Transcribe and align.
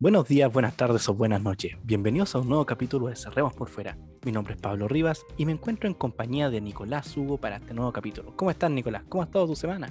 Buenos 0.00 0.26
días, 0.26 0.52
buenas 0.52 0.76
tardes 0.76 1.08
o 1.08 1.14
buenas 1.14 1.40
noches. 1.40 1.76
Bienvenidos 1.84 2.34
a 2.34 2.40
un 2.40 2.48
nuevo 2.48 2.66
capítulo 2.66 3.06
de 3.06 3.14
Cerremos 3.14 3.54
por 3.54 3.68
Fuera. 3.68 3.96
Mi 4.24 4.32
nombre 4.32 4.54
es 4.54 4.60
Pablo 4.60 4.88
Rivas 4.88 5.24
y 5.36 5.46
me 5.46 5.52
encuentro 5.52 5.88
en 5.88 5.94
compañía 5.94 6.50
de 6.50 6.60
Nicolás 6.60 7.16
Hugo 7.16 7.38
para 7.38 7.56
este 7.58 7.74
nuevo 7.74 7.92
capítulo. 7.92 8.34
¿Cómo 8.34 8.50
estás, 8.50 8.72
Nicolás? 8.72 9.04
¿Cómo 9.08 9.22
ha 9.22 9.26
estado 9.26 9.46
tu 9.46 9.54
semana? 9.54 9.88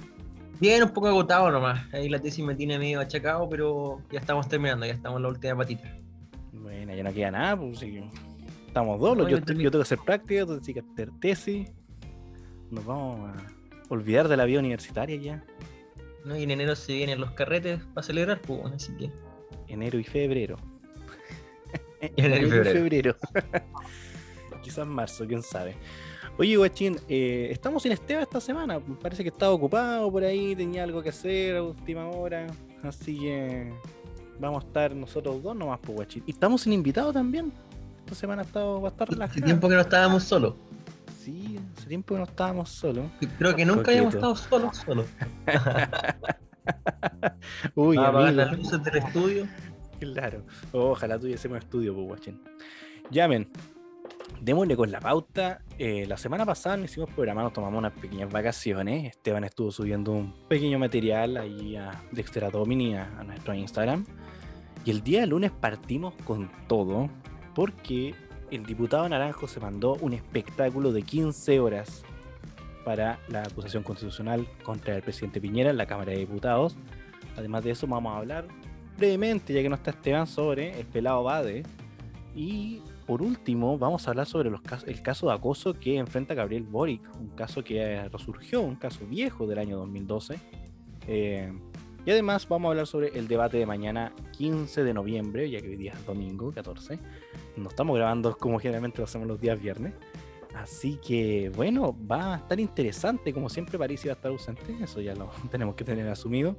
Bien, 0.60 0.82
un 0.82 0.90
poco 0.90 1.08
agotado 1.08 1.50
nomás. 1.50 1.92
Ahí 1.94 2.10
la 2.10 2.20
tesis 2.20 2.44
me 2.44 2.54
tiene 2.54 2.78
medio 2.78 3.00
achacado, 3.00 3.48
pero 3.48 4.02
ya 4.12 4.20
estamos 4.20 4.46
terminando, 4.46 4.84
ya 4.84 4.92
estamos 4.92 5.16
en 5.16 5.22
la 5.22 5.28
última 5.30 5.56
patita. 5.56 5.96
Bueno, 6.52 6.94
ya 6.94 7.02
no 7.02 7.12
queda 7.12 7.30
nada, 7.30 7.56
pues 7.56 7.78
sí. 7.78 8.04
Estamos 8.66 9.00
dos, 9.00 9.16
yo, 9.16 9.28
yo, 9.28 9.42
tengo 9.42 9.70
que 9.70 9.78
hacer 9.80 9.98
práctica, 10.04 10.44
tú 10.44 10.60
tienes 10.60 10.84
que 10.84 10.92
hacer 10.92 11.10
tesis. 11.18 11.72
Nos 12.70 12.84
vamos 12.84 13.30
a 13.30 13.34
olvidar 13.88 14.28
de 14.28 14.36
la 14.36 14.44
vida 14.44 14.60
universitaria 14.60 15.16
ya. 15.16 15.44
No, 16.26 16.36
y 16.36 16.42
en 16.42 16.50
enero 16.50 16.76
se 16.76 16.92
vienen 16.92 17.22
los 17.22 17.30
carretes 17.30 17.80
para 17.94 18.06
celebrar, 18.06 18.42
pues, 18.42 18.60
así 18.70 18.94
que. 18.98 19.10
Enero 19.74 19.98
y 19.98 20.04
febrero. 20.04 20.56
enero 22.00 22.46
y 22.46 22.50
febrero. 22.50 23.16
Quizás 24.62 24.86
marzo, 24.86 25.26
quién 25.26 25.42
sabe. 25.42 25.74
Oye, 26.38 26.56
guachín, 26.56 26.96
eh, 27.08 27.48
estamos 27.50 27.82
sin 27.82 27.90
Esteban 27.90 28.22
esta 28.22 28.40
semana. 28.40 28.78
Parece 29.02 29.24
que 29.24 29.30
estaba 29.30 29.50
ocupado 29.50 30.12
por 30.12 30.22
ahí, 30.22 30.54
tenía 30.54 30.84
algo 30.84 31.02
que 31.02 31.08
hacer 31.08 31.56
a 31.56 31.62
última 31.64 32.08
hora. 32.08 32.46
Así 32.84 33.18
que 33.18 33.72
vamos 34.38 34.62
a 34.62 34.66
estar 34.68 34.94
nosotros 34.94 35.42
dos 35.42 35.56
nomás, 35.56 35.80
pues, 35.82 35.96
guachín. 35.96 36.22
Y 36.24 36.30
estamos 36.30 36.62
sin 36.62 36.72
invitado 36.72 37.12
también. 37.12 37.52
Esta 38.04 38.14
semana 38.14 38.42
ha 38.42 38.44
estado, 38.44 38.80
va 38.80 38.90
a 38.90 38.92
estar 38.92 39.08
relajado. 39.08 39.32
Hace 39.32 39.44
tiempo 39.44 39.68
que 39.68 39.74
no 39.74 39.80
estábamos 39.80 40.22
solos. 40.22 40.54
Sí, 41.20 41.58
hace 41.76 41.88
tiempo 41.88 42.14
que 42.14 42.20
no 42.20 42.26
estábamos 42.26 42.70
solos. 42.70 43.06
Creo 43.38 43.56
que 43.56 43.64
nunca 43.64 43.90
habíamos 43.90 44.14
estado 44.14 44.36
solos, 44.36 44.76
solos. 44.76 45.06
Uy, 47.74 47.96
a 47.96 48.08
amigo. 48.08 48.30
las 48.30 48.56
luces 48.56 48.82
del 48.82 48.96
estudio. 48.96 49.46
Claro. 50.00 50.44
Ojalá 50.72 51.18
tuviésemos 51.18 51.58
estudio, 51.58 51.94
pues, 51.94 52.06
guachín. 52.06 52.42
Llamen. 53.10 53.48
Démosle 54.40 54.76
con 54.76 54.90
la 54.90 55.00
pauta. 55.00 55.62
Eh, 55.78 56.04
la 56.06 56.18
semana 56.18 56.44
pasada 56.44 56.76
nos 56.76 56.90
hicimos 56.90 57.08
programa, 57.10 57.42
nos 57.42 57.52
tomamos 57.54 57.78
unas 57.78 57.92
pequeñas 57.92 58.30
vacaciones. 58.30 59.04
Esteban 59.06 59.44
estuvo 59.44 59.70
subiendo 59.70 60.12
un 60.12 60.34
pequeño 60.48 60.78
material 60.78 61.38
ahí 61.38 61.76
a 61.76 62.02
Dexter 62.10 62.50
Domini 62.50 62.96
a, 62.96 63.04
a 63.18 63.24
nuestro 63.24 63.54
Instagram. 63.54 64.04
Y 64.84 64.90
el 64.90 65.02
día 65.02 65.24
lunes 65.24 65.52
partimos 65.52 66.12
con 66.26 66.50
todo 66.66 67.08
porque 67.54 68.14
el 68.50 68.66
diputado 68.66 69.08
Naranjo 69.08 69.48
se 69.48 69.60
mandó 69.60 69.94
un 70.00 70.12
espectáculo 70.12 70.92
de 70.92 71.02
15 71.02 71.60
horas 71.60 72.04
para 72.84 73.18
la 73.28 73.42
acusación 73.42 73.82
constitucional 73.82 74.46
contra 74.62 74.96
el 74.96 75.02
presidente 75.02 75.40
Piñera 75.40 75.70
en 75.70 75.76
la 75.76 75.86
Cámara 75.86 76.12
de 76.12 76.18
Diputados. 76.18 76.76
Además 77.36 77.64
de 77.64 77.70
eso, 77.70 77.86
vamos 77.86 78.12
a 78.12 78.18
hablar 78.18 78.46
brevemente, 78.96 79.52
ya 79.52 79.62
que 79.62 79.68
no 79.68 79.74
está 79.74 79.90
Esteban, 79.90 80.26
sobre 80.26 80.78
el 80.78 80.86
pelado 80.86 81.22
Bade. 81.22 81.64
Y 82.34 82.80
por 83.06 83.22
último, 83.22 83.78
vamos 83.78 84.06
a 84.06 84.10
hablar 84.10 84.26
sobre 84.26 84.50
los 84.50 84.60
casos, 84.60 84.88
el 84.88 85.02
caso 85.02 85.28
de 85.28 85.34
acoso 85.34 85.78
que 85.78 85.96
enfrenta 85.98 86.34
Gabriel 86.34 86.62
Boric, 86.62 87.02
un 87.18 87.28
caso 87.28 87.62
que 87.62 88.08
resurgió, 88.08 88.60
un 88.60 88.76
caso 88.76 89.06
viejo 89.06 89.46
del 89.46 89.58
año 89.58 89.76
2012. 89.78 90.38
Eh, 91.06 91.52
y 92.06 92.10
además 92.10 92.46
vamos 92.48 92.68
a 92.68 92.70
hablar 92.72 92.86
sobre 92.86 93.18
el 93.18 93.28
debate 93.28 93.56
de 93.56 93.66
mañana 93.66 94.12
15 94.32 94.84
de 94.84 94.92
noviembre, 94.92 95.50
ya 95.50 95.60
que 95.60 95.68
hoy 95.68 95.76
día 95.76 95.92
es 95.92 96.04
domingo 96.04 96.52
14. 96.52 96.98
No 97.56 97.68
estamos 97.68 97.96
grabando 97.96 98.36
como 98.36 98.58
generalmente 98.58 98.98
lo 98.98 99.04
hacemos 99.04 99.26
los 99.26 99.40
días 99.40 99.60
viernes. 99.60 99.94
Así 100.54 100.98
que 101.04 101.50
bueno, 101.54 101.96
va 102.10 102.34
a 102.34 102.36
estar 102.38 102.60
interesante, 102.60 103.32
como 103.32 103.48
siempre 103.48 103.78
París 103.78 104.04
iba 104.04 104.12
a 104.12 104.16
estar 104.16 104.30
ausente, 104.30 104.76
eso 104.80 105.00
ya 105.00 105.14
lo 105.14 105.30
tenemos 105.50 105.74
que 105.74 105.84
tener 105.84 106.08
asumido. 106.08 106.56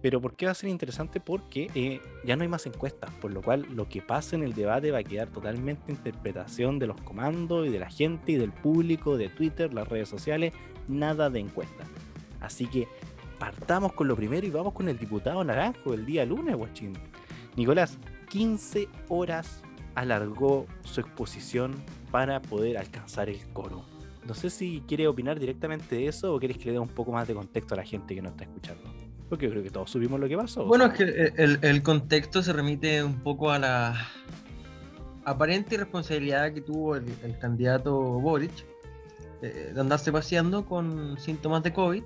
Pero 0.00 0.20
¿por 0.20 0.36
qué 0.36 0.46
va 0.46 0.52
a 0.52 0.54
ser 0.54 0.70
interesante? 0.70 1.18
Porque 1.18 1.68
eh, 1.74 2.00
ya 2.24 2.36
no 2.36 2.42
hay 2.42 2.48
más 2.48 2.66
encuestas, 2.66 3.10
por 3.20 3.32
lo 3.32 3.42
cual 3.42 3.66
lo 3.74 3.88
que 3.88 4.00
pase 4.00 4.36
en 4.36 4.44
el 4.44 4.54
debate 4.54 4.92
va 4.92 4.98
a 4.98 5.02
quedar 5.02 5.28
totalmente 5.28 5.90
interpretación 5.90 6.78
de 6.78 6.86
los 6.86 7.00
comandos 7.00 7.66
y 7.66 7.70
de 7.70 7.80
la 7.80 7.90
gente 7.90 8.32
y 8.32 8.36
del 8.36 8.52
público, 8.52 9.16
de 9.16 9.28
Twitter, 9.28 9.74
las 9.74 9.88
redes 9.88 10.08
sociales, 10.08 10.52
nada 10.86 11.30
de 11.30 11.40
encuestas. 11.40 11.88
Así 12.40 12.66
que 12.66 12.86
partamos 13.40 13.92
con 13.92 14.06
lo 14.06 14.14
primero 14.14 14.46
y 14.46 14.50
vamos 14.50 14.72
con 14.72 14.88
el 14.88 14.98
diputado 14.98 15.42
Naranjo 15.42 15.94
el 15.94 16.06
día 16.06 16.24
lunes, 16.24 16.54
guachín. 16.54 16.92
Nicolás, 17.56 17.98
15 18.28 18.88
horas 19.08 19.64
alargó 19.98 20.66
su 20.84 21.00
exposición 21.00 21.74
para 22.10 22.40
poder 22.40 22.78
alcanzar 22.78 23.28
el 23.28 23.40
coro. 23.52 23.84
No 24.26 24.34
sé 24.34 24.50
si 24.50 24.82
quiere 24.86 25.08
opinar 25.08 25.40
directamente 25.40 25.96
de 25.96 26.06
eso 26.06 26.34
o 26.34 26.38
quieres 26.38 26.58
que 26.58 26.66
le 26.66 26.72
dé 26.72 26.78
un 26.78 26.88
poco 26.88 27.12
más 27.12 27.26
de 27.26 27.34
contexto 27.34 27.74
a 27.74 27.78
la 27.78 27.84
gente 27.84 28.14
que 28.14 28.22
nos 28.22 28.32
está 28.32 28.44
escuchando. 28.44 28.82
Porque 29.28 29.46
yo 29.46 29.50
creo 29.50 29.62
que 29.62 29.70
todos 29.70 29.90
subimos 29.90 30.20
lo 30.20 30.28
que 30.28 30.36
pasó. 30.36 30.64
Bueno, 30.64 30.86
es 30.86 30.92
que 30.92 31.32
el, 31.36 31.82
contexto 31.82 32.42
se 32.42 32.52
remite 32.52 33.02
un 33.02 33.20
poco 33.20 33.50
a 33.50 33.58
la 33.58 34.08
aparente 35.24 35.74
irresponsabilidad 35.74 36.52
que 36.52 36.60
tuvo 36.60 36.96
el, 36.96 37.38
candidato 37.40 37.94
Boric 37.98 38.52
eh, 39.42 39.72
de 39.74 39.80
andarse 39.80 40.12
paseando 40.12 40.64
con 40.64 41.18
síntomas 41.18 41.62
de 41.62 41.72
COVID. 41.72 42.02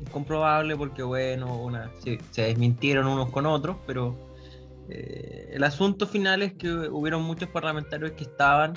Incomprobable 0.00 0.76
porque, 0.76 1.02
bueno, 1.02 1.68
se 2.30 2.42
desmintieron 2.42 3.06
unos 3.06 3.30
con 3.30 3.46
otros, 3.46 3.76
pero 3.86 4.16
eh, 4.88 5.50
el 5.52 5.64
asunto 5.64 6.06
final 6.06 6.42
es 6.42 6.52
que 6.54 6.70
hubieron 6.70 7.22
muchos 7.22 7.48
parlamentarios 7.48 8.12
que 8.12 8.24
estaban 8.24 8.74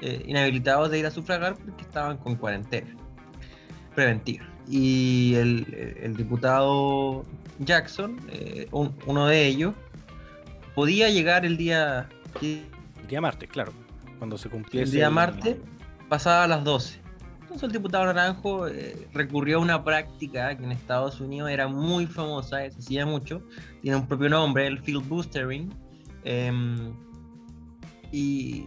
eh, 0.00 0.24
inhabilitados 0.26 0.90
de 0.90 0.98
ir 0.98 1.06
a 1.06 1.10
sufragar 1.10 1.54
porque 1.56 1.82
estaban 1.82 2.16
con 2.16 2.36
cuarentena 2.36 2.94
preventiva. 3.94 4.44
Y 4.68 5.34
el, 5.36 5.96
el 6.00 6.16
diputado 6.16 7.24
Jackson, 7.60 8.18
eh, 8.32 8.66
un, 8.72 8.94
uno 9.06 9.26
de 9.26 9.46
ellos, 9.46 9.74
podía 10.74 11.10
llegar 11.10 11.44
el 11.46 11.56
día... 11.56 12.08
El 12.40 12.64
día 13.08 13.20
martes, 13.20 13.48
claro. 13.48 13.72
Cuando 14.18 14.38
se 14.38 14.48
cumpliese... 14.48 14.84
El 14.84 14.90
día 14.90 15.10
martes, 15.10 15.56
pasaba 16.08 16.44
a 16.44 16.48
las 16.48 16.64
12. 16.64 17.03
El 17.62 17.72
diputado 17.72 18.04
Naranjo 18.06 18.66
eh, 18.68 19.08
recurrió 19.14 19.58
a 19.58 19.60
una 19.60 19.84
práctica 19.84 20.56
que 20.56 20.64
en 20.64 20.72
Estados 20.72 21.20
Unidos 21.20 21.50
era 21.50 21.68
muy 21.68 22.06
famosa, 22.06 22.58
se 22.70 22.78
hacía 22.78 23.06
mucho, 23.06 23.42
tiene 23.80 23.96
un 23.96 24.06
propio 24.06 24.28
nombre, 24.28 24.66
el 24.66 24.80
filibustering. 24.80 25.72
Eh, 26.24 26.52
y, 28.10 28.66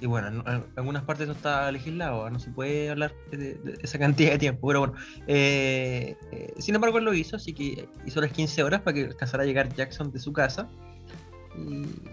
y, 0.00 0.06
bueno, 0.06 0.28
en 0.46 0.64
algunas 0.76 1.02
partes 1.04 1.26
no 1.26 1.32
está 1.32 1.70
legislado, 1.72 2.28
no 2.30 2.38
se 2.38 2.50
puede 2.50 2.90
hablar 2.90 3.12
de, 3.32 3.58
esa 3.82 3.98
cantidad 3.98 4.32
de 4.32 4.38
tiempo, 4.38 4.68
pero 4.68 4.80
bueno. 4.80 4.94
Eh, 5.26 6.16
sin 6.58 6.74
embargo, 6.74 6.98
él 6.98 7.04
lo 7.04 7.14
hizo, 7.14 7.36
así 7.36 7.52
que 7.52 7.88
hizo 8.06 8.20
las 8.20 8.32
15 8.32 8.62
horas 8.62 8.82
para 8.82 8.94
que 8.94 9.04
alcanzara 9.06 9.42
a 9.42 9.46
llegar 9.46 9.74
Jackson 9.74 10.12
de 10.12 10.20
su 10.20 10.32
casa. 10.32 10.68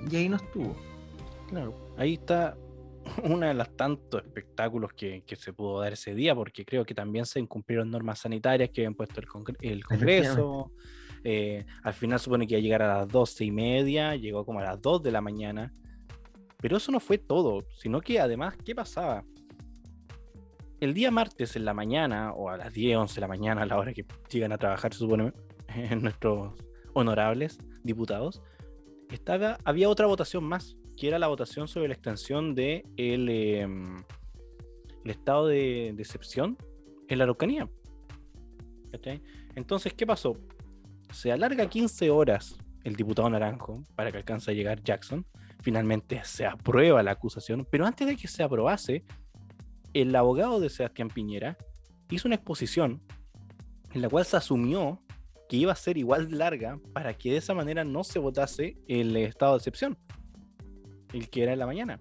Y 0.09 0.15
ahí 0.15 0.29
no 0.29 0.37
estuvo. 0.37 0.75
Claro, 1.49 1.73
ahí 1.97 2.15
está 2.15 2.57
una 3.23 3.47
de 3.47 3.53
las 3.53 3.75
tantos 3.75 4.23
espectáculos 4.23 4.93
que, 4.93 5.23
que, 5.25 5.35
se 5.35 5.53
pudo 5.53 5.81
dar 5.81 5.93
ese 5.93 6.15
día, 6.15 6.35
porque 6.35 6.65
creo 6.65 6.85
que 6.85 6.93
también 6.93 7.25
se 7.25 7.39
incumplieron 7.39 7.89
normas 7.89 8.19
sanitarias 8.19 8.69
que 8.69 8.81
habían 8.81 8.95
puesto 8.95 9.19
el, 9.19 9.27
congre 9.27 9.55
el 9.61 9.83
Congreso. 9.83 10.71
Eh, 11.23 11.65
al 11.83 11.93
final 11.93 12.19
supone 12.19 12.47
que 12.47 12.53
iba 12.53 12.59
a 12.59 12.63
llegar 12.63 12.81
a 12.83 12.99
las 12.99 13.07
doce 13.07 13.43
y 13.43 13.51
media, 13.51 14.15
llegó 14.15 14.45
como 14.45 14.59
a 14.59 14.63
las 14.63 14.81
2 14.81 15.03
de 15.03 15.11
la 15.11 15.21
mañana. 15.21 15.73
Pero 16.59 16.77
eso 16.77 16.91
no 16.91 16.99
fue 16.99 17.17
todo, 17.17 17.65
sino 17.77 18.01
que 18.01 18.19
además, 18.19 18.55
¿qué 18.63 18.73
pasaba? 18.73 19.23
El 20.79 20.93
día 20.93 21.11
martes 21.11 21.55
en 21.55 21.65
la 21.65 21.73
mañana, 21.73 22.33
o 22.33 22.49
a 22.49 22.57
las 22.57 22.71
10, 22.71 22.97
11 22.97 23.15
de 23.15 23.21
la 23.21 23.27
mañana, 23.27 23.63
a 23.63 23.65
la 23.65 23.77
hora 23.77 23.93
que 23.93 24.05
llegan 24.29 24.51
a 24.51 24.57
trabajar, 24.57 24.93
se 24.93 24.99
supone, 24.99 25.33
nuestros 25.99 26.53
honorables 26.93 27.57
diputados, 27.83 28.41
estaba, 29.09 29.57
había 29.63 29.89
otra 29.89 30.07
votación 30.07 30.43
más, 30.43 30.77
que 30.97 31.07
era 31.07 31.19
la 31.19 31.27
votación 31.27 31.67
sobre 31.67 31.87
la 31.87 31.93
extensión 31.93 32.55
de 32.55 32.83
el, 32.97 33.29
eh, 33.29 33.61
el 33.61 35.11
estado 35.11 35.47
de, 35.47 35.89
excepción 35.89 36.57
en 37.07 37.19
la 37.19 37.23
Araucanía. 37.25 37.69
Entonces, 39.55 39.93
¿qué 39.93 40.07
pasó? 40.07 40.37
Se 41.13 41.31
alarga 41.31 41.69
15 41.69 42.09
horas 42.09 42.57
el 42.83 42.95
diputado 42.95 43.29
Naranjo 43.29 43.83
para 43.95 44.11
que 44.11 44.17
alcance 44.17 44.49
a 44.49 44.53
llegar 44.55 44.81
Jackson. 44.83 45.25
Finalmente 45.61 46.19
se 46.23 46.45
aprueba 46.45 47.03
la 47.03 47.11
acusación, 47.11 47.67
pero 47.69 47.85
antes 47.85 48.07
de 48.07 48.15
que 48.15 48.27
se 48.27 48.41
aprobase, 48.41 49.05
el 49.93 50.15
abogado 50.15 50.59
de 50.59 50.69
Sebastián 50.69 51.09
Piñera 51.09 51.57
hizo 52.09 52.27
una 52.27 52.35
exposición 52.35 53.01
en 53.93 54.01
la 54.01 54.09
cual 54.09 54.25
se 54.25 54.37
asumió 54.37 55.01
que 55.47 55.57
iba 55.57 55.71
a 55.71 55.75
ser 55.75 55.97
igual 55.97 56.27
larga 56.31 56.79
para 56.93 57.13
que 57.13 57.31
de 57.31 57.37
esa 57.37 57.53
manera 57.53 57.83
no 57.83 58.03
se 58.03 58.19
votase 58.19 58.77
el 58.87 59.15
estado 59.15 59.53
de 59.53 59.57
excepción 59.59 59.97
el 61.13 61.29
que 61.29 61.43
era 61.43 61.53
en 61.53 61.59
la 61.59 61.65
mañana. 61.65 61.99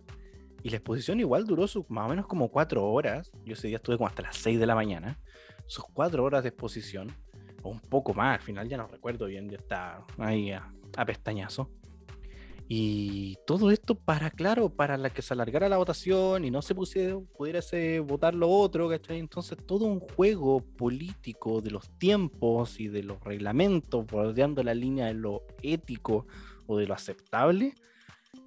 Y 0.63 0.71
la 0.71 0.77
exposición 0.77 1.21
igual 1.21 1.45
duró 1.45 1.69
su, 1.69 1.87
más 1.89 2.07
o 2.07 2.09
menos 2.09 2.27
como 2.27 2.51
cuatro 2.51 2.85
horas. 2.91 3.31
Yo 3.45 3.55
ese 3.55 3.69
día 3.69 3.77
estuve 3.77 3.97
como 3.97 4.09
hasta 4.09 4.23
las 4.23 4.37
6 4.37 4.59
de 4.59 4.67
la 4.67 4.75
mañana. 4.75 5.19
Sus 5.67 5.85
cuatro 5.85 6.25
horas 6.25 6.43
de 6.43 6.49
exposición, 6.49 7.13
o 7.63 7.71
un 7.71 7.81
poco 7.81 8.15
más, 8.15 8.39
al 8.39 8.45
final 8.45 8.69
ya 8.69 8.77
no 8.77 8.87
recuerdo 8.87 9.27
bien, 9.27 9.49
ya 9.49 9.59
está 9.59 10.05
ahí 10.19 10.51
a, 10.51 10.73
a 10.97 11.05
pestañazo. 11.05 11.71
Y 12.69 13.37
todo 13.47 13.71
esto 13.71 13.95
para, 13.95 14.31
claro, 14.31 14.71
para 14.71 14.97
la 14.97 15.11
que 15.11 15.23
se 15.23 15.35
alargara 15.35 15.69
la 15.69 15.77
votación 15.77 16.45
y 16.45 16.51
no 16.51 16.63
se 16.63 16.75
pusiera, 16.75 17.17
pudiera 17.37 17.61
votar 18.03 18.35
lo 18.35 18.49
otro, 18.49 18.89
¿cachai? 18.89 19.21
Entonces 19.21 19.57
todo 19.65 19.85
un 19.85 20.01
juego 20.01 20.61
político 20.77 21.61
de 21.61 21.71
los 21.71 21.89
tiempos 21.99 22.81
y 22.81 22.89
de 22.89 23.05
los 23.05 23.23
reglamentos, 23.23 24.05
bordeando 24.07 24.65
la 24.65 24.75
línea 24.75 25.07
de 25.07 25.15
lo 25.15 25.45
ético 25.63 26.27
o 26.67 26.77
de 26.77 26.89
lo 26.89 26.95
aceptable, 26.95 27.75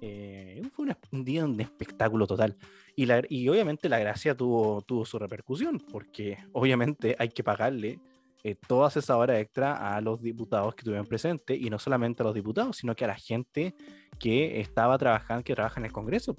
eh, 0.00 0.62
fue 0.74 0.86
un, 0.86 0.96
un 1.12 1.24
día 1.24 1.44
de 1.46 1.62
espectáculo 1.62 2.26
total. 2.26 2.56
Y, 2.96 3.06
la, 3.06 3.22
y 3.28 3.48
obviamente 3.48 3.88
la 3.88 3.98
gracia 3.98 4.34
tuvo, 4.34 4.82
tuvo 4.82 5.04
su 5.04 5.18
repercusión, 5.18 5.80
porque 5.90 6.38
obviamente 6.52 7.16
hay 7.18 7.28
que 7.28 7.44
pagarle 7.44 7.98
eh, 8.42 8.56
todas 8.66 8.96
esas 8.96 9.16
horas 9.16 9.38
extra 9.38 9.94
a 9.94 10.00
los 10.00 10.20
diputados 10.20 10.74
que 10.74 10.80
estuvieron 10.80 11.06
presentes, 11.06 11.60
y 11.60 11.70
no 11.70 11.78
solamente 11.78 12.22
a 12.22 12.26
los 12.26 12.34
diputados, 12.34 12.76
sino 12.76 12.94
que 12.94 13.04
a 13.04 13.08
la 13.08 13.16
gente 13.16 13.74
que 14.18 14.60
estaba 14.60 14.96
trabajando, 14.98 15.44
que 15.44 15.54
trabaja 15.54 15.80
en 15.80 15.86
el 15.86 15.92
Congreso. 15.92 16.36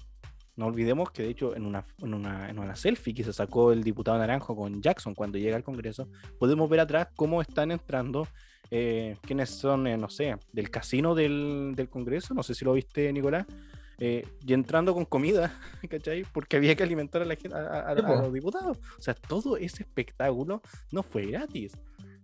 No 0.56 0.68
olvidemos 0.68 1.12
que 1.12 1.24
de 1.24 1.30
hecho 1.30 1.56
en 1.56 1.66
una, 1.66 1.86
en 2.00 2.14
una, 2.14 2.50
en 2.50 2.60
una 2.60 2.76
selfie 2.76 3.14
que 3.14 3.24
se 3.24 3.34
sacó 3.34 3.72
el 3.72 3.84
diputado 3.84 4.18
Naranjo 4.18 4.56
con 4.56 4.82
Jackson 4.82 5.16
cuando 5.16 5.38
llega 5.38 5.56
al 5.56 5.64
Congreso, 5.64 6.10
podemos 6.40 6.70
ver 6.70 6.82
atrás 6.82 7.08
cómo 7.16 7.42
están 7.42 7.72
entrando 7.72 8.28
eh, 8.74 9.18
quienes 9.22 9.50
son, 9.50 9.86
eh, 9.86 9.98
no 9.98 10.10
sé, 10.10 10.38
del 10.54 10.70
casino 10.70 11.14
del, 11.14 11.74
del, 11.76 11.90
Congreso, 11.90 12.34
no 12.34 12.42
sé 12.42 12.56
si 12.56 12.64
lo 12.64 12.72
viste, 12.72 13.12
Nicolás, 13.12 13.46
eh, 14.00 14.26
y 14.46 14.54
entrando 14.54 14.94
con 14.94 15.04
comida, 15.04 15.54
¿cachai? 15.90 16.24
Porque 16.34 16.56
había 16.56 16.74
que 16.76 16.84
alimentar 16.84 17.22
a, 17.22 17.26
la 17.26 17.36
gente, 17.36 17.56
a, 17.56 17.60
a, 17.60 17.90
a, 17.90 17.96
los 17.96 18.34
diputados. 18.34 18.78
O 18.98 19.02
sea, 19.02 19.14
todo 19.14 19.58
ese 19.58 19.84
espectáculo 19.84 20.62
no 20.92 21.04
fue 21.04 21.26
gratis, 21.26 21.74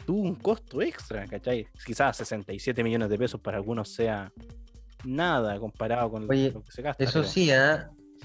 tuvo 0.06 0.22
un 0.22 0.36
costo 0.36 0.82
extra, 0.82 1.28
¿cachai? 1.28 1.68
Quizás 1.86 2.16
67 2.16 2.82
millones 2.82 3.10
de 3.10 3.18
pesos 3.18 3.42
para 3.42 3.58
algunos 3.58 3.90
sea 3.90 4.32
nada 5.04 5.60
comparado 5.60 6.10
con 6.12 6.32
Oye, 6.32 6.52
lo 6.52 6.64
que 6.64 6.72
se 6.72 6.82
gasta. 6.82 7.04
Eso 7.04 7.26
sí, 7.26 7.52
¿eh? 7.52 7.80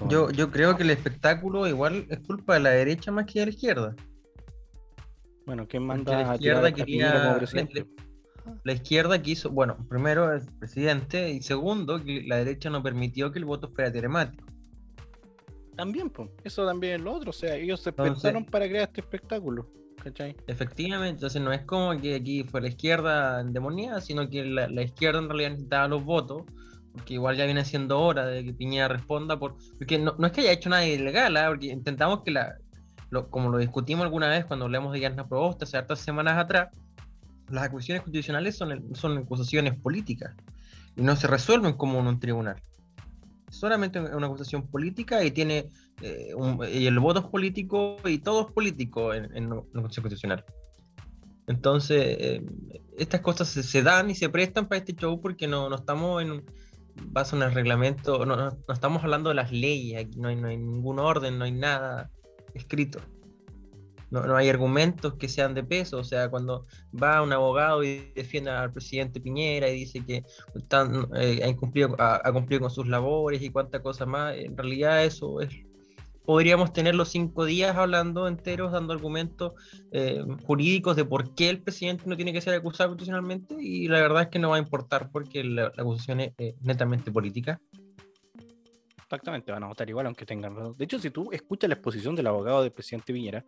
yo, 0.07 0.31
yo 0.31 0.49
creo 0.49 0.77
que 0.77 0.83
el 0.83 0.91
espectáculo 0.91 1.67
igual 1.67 2.05
es 2.09 2.19
culpa 2.21 2.53
de 2.53 2.61
la 2.61 2.69
derecha 2.69 3.11
más 3.11 3.25
que 3.25 3.41
de 3.41 3.45
la 3.47 3.51
izquierda. 3.51 3.95
Bueno, 5.45 5.67
¿quién 5.67 5.85
manda 5.85 6.23
la 6.23 6.33
izquierda 6.35 6.71
quería, 6.71 7.21
como 7.21 7.37
presidente? 7.37 7.79
La, 7.81 8.12
la, 8.63 8.73
izquierda 8.73 9.21
quiso, 9.21 9.49
bueno, 9.49 9.77
primero 9.89 10.33
el 10.33 10.41
presidente 10.59 11.31
y 11.31 11.41
segundo 11.41 12.03
que 12.03 12.23
la 12.25 12.37
derecha 12.37 12.69
no 12.69 12.81
permitió 12.83 13.31
que 13.31 13.39
el 13.39 13.45
voto 13.45 13.69
fuera 13.69 13.91
telemático. 13.91 14.45
También, 15.75 16.09
pues, 16.09 16.29
eso 16.43 16.65
también 16.65 16.95
es 16.95 17.01
lo 17.01 17.13
otro, 17.13 17.31
o 17.31 17.33
sea, 17.33 17.55
ellos 17.55 17.81
se 17.81 17.91
pensaron 17.91 18.45
para 18.45 18.67
crear 18.67 18.87
este 18.87 19.01
espectáculo. 19.01 19.67
¿cachai? 20.03 20.35
Efectivamente, 20.47 21.15
entonces 21.15 21.41
no 21.41 21.53
es 21.53 21.61
como 21.61 21.97
que 21.99 22.15
aquí 22.15 22.43
fue 22.43 22.61
la 22.61 22.67
izquierda 22.67 23.39
endemoniada, 23.39 24.01
sino 24.01 24.29
que 24.29 24.43
la, 24.43 24.67
la 24.67 24.81
izquierda 24.81 25.19
en 25.19 25.29
realidad 25.29 25.51
necesitaba 25.51 25.87
los 25.87 26.03
votos 26.03 26.43
porque 26.93 27.15
igual 27.15 27.35
ya 27.35 27.45
viene 27.45 27.65
siendo 27.65 27.99
hora 27.99 28.25
de 28.25 28.45
que 28.45 28.53
Piñera 28.53 28.87
responda 28.87 29.37
por 29.37 29.55
porque 29.77 29.97
no, 29.97 30.15
no 30.17 30.27
es 30.27 30.33
que 30.33 30.41
haya 30.41 30.51
hecho 30.51 30.69
nada 30.69 30.85
ilegal 30.85 31.35
¿eh? 31.35 31.45
porque 31.47 31.67
intentamos 31.67 32.21
que 32.23 32.31
la 32.31 32.55
lo, 33.09 33.29
como 33.29 33.49
lo 33.49 33.57
discutimos 33.57 34.03
alguna 34.03 34.27
vez 34.27 34.45
cuando 34.45 34.65
hablamos 34.65 34.93
de 34.93 34.99
Yarna 34.99 35.27
Proboste 35.27 35.65
hace 35.65 35.77
hartas 35.77 35.99
semanas 35.99 36.37
atrás 36.37 36.69
las 37.49 37.65
acusaciones 37.65 38.03
constitucionales 38.03 38.55
son, 38.55 38.95
son 38.95 39.17
acusaciones 39.17 39.77
políticas 39.79 40.35
y 40.95 41.01
no 41.01 41.15
se 41.15 41.27
resuelven 41.27 41.73
como 41.73 41.99
en 41.99 42.07
un 42.07 42.19
tribunal 42.19 42.61
solamente 43.49 43.99
una 43.99 44.27
acusación 44.27 44.67
política 44.67 45.23
y 45.23 45.31
tiene 45.31 45.69
eh, 46.01 46.33
y 46.71 46.87
el 46.87 46.99
voto 46.99 47.19
es 47.19 47.25
político 47.27 47.97
y 48.05 48.17
todo 48.17 48.47
es 48.47 48.53
político 48.53 49.13
en, 49.13 49.25
en, 49.35 49.49
Constitución 49.49 50.03
Constitucional 50.03 50.45
entonces 51.47 52.17
eh, 52.19 52.45
estas 52.97 53.21
cosas 53.21 53.47
se, 53.49 53.83
dan 53.83 54.09
y 54.09 54.15
se 54.15 54.29
prestan 54.29 54.67
para 54.67 54.79
este 54.79 54.95
show 54.95 55.21
porque 55.21 55.47
no, 55.47 55.69
no 55.69 55.75
estamos 55.75 56.21
en 56.23 56.43
base 56.95 57.35
en 57.35 57.41
el 57.41 57.53
reglamento, 57.53 58.25
no, 58.25 58.35
no, 58.35 58.57
estamos 58.71 59.03
hablando 59.03 59.29
de 59.29 59.35
las 59.35 59.51
leyes, 59.51 60.15
no 60.15 60.29
hay, 60.29 60.35
no 60.35 60.47
hay 60.47 60.57
ningún 60.57 60.99
orden, 60.99 61.37
no 61.37 61.45
hay 61.45 61.51
nada 61.51 62.09
escrito. 62.53 62.99
No, 64.13 64.25
no, 64.25 64.37
hay 64.37 64.47
argumentos 64.47 65.15
que 65.15 65.27
sean 65.27 65.55
de 65.55 65.63
peso, 65.63 65.97
o 65.97 66.03
sea, 66.03 66.29
cuando 66.29 66.67
va 66.93 67.21
un 67.21 67.33
abogado 67.33 67.83
y 67.83 68.11
defiende 68.15 68.51
al 68.51 68.71
presidente 68.71 69.19
Piñera 69.19 69.67
y 69.69 69.79
dice 69.79 70.05
que 70.05 70.23
están, 70.55 71.09
eh, 71.15 71.41
ha, 71.43 71.55
cumplido, 71.55 71.95
ha, 71.97 72.21
ha, 72.23 72.31
cumplido 72.31 72.61
con 72.61 72.69
sus 72.69 72.87
labores 72.87 73.41
y 73.41 73.49
cuánta 73.49 73.81
cosa 73.81 74.05
más, 74.05 74.35
en 74.37 74.55
realidad 74.55 75.03
eso 75.03 75.41
es 75.41 75.49
podríamos 76.25 76.73
tener 76.73 76.95
los 76.95 77.09
cinco 77.09 77.45
días 77.45 77.75
hablando 77.75 78.27
enteros, 78.27 78.71
dando 78.71 78.93
argumentos 78.93 79.53
eh, 79.91 80.23
jurídicos 80.45 80.95
de 80.95 81.05
por 81.05 81.33
qué 81.35 81.49
el 81.49 81.61
presidente 81.61 82.03
no 82.07 82.15
tiene 82.15 82.33
que 82.33 82.41
ser 82.41 82.53
acusado 82.55 82.91
constitucionalmente 82.91 83.55
y 83.59 83.87
la 83.87 84.01
verdad 84.01 84.23
es 84.23 84.27
que 84.29 84.39
no 84.39 84.49
va 84.49 84.57
a 84.57 84.59
importar 84.59 85.09
porque 85.11 85.43
la, 85.43 85.67
acusación 85.77 86.21
es 86.21 86.33
netamente 86.61 87.11
política. 87.11 87.59
Exactamente, 88.97 89.51
van 89.51 89.63
a 89.63 89.67
votar 89.67 89.87
igual 89.89 90.07
aunque 90.07 90.25
tengan 90.25 90.55
razón. 90.55 90.75
De 90.77 90.85
hecho, 90.85 90.97
si 90.97 91.11
tú 91.11 91.29
escuchas 91.31 91.67
la 91.67 91.75
exposición 91.75 92.15
del 92.15 92.27
abogado 92.27 92.63
del 92.63 92.71
presidente 92.71 93.13
Viñera, 93.13 93.43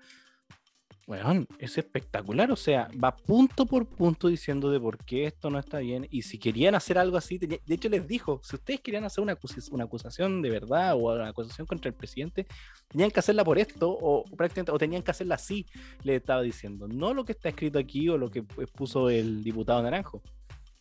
bueno, 1.06 1.46
es 1.60 1.78
espectacular, 1.78 2.52
o 2.52 2.56
sea, 2.56 2.90
va 3.02 3.16
punto 3.16 3.66
por 3.66 3.88
punto 3.88 4.28
diciendo 4.28 4.72
de 4.72 4.80
por 4.80 4.98
qué 4.98 5.26
esto 5.26 5.52
no 5.52 5.60
está 5.60 5.80
bien 5.80 6.08
y 6.10 6.24
si 6.24 6.40
querían 6.40 6.74
hacer 6.74 6.98
algo 6.98 7.18
así, 7.18 7.38
de 7.38 7.62
hecho 7.68 7.90
les 7.90 8.08
dijo, 8.08 8.42
si 8.44 8.56
ustedes 8.56 8.82
querían 8.82 9.04
hacer 9.04 9.22
una, 9.22 9.34
acus 9.34 9.70
una, 9.70 9.84
acusación 9.84 10.42
de 10.42 10.50
verdad 10.50 10.94
o 10.96 11.14
una 11.14 11.28
acusación 11.28 11.68
contra 11.68 11.90
el 11.90 11.96
presidente, 11.96 12.48
tenían 12.88 13.12
que 13.12 13.20
hacerla 13.20 13.44
por 13.44 13.60
esto 13.60 13.90
o 13.90 14.24
prácticamente 14.36 14.72
o 14.72 14.80
tenían 14.80 15.04
que 15.04 15.12
hacerla 15.12 15.36
así, 15.36 15.68
le 16.04 16.16
estaba 16.16 16.42
diciendo, 16.42 16.88
no 16.88 17.14
lo 17.14 17.24
que 17.24 17.34
está 17.34 17.50
escrito 17.50 17.78
aquí 17.78 18.10
o 18.10 18.18
lo 18.18 18.32
que 18.32 18.42
puso 18.42 19.10
el 19.10 19.44
diputado 19.44 19.84
Naranjo. 19.84 20.24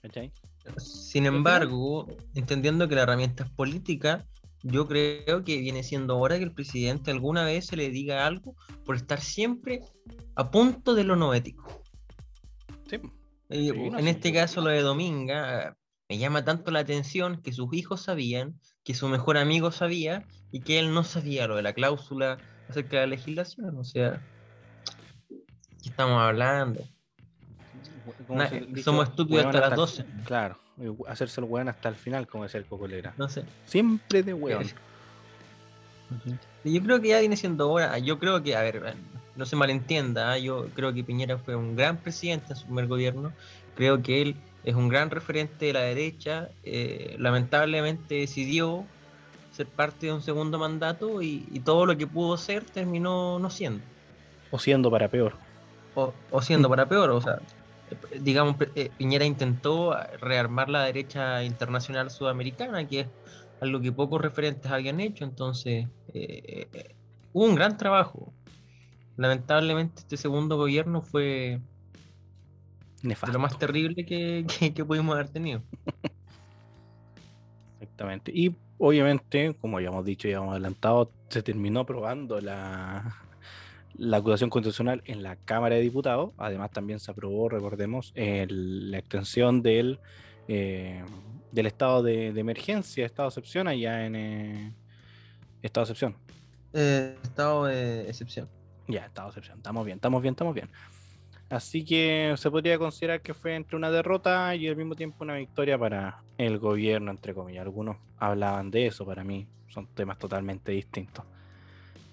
¿cachai? 0.05 0.33
Sin 0.79 1.27
embargo, 1.27 2.07
entendiendo 2.35 2.89
que 2.89 2.95
la 2.95 3.03
herramienta 3.03 3.45
es 3.45 3.51
política, 3.51 4.27
yo 4.65 4.89
creo 4.89 5.45
que 5.45 5.59
viene 5.59 5.83
siendo 5.83 6.19
hora 6.19 6.39
que 6.39 6.45
el 6.45 6.53
presidente 6.53 7.11
alguna 7.11 7.45
vez 7.45 7.67
se 7.67 7.77
le 7.77 7.91
diga 7.91 8.27
algo 8.27 8.57
por 8.85 8.97
estar 8.97 9.21
siempre 9.21 9.81
a 10.35 10.51
punto 10.51 10.95
de 10.95 11.05
lo 11.05 11.17
no 11.17 11.35
ético. 11.35 11.83
Sí. 12.89 12.97
Eh, 13.51 13.71
sí, 13.73 13.91
no, 13.91 13.99
en 13.99 14.09
este 14.09 14.33
caso, 14.33 14.63
lo 14.63 14.71
de 14.71 14.81
Dominga, 14.81 15.77
me 16.09 16.17
llama 16.17 16.45
tanto 16.45 16.71
la 16.71 16.79
atención 16.79 17.43
que 17.43 17.53
sus 17.53 17.75
hijos 17.75 18.01
sabían, 18.01 18.59
que 18.85 18.95
su 18.95 19.07
mejor 19.09 19.37
amigo 19.37 19.71
sabía 19.71 20.25
y 20.51 20.61
que 20.61 20.79
él 20.79 20.95
no 20.95 21.05
sabía 21.05 21.47
lo 21.47 21.57
de 21.57 21.63
la 21.63 21.75
cláusula 21.75 22.39
acerca 22.69 22.97
de 22.97 23.03
la 23.03 23.09
legislación. 23.09 23.77
O 23.77 23.85
sea, 23.85 24.23
¿qué 25.29 25.91
estamos 25.91 26.19
hablando? 26.23 26.81
Na, 28.31 28.51
somos 28.83 29.11
estúpidos 29.11 29.45
hasta 29.45 29.61
las 29.61 29.77
12. 29.77 30.07
Claro 30.25 30.64
hacerse 31.07 31.41
el 31.41 31.47
weón 31.47 31.69
hasta 31.69 31.89
el 31.89 31.95
final, 31.95 32.27
como 32.27 32.45
decía 32.45 32.61
el 32.61 32.67
Cocolera. 32.67 33.15
No 33.17 33.29
sé. 33.29 33.45
Siempre 33.67 34.23
de 34.23 34.35
weón. 34.35 34.67
Yo 36.65 36.83
creo 36.83 37.01
que 37.01 37.09
ya 37.09 37.21
viene 37.21 37.37
siendo 37.37 37.71
hora. 37.71 37.99
Yo 37.99 38.19
creo 38.19 38.43
que, 38.43 38.57
a 38.57 38.63
ver, 38.63 38.95
no 39.37 39.47
se 39.47 39.57
malentienda. 39.57 40.37
¿eh? 40.37 40.43
Yo 40.43 40.69
creo 40.75 40.93
que 40.93 41.05
Piñera 41.05 41.39
fue 41.39 41.57
un 41.57 41.77
gran 41.77 41.97
presidente 41.99 42.47
en 42.51 42.57
su 42.57 42.65
primer 42.67 42.87
gobierno. 42.87 43.33
Creo 43.77 44.03
que 44.03 44.23
él 44.23 44.37
es 44.65 44.75
un 44.75 44.89
gran 44.89 45.11
referente 45.11 45.67
de 45.67 45.73
la 45.73 45.81
derecha. 45.81 46.49
Eh, 46.63 47.17
lamentablemente 47.19 48.17
decidió 48.17 48.85
ser 49.53 49.67
parte 49.67 50.07
de 50.07 50.13
un 50.13 50.23
segundo 50.23 50.59
mandato 50.59 51.23
y, 51.23 51.47
y, 51.53 51.61
todo 51.61 51.87
lo 51.87 51.97
que 51.97 52.09
pudo 52.09 52.37
ser 52.37 52.65
terminó 52.65 53.39
no 53.39 53.51
siendo. 53.51 53.85
O 54.51 54.59
siendo 54.59 54.91
para 54.91 55.09
peor. 55.09 55.35
O, 55.95 56.13
o 56.33 56.43
siendo 56.43 56.69
para 56.69 56.87
peor, 56.87 57.11
o 57.11 57.21
sea, 57.21 57.39
digamos, 58.21 58.57
eh, 58.75 58.91
Piñera 58.97 59.25
intentó 59.25 59.97
rearmar 60.21 60.69
la 60.69 60.85
derecha 60.85 61.45
internacional 61.45 62.11
sudamericana, 62.11 62.87
que 62.87 63.01
es 63.01 63.07
algo 63.61 63.81
que 63.81 63.93
pocos 63.93 64.21
referentes 64.21 64.71
habían 64.71 65.01
hecho, 65.01 65.25
entonces 65.25 65.89
eh, 66.13 66.95
hubo 67.33 67.45
un 67.45 67.55
gran 67.55 67.77
trabajo. 67.77 68.33
Lamentablemente 69.17 70.01
este 70.01 70.17
segundo 70.17 70.57
gobierno 70.57 71.01
fue 71.03 71.61
Nefasto. 73.03 73.33
lo 73.33 73.39
más 73.39 73.59
terrible 73.59 74.05
que, 74.05 74.45
que, 74.59 74.75
que 74.75 74.85
pudimos 74.85 75.15
haber 75.15 75.29
tenido. 75.29 75.63
Exactamente. 77.81 78.33
Y 78.35 78.57
obviamente, 78.79 79.55
como 79.61 79.77
habíamos 79.77 80.05
dicho 80.05 80.27
y 80.27 80.33
habíamos 80.33 80.53
adelantado, 80.53 81.13
se 81.29 81.43
terminó 81.43 81.81
aprobando 81.81 82.41
la, 82.41 83.24
la 83.97 84.19
acusación 84.19 84.51
constitucional 84.51 85.03
en 85.07 85.23
la 85.23 85.37
Cámara 85.37 85.77
de 85.77 85.83
Diputados. 85.83 86.33
Además, 86.37 86.71
también 86.71 87.01
se 87.01 87.11
aprobó, 87.11 87.49
recordemos, 87.49 88.13
el, 88.15 88.91
la 88.91 88.99
extensión 88.99 89.63
del, 89.63 90.01
eh, 90.49 91.05
del 91.53 91.67
estado 91.67 92.03
de, 92.03 92.33
de, 92.33 92.41
emergencia, 92.41 93.07
estado 93.07 93.29
de 93.29 93.31
excepción, 93.31 93.69
allá 93.69 94.07
en 94.07 94.17
eh, 94.17 94.73
estado 95.63 95.87
de 95.87 95.93
excepción. 95.93 96.17
Eh, 96.73 97.17
estado 97.23 97.65
de 97.67 98.09
excepción. 98.09 98.49
Ya, 98.89 99.07
estado 99.07 99.29
de 99.29 99.31
excepción. 99.31 99.59
Estamos 99.59 99.85
bien, 99.85 99.97
estamos 99.97 100.23
bien, 100.23 100.33
estamos 100.33 100.55
bien. 100.55 100.69
Así 101.51 101.85
que 101.85 102.35
se 102.37 102.51
podría 102.51 102.79
considerar 102.79 103.21
que 103.21 103.35
fue 103.35 103.55
entre 103.55 103.77
una 103.77 103.91
derrota 103.91 104.55
y 104.57 104.67
al 104.67 104.77
mismo 104.77 104.97
tiempo 104.97 105.23
una 105.23 105.35
victoria 105.35 105.79
para 105.79 106.23
el 106.39 106.59
gobierno, 106.59 107.11
entre 107.11 107.35
comillas. 107.35 107.63
Algunos 107.63 107.97
hablaban 108.19 108.71
de 108.71 108.87
eso, 108.87 109.07
para 109.07 109.23
mí 109.23 109.47
son 109.69 109.87
temas 109.89 110.19
totalmente 110.19 110.73
distintos. 110.73 111.25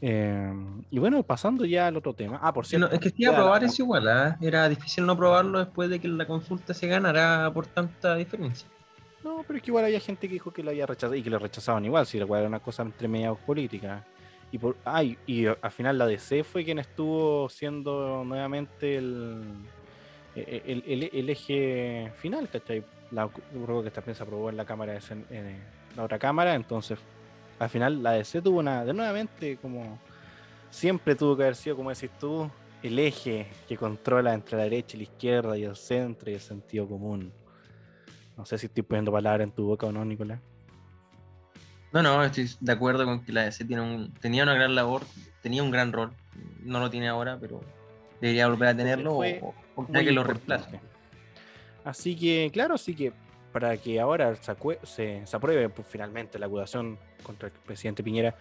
Eh, 0.02 0.54
y 0.90 1.00
bueno, 1.00 1.22
pasando 1.24 1.64
ya 1.64 1.88
al 1.88 1.98
otro 1.98 2.14
tema. 2.14 2.40
Ah, 2.42 2.54
por 2.54 2.66
cierto. 2.66 2.88
No, 2.88 2.94
es 2.94 3.00
que 3.00 3.12
si 3.12 3.26
aprobar 3.26 3.62
la... 3.62 3.68
es 3.68 3.80
igual, 3.80 4.08
¿eh? 4.08 4.36
era 4.42 4.68
difícil 4.68 5.06
no 5.06 5.14
aprobarlo 5.14 5.60
después 5.60 5.90
de 5.90 6.00
que 6.00 6.08
la 6.08 6.26
consulta 6.26 6.74
se 6.74 6.88
ganara 6.88 7.52
por 7.54 7.68
tanta 7.68 8.16
diferencia. 8.16 8.68
No, 9.24 9.44
pero 9.46 9.58
es 9.58 9.64
que 9.64 9.70
igual 9.70 9.86
había 9.86 10.00
gente 10.00 10.28
que 10.28 10.34
dijo 10.34 10.52
que 10.52 10.64
lo 10.64 10.72
había 10.72 10.88
rechazado 10.88 11.14
y 11.14 11.22
que 11.22 11.30
lo 11.30 11.38
rechazaban 11.38 11.86
igual, 11.86 12.08
si 12.08 12.18
era 12.18 12.26
una 12.26 12.60
cosa 12.60 12.82
entre 12.82 13.08
medias 13.08 13.38
políticas. 13.46 14.04
Y 14.52 14.58
por 14.58 14.76
ay, 14.84 15.18
y 15.28 15.46
al 15.46 15.72
final 15.72 15.98
la 15.98 16.08
DC 16.08 16.44
fue 16.44 16.66
quien 16.66 16.80
estuvo 16.80 17.48
siendo 17.48 18.24
nuevamente 18.26 18.98
el, 18.98 19.44
el, 20.36 20.84
el, 20.88 21.10
el 21.14 21.30
eje 21.30 22.12
final, 22.18 22.50
¿cachai? 22.50 22.84
la, 23.12 23.30
que 23.30 23.92
también 23.92 24.16
se 24.16 24.24
aprobó 24.24 24.50
en 24.50 24.58
la 24.58 24.66
cámara 24.66 24.98
en 25.30 25.62
la 25.96 26.04
otra 26.04 26.18
cámara, 26.18 26.56
entonces 26.56 26.98
al 27.62 27.70
final 27.70 28.02
la 28.02 28.14
DC 28.14 28.42
tuvo 28.42 28.60
una, 28.60 28.84
de 28.84 28.92
nuevamente 28.92 29.56
como 29.58 30.00
siempre 30.72 31.14
tuvo 31.14 31.38
que 31.38 31.44
haber 31.44 31.56
sido, 31.56 31.76
como 31.76 31.92
decís 31.92 32.10
tú, 32.20 32.50
el 32.82 32.98
eje 32.98 33.46
que 33.68 33.78
controla 33.78 34.34
entre 34.34 34.58
la 34.58 34.64
derecha 34.64 34.98
y 34.98 35.02
la 35.02 35.04
izquierda 35.04 35.58
y 35.60 35.64
el 35.64 35.76
centro 35.76 36.32
y 36.32 36.34
el 36.34 36.40
sentido 36.40 36.88
común. 36.88 37.32
No 38.36 38.48
sé 38.48 38.58
si 38.58 38.66
estoy 38.66 38.82
poniendo 38.82 39.12
palabras 39.12 39.46
en 39.46 39.52
tu 39.52 39.64
boca 39.68 39.86
o 39.86 39.92
no, 39.92 40.04
Nicolás. 40.04 40.40
No, 41.94 42.02
no, 42.02 42.24
estoy 42.24 42.50
de 42.60 42.72
acuerdo 42.72 43.06
con 43.06 43.24
que 43.24 43.32
la 43.32 43.44
DC 43.44 43.64
tiene 43.66 43.84
un, 43.84 44.12
tenía 44.16 44.42
una 44.42 44.56
gran 44.56 44.74
labor, 44.74 45.04
tenía 45.44 45.62
un 45.62 45.70
gran 45.70 45.94
rol. 45.94 46.14
No 46.64 46.80
lo 46.80 46.90
tiene 46.90 47.10
ahora, 47.10 47.38
pero 47.40 47.62
debería 48.20 48.48
volver 48.48 48.70
a 48.70 48.76
tenerlo 48.76 49.18
o, 49.18 49.54
o 49.76 49.86
que 49.86 50.12
lo 50.12 50.24
reemplace. 50.24 50.80
Así 51.84 52.16
que, 52.16 52.50
claro, 52.52 52.74
así 52.74 52.96
que 52.96 53.14
para 53.52 53.78
que 53.78 54.00
ahora 54.00 54.36
se, 54.36 55.24
apruebe 55.32 55.70
pues, 55.70 55.88
finalmente 55.88 56.40
la 56.40 56.46
acusación 56.46 56.98
contra 57.24 57.50
el 57.50 57.54
presidente 57.54 58.04
Piñera, 58.04 58.36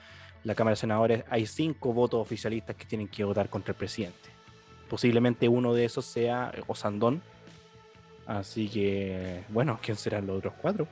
la 0.44 0.54
Cámara 0.54 0.72
de 0.72 0.76
Senadores 0.76 1.24
hay 1.28 1.46
cinco 1.46 1.92
votos 1.92 2.20
oficialistas 2.20 2.76
que 2.76 2.86
tienen 2.86 3.08
que 3.08 3.24
votar 3.24 3.48
contra 3.48 3.72
el 3.72 3.76
presidente. 3.76 4.30
Posiblemente 4.88 5.48
uno 5.48 5.74
de 5.74 5.84
esos 5.84 6.04
sea 6.04 6.52
Osandón. 6.66 7.22
Así 8.26 8.68
que, 8.68 9.44
bueno, 9.48 9.78
¿quién 9.82 9.96
serán 9.96 10.26
los 10.26 10.38
otros 10.38 10.54
cuatro? 10.60 10.86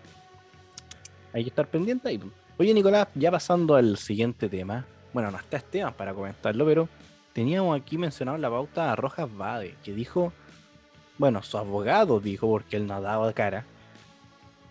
Hay 1.33 1.45
que 1.45 1.51
estar 1.51 1.67
pendiente 1.67 2.09
ahí. 2.09 2.21
Oye, 2.59 2.75
Nicolás, 2.75 3.09
ya 3.15 3.31
pasando 3.31 3.75
al 3.77 3.97
siguiente 3.97 4.49
tema. 4.49 4.85
Bueno, 5.13 5.31
no 5.31 5.39
está 5.39 5.57
Esteban 5.57 5.95
para 5.95 6.13
comentarlo, 6.13 6.67
pero 6.67 6.89
teníamos 7.33 7.81
aquí 7.81 7.97
mencionado 7.97 8.37
en 8.37 8.43
la 8.43 8.51
pauta 8.51 8.93
a 8.93 8.97
Rojas 8.97 9.29
Bade, 9.37 9.77
que 9.85 9.93
dijo, 9.93 10.33
bueno, 11.19 11.43
su 11.43 11.57
abogado 11.57 12.21
dijo, 12.21 12.49
porque 12.49 12.77
él 12.77 12.87
no 12.87 13.01
daba 13.01 13.33
cara, 13.33 13.65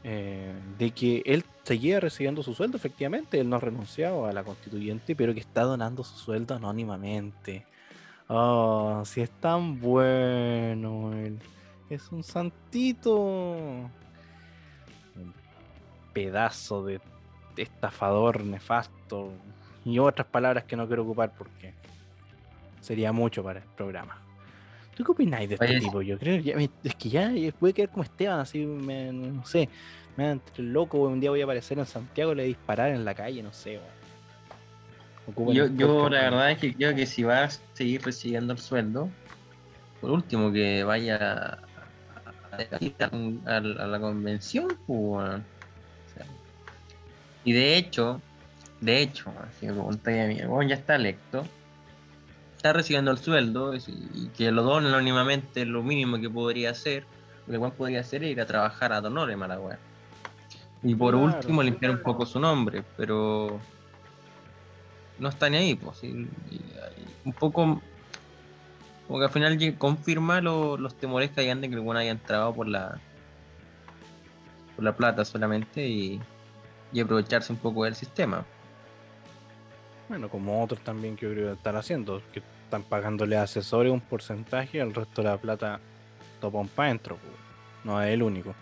eh, 0.04 0.54
de 0.78 0.92
que 0.92 1.24
él 1.26 1.44
seguía 1.64 2.00
recibiendo 2.00 2.44
su 2.44 2.54
sueldo, 2.54 2.78
efectivamente, 2.78 3.40
él 3.40 3.50
no 3.50 3.58
ha 3.58 3.60
renunciado 3.60 4.26
a 4.26 4.34
la 4.34 4.44
constituyente, 4.44 5.16
pero 5.16 5.34
que 5.34 5.40
está 5.40 5.64
donando 5.64 6.04
su 6.04 6.18
sueldo 6.18 6.56
anónimamente. 6.56 7.66
Oh, 8.28 9.04
si 9.06 9.22
es 9.22 9.30
tan 9.30 9.80
bueno, 9.80 11.14
él 11.14 11.40
es 11.90 12.12
un 12.12 12.24
santito. 12.24 13.16
Un 13.16 13.92
pedazo 16.14 16.86
de 16.86 17.02
estafador 17.56 18.44
nefasto. 18.44 19.32
Y 19.86 20.00
otras 20.00 20.28
palabras 20.28 20.66
que 20.66 20.76
no 20.76 20.88
quiero 20.88 21.04
ocupar 21.04 21.34
porque 21.38 21.74
sería 22.82 23.12
mucho 23.12 23.44
para 23.44 23.60
el 23.60 23.66
programa. 23.76 24.27
¿Tú 24.98 25.04
qué 25.04 25.12
opináis 25.12 25.48
de 25.48 25.56
este 25.56 25.80
tipo? 25.80 26.02
Yo 26.02 26.18
creo 26.18 26.42
que 26.42 26.72
es 26.84 26.96
que 26.96 27.10
ya 27.10 27.32
puede 27.60 27.72
quedar 27.72 27.92
como 27.92 28.02
Esteban, 28.02 28.40
así, 28.40 28.66
no 28.66 29.46
sé, 29.46 29.70
me 30.16 30.24
da 30.24 30.32
entre 30.32 30.64
loco, 30.64 30.98
un 30.98 31.20
día 31.20 31.30
voy 31.30 31.42
a 31.42 31.44
aparecer 31.44 31.78
en 31.78 31.86
Santiago 31.86 32.32
y 32.32 32.36
le 32.36 32.44
disparar 32.46 32.90
en 32.90 33.06
la 33.06 33.14
calle, 33.14 33.44
no 33.44 33.54
sé. 33.54 33.80
Yo, 35.54 35.68
yo 35.68 36.10
la 36.10 36.22
verdad 36.22 36.52
es 36.52 36.58
que 36.58 36.74
creo 36.74 36.96
que 36.96 37.06
si 37.06 37.22
va 37.22 37.44
a 37.44 37.50
seguir 37.74 38.02
recibiendo 38.02 38.54
el 38.54 38.60
sueldo, 38.60 39.08
por 40.02 40.10
último 40.10 40.52
que 40.52 40.84
vaya 40.84 41.60
a, 43.46 43.60
la 43.60 44.00
convención, 44.00 44.80
pues, 44.88 45.42
y 47.44 47.54
de 47.54 47.78
hecho, 47.78 48.20
de 48.82 49.02
hecho, 49.04 49.32
así 49.48 49.68
ya 49.68 50.76
está 50.76 50.96
electo, 50.96 51.46
está 52.58 52.74
recibiendo 52.74 53.12
el 53.12 53.20
sueldo 53.20 53.74
y 53.76 54.28
que 54.36 54.52
lo 54.52 54.64
donen 54.64 54.92
anónimamente 54.92 55.64
lo 55.66 55.84
mínimo 55.84 56.20
que 56.20 56.30
podría 56.30 56.72
hacer. 56.72 57.06
Lo 57.46 57.62
que 57.62 57.72
podría 57.72 58.02
hacer 58.02 58.24
es 58.24 58.32
ir 58.32 58.42
a 58.42 58.46
trabajar 58.46 58.92
a 58.92 59.00
Donore, 59.00 59.38
mala 59.38 59.60
Y 60.84 60.96
por 60.96 61.16
último 61.16 61.64
limpiar 61.64 61.92
un 61.92 62.02
poco 62.02 62.26
su 62.26 62.40
nombre, 62.40 62.84
pero 62.98 63.60
no 65.20 65.30
está 65.30 65.50
ni 65.50 65.58
ahí, 65.58 65.76
pues. 65.76 66.02
un 66.04 67.34
poco 67.40 67.82
como 69.08 69.20
que 69.20 69.26
al 69.26 69.32
final 69.32 69.78
confirma 69.78 70.42
los 70.42 70.96
temores 70.96 71.32
que 71.32 71.42
hayan 71.42 71.62
de 71.62 71.70
que 71.70 71.76
alguna 71.76 72.02
haya 72.02 72.12
entrado 72.12 72.54
por 72.54 72.68
la 72.68 73.00
por 74.76 74.84
la 74.84 74.96
plata 74.96 75.24
solamente 75.24 75.88
y, 75.88 76.20
y 76.92 77.00
aprovecharse 77.00 77.54
un 77.54 77.60
poco 77.60 77.86
del 77.86 77.96
sistema. 77.96 78.46
Bueno, 80.10 80.30
como 80.30 80.64
otros 80.64 80.80
también 80.82 81.16
que 81.16 81.26
yo 81.26 81.34
creo 81.34 81.48
que 81.48 81.58
están 81.58 81.76
haciendo, 81.76 82.22
que 82.34 82.42
están 82.64 82.84
pagándole 82.84 83.38
a 83.38 83.44
asesores 83.44 83.92
un 83.92 84.02
porcentaje 84.02 84.78
y 84.78 84.82
el 84.82 84.94
resto 84.94 85.22
de 85.22 85.30
la 85.30 85.38
plata 85.38 85.80
topón 86.40 86.68
para 86.68 86.90
adentro. 86.90 87.18
No 87.84 88.02
es 88.02 88.14
el 88.14 88.24
único. 88.24 88.56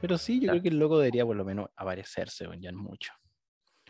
Pero 0.00 0.18
sí, 0.18 0.40
yo 0.40 0.50
creo 0.50 0.62
que 0.62 0.68
el 0.68 0.78
loco 0.78 0.98
debería 0.98 1.24
por 1.24 1.36
lo 1.36 1.44
menos 1.44 1.70
aparecerse, 1.76 2.46
ya 2.58 2.72
mucho. 2.72 3.12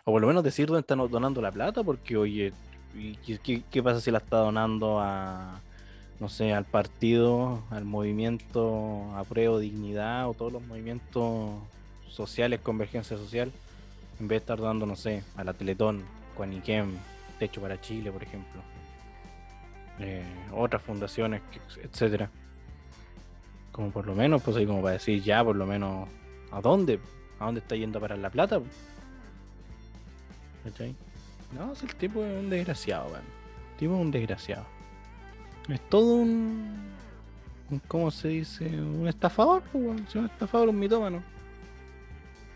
O 0.04 0.12
por 0.12 0.20
lo 0.20 0.26
menos 0.26 0.44
decir 0.44 0.66
dónde 0.66 0.80
están 0.80 0.98
donando 0.98 1.40
la 1.40 1.50
plata, 1.50 1.82
porque 1.82 2.16
oye, 2.16 2.52
¿qué, 3.24 3.62
qué 3.70 3.82
pasa 3.82 4.00
si 4.00 4.10
la 4.10 4.18
está 4.18 4.38
donando 4.38 5.00
a, 5.00 5.60
no 6.20 6.28
sé, 6.28 6.52
al 6.52 6.64
partido, 6.64 7.62
al 7.70 7.84
movimiento 7.84 9.10
Apruebo 9.16 9.58
Dignidad 9.58 10.28
o 10.28 10.34
todos 10.34 10.52
los 10.52 10.62
movimientos 10.62 11.50
sociales, 12.08 12.60
convergencia 12.60 13.16
social? 13.16 13.50
En 14.20 14.28
vez 14.28 14.36
de 14.36 14.42
estar 14.42 14.60
dando, 14.60 14.86
no 14.86 14.96
sé, 14.96 15.22
a 15.36 15.44
la 15.44 15.52
Teletón, 15.52 16.04
Ikem, 16.50 16.96
Techo 17.38 17.60
para 17.60 17.80
Chile, 17.80 18.10
por 18.10 18.22
ejemplo, 18.22 18.62
eh, 19.98 20.24
otras 20.52 20.82
fundaciones, 20.82 21.42
etcétera. 21.82 22.30
Como 23.70 23.90
por 23.90 24.06
lo 24.06 24.14
menos, 24.14 24.42
pues 24.42 24.56
ahí 24.56 24.66
como 24.66 24.82
para 24.82 24.94
decir 24.94 25.22
ya, 25.22 25.42
por 25.42 25.56
lo 25.56 25.66
menos, 25.66 26.08
¿a 26.50 26.60
dónde? 26.60 27.00
¿A 27.38 27.46
dónde 27.46 27.60
está 27.60 27.74
yendo 27.74 27.98
a 27.98 28.02
parar 28.02 28.18
la 28.18 28.30
plata? 28.30 28.60
¿Cachai? 30.64 30.94
No, 31.56 31.72
es 31.72 31.82
el 31.82 31.94
tipo 31.96 32.24
es 32.24 32.38
un 32.38 32.50
desgraciado, 32.50 33.06
weón. 33.06 33.24
El 33.72 33.78
tipo 33.78 33.94
es 33.94 34.00
un 34.00 34.10
desgraciado. 34.10 34.66
Es 35.68 35.80
todo 35.88 36.14
un. 36.16 36.92
¿Cómo 37.88 38.10
se 38.10 38.28
dice? 38.28 38.66
Un 38.66 39.08
estafador, 39.08 39.62
pues, 39.72 40.14
un 40.14 40.26
estafador, 40.26 40.68
un 40.68 40.78
mitómano 40.78 41.22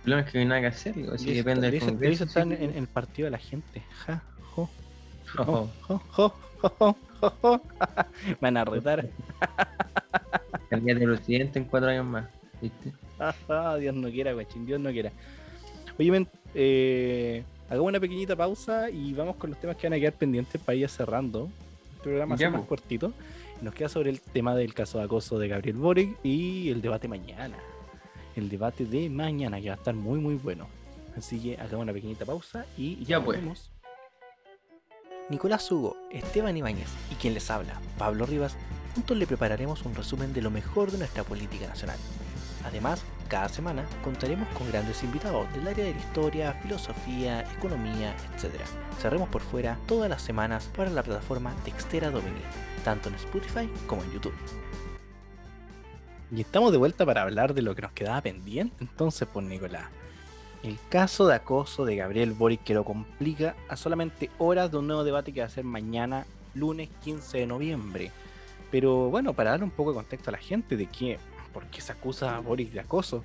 problema 0.06 0.25
es 0.25 0.32
que 0.32 0.38
no 0.38 0.42
hay 0.42 0.48
nada 0.48 0.60
que 0.60 0.66
hacer, 0.68 0.94
digo, 0.94 1.12
así 1.12 1.34
depende 1.34 1.68
del 1.68 1.80
Congreso. 1.80 2.12
Eso 2.12 2.25
está 2.25 2.42
en, 2.42 2.52
el 2.52 2.86
partido 2.86 3.26
de 3.26 3.30
la 3.32 3.38
gente. 3.38 3.82
Ja, 4.06 4.22
jo. 4.54 4.70
Jo, 5.34 5.68
jo, 5.82 6.00
jo, 6.10 6.32
jo, 6.60 6.96
jo, 7.40 7.62
Van 8.40 8.56
a 8.56 8.64
retar. 8.64 9.08
Cambiar 10.70 10.98
de 11.00 11.06
presidente 11.06 11.58
en 11.58 11.64
cuatro 11.64 11.88
años 11.88 12.06
más, 12.06 12.26
¿viste? 12.62 12.92
Dios 13.80 13.94
no 13.94 14.08
quiera, 14.08 14.32
guachín, 14.32 14.64
Dios 14.64 14.78
no 14.78 14.90
quiera. 14.92 15.10
Oye, 15.98 16.26
eh, 16.54 17.42
hagamos 17.68 17.88
una 17.88 18.00
pequeñita 18.00 18.36
pausa 18.36 18.88
y 18.90 19.12
vamos 19.12 19.36
con 19.36 19.50
los 19.50 19.60
temas 19.60 19.76
que 19.76 19.88
van 19.88 19.94
a 19.94 20.00
quedar 20.00 20.12
pendientes 20.12 20.60
para 20.60 20.76
ir 20.76 20.88
cerrando. 20.88 21.50
El 21.96 22.02
programa 22.02 22.36
más 22.36 22.66
cortito. 22.66 23.12
Nos 23.60 23.75
queda 23.75 23.88
sobre 23.88 24.10
el 24.10 24.20
tema 24.20 24.54
del 24.54 24.72
caso 24.72 24.98
de 24.98 25.04
acoso 25.04 25.38
de 25.38 25.48
Gabriel 25.48 25.78
Boric 25.78 26.16
y 26.22 26.70
el 26.70 26.80
debate 26.80 27.08
mañana 27.08 27.56
el 28.37 28.49
debate 28.49 28.85
de 28.85 29.11
mañana, 29.11 29.61
que 29.61 29.69
va 29.69 29.75
a 29.75 29.78
estar 29.78 29.95
muy, 29.95 30.21
muy 30.21 30.37
bueno. 30.37 30.69
Así 31.16 31.40
que 31.40 31.55
hagamos 31.55 31.85
una 31.85 31.93
pequeñita 31.93 32.25
pausa 32.25 32.66
y 32.76 33.05
ya 33.05 33.23
pues. 33.25 33.40
Nicolás 35.28 35.71
Hugo, 35.73 35.97
Esteban 36.12 36.57
Ibáñez 36.57 36.88
y 37.11 37.16
quien 37.16 37.35
les 37.35 37.50
habla, 37.50 37.81
Pablo 37.99 38.26
Rivas, 38.26 38.57
juntos 38.95 39.16
le 39.16 39.26
prepararemos 39.26 39.85
un 39.85 39.95
resumen 39.95 40.33
de 40.33 40.43
lo 40.43 40.50
mejor 40.50 40.93
de 40.93 40.99
nuestra 40.99 41.25
política 41.25 41.66
nacional. 41.66 41.99
Además, 42.64 43.02
cada 43.28 43.49
semana 43.49 43.85
contaremos 44.05 44.49
con 44.50 44.69
grandes 44.69 45.02
invitados 45.02 45.52
del 45.52 45.66
área 45.66 45.85
de 45.85 45.95
la 45.95 46.00
historia, 46.00 46.52
filosofía, 46.62 47.40
economía, 47.57 48.14
etc. 48.37 48.55
Cerremos 49.00 49.28
por 49.28 49.43
fuera 49.43 49.78
todas 49.87 50.09
las 50.09 50.23
semanas 50.23 50.71
para 50.76 50.90
la 50.90 51.02
plataforma 51.02 51.55
Textera 51.64 52.11
Domini, 52.11 52.40
tanto 52.85 53.09
en 53.09 53.16
Spotify 53.16 53.69
como 53.88 54.05
en 54.05 54.12
YouTube. 54.12 54.35
Y 56.30 56.40
estamos 56.40 56.73
de 56.73 56.78
vuelta 56.78 57.06
para 57.06 57.23
hablar 57.23 57.54
de 57.54 57.62
lo 57.62 57.75
que 57.75 57.83
nos 57.83 57.92
quedaba 57.92 58.21
pendiente 58.21 58.75
entonces, 58.80 59.28
pues, 59.33 59.47
Nicolás. 59.47 59.85
El 60.62 60.78
caso 60.88 61.28
de 61.28 61.37
acoso 61.37 61.85
de 61.85 61.95
Gabriel 61.95 62.33
Boric 62.33 62.64
que 62.64 62.75
lo 62.75 62.85
complica 62.85 63.54
a 63.68 63.76
solamente 63.76 64.30
horas 64.38 64.73
de 64.73 64.78
un 64.78 64.88
nuevo 64.88 65.04
debate 65.04 65.33
que 65.33 65.40
va 65.40 65.47
a 65.47 65.50
ser 65.50 65.62
mañana, 65.62 66.26
lunes 66.54 66.88
15 67.04 67.38
de 67.38 67.47
noviembre. 67.47 68.11
Pero 68.73 69.09
bueno, 69.11 69.35
para 69.35 69.50
darle 69.50 69.64
un 69.64 69.71
poco 69.71 69.90
de 69.90 69.97
contexto 69.97 70.30
a 70.30 70.33
la 70.33 70.38
gente 70.38 70.76
de 70.76 70.87
que, 70.87 71.18
por 71.52 71.66
qué 71.66 71.80
se 71.80 71.92
acusa 71.92 72.37
a 72.37 72.40
Boric 72.40 72.73
de 72.73 72.80
acoso, 72.80 73.23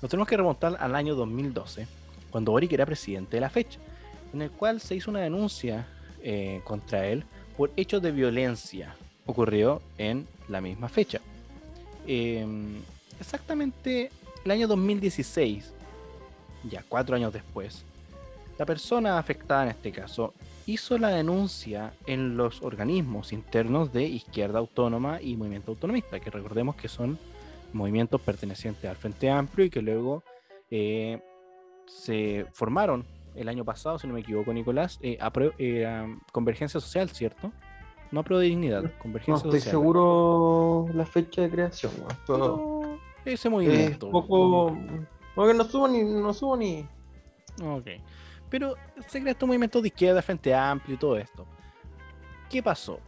nos 0.00 0.08
tenemos 0.08 0.28
que 0.28 0.36
remontar 0.36 0.76
al 0.78 0.94
año 0.94 1.16
2012, 1.16 1.88
cuando 2.30 2.52
Boric 2.52 2.72
era 2.72 2.86
presidente 2.86 3.38
de 3.38 3.40
la 3.40 3.50
fecha, 3.50 3.80
en 4.32 4.42
el 4.42 4.52
cual 4.52 4.80
se 4.80 4.94
hizo 4.94 5.10
una 5.10 5.20
denuncia 5.20 5.88
eh, 6.22 6.60
contra 6.62 7.06
él 7.06 7.24
por 7.56 7.72
hechos 7.76 8.00
de 8.00 8.12
violencia. 8.12 8.94
Ocurrió 9.26 9.82
en 9.98 10.28
la 10.48 10.60
misma 10.60 10.88
fecha. 10.88 11.20
Em, 12.10 12.80
exactamente 13.20 14.10
el 14.42 14.50
año 14.50 14.66
2016, 14.66 15.74
ya 16.70 16.82
cuatro 16.88 17.14
años 17.14 17.34
después, 17.34 17.84
la 18.58 18.64
persona 18.64 19.18
afectada 19.18 19.64
en 19.64 19.68
este 19.68 19.92
caso 19.92 20.32
hizo 20.64 20.96
la 20.96 21.10
denuncia 21.10 21.92
en 22.06 22.38
los 22.38 22.62
organismos 22.62 23.34
internos 23.34 23.92
de 23.92 24.04
Izquierda 24.04 24.58
Autónoma 24.58 25.20
y 25.20 25.36
Movimiento 25.36 25.72
Autonomista, 25.72 26.18
que 26.18 26.30
recordemos 26.30 26.76
que 26.76 26.88
son 26.88 27.18
movimientos 27.74 28.22
pertenecientes 28.22 28.88
al 28.88 28.96
Frente 28.96 29.28
Amplio 29.28 29.66
y 29.66 29.70
que 29.70 29.82
luego 29.82 30.22
eh, 30.70 31.20
se 31.86 32.46
formaron 32.54 33.04
el 33.34 33.50
año 33.50 33.66
pasado, 33.66 33.98
si 33.98 34.06
no 34.06 34.14
me 34.14 34.20
equivoco, 34.20 34.50
Nicolás, 34.54 34.98
eh, 35.02 35.18
Convergencia 36.32 36.80
Social, 36.80 37.10
¿cierto? 37.10 37.52
No 38.10 38.22
pro 38.22 38.38
de 38.38 38.46
dignidad, 38.46 38.90
Convergencia 38.98 39.44
no, 39.44 39.54
estoy 39.54 39.70
seguro 39.70 40.86
la 40.94 41.04
fecha 41.04 41.42
de 41.42 41.50
creación. 41.50 41.92
ese 43.24 43.48
movimiento. 43.48 44.10
poco... 44.10 44.76
Porque 45.34 45.54
no 45.54 45.64
subo 45.64 45.88
ni... 45.88 46.02
No 46.02 46.32
subo 46.32 46.56
ni... 46.56 46.86
Ok. 47.62 47.86
Pero 48.48 48.74
se 49.06 49.20
crea 49.20 49.32
este 49.32 49.46
movimiento 49.46 49.82
de 49.82 49.88
izquierda, 49.88 50.22
Frente 50.22 50.54
Amplio 50.54 50.94
y 50.94 50.98
todo 50.98 51.16
esto. 51.18 51.46
¿Qué 52.48 52.62
pasó? 52.62 52.98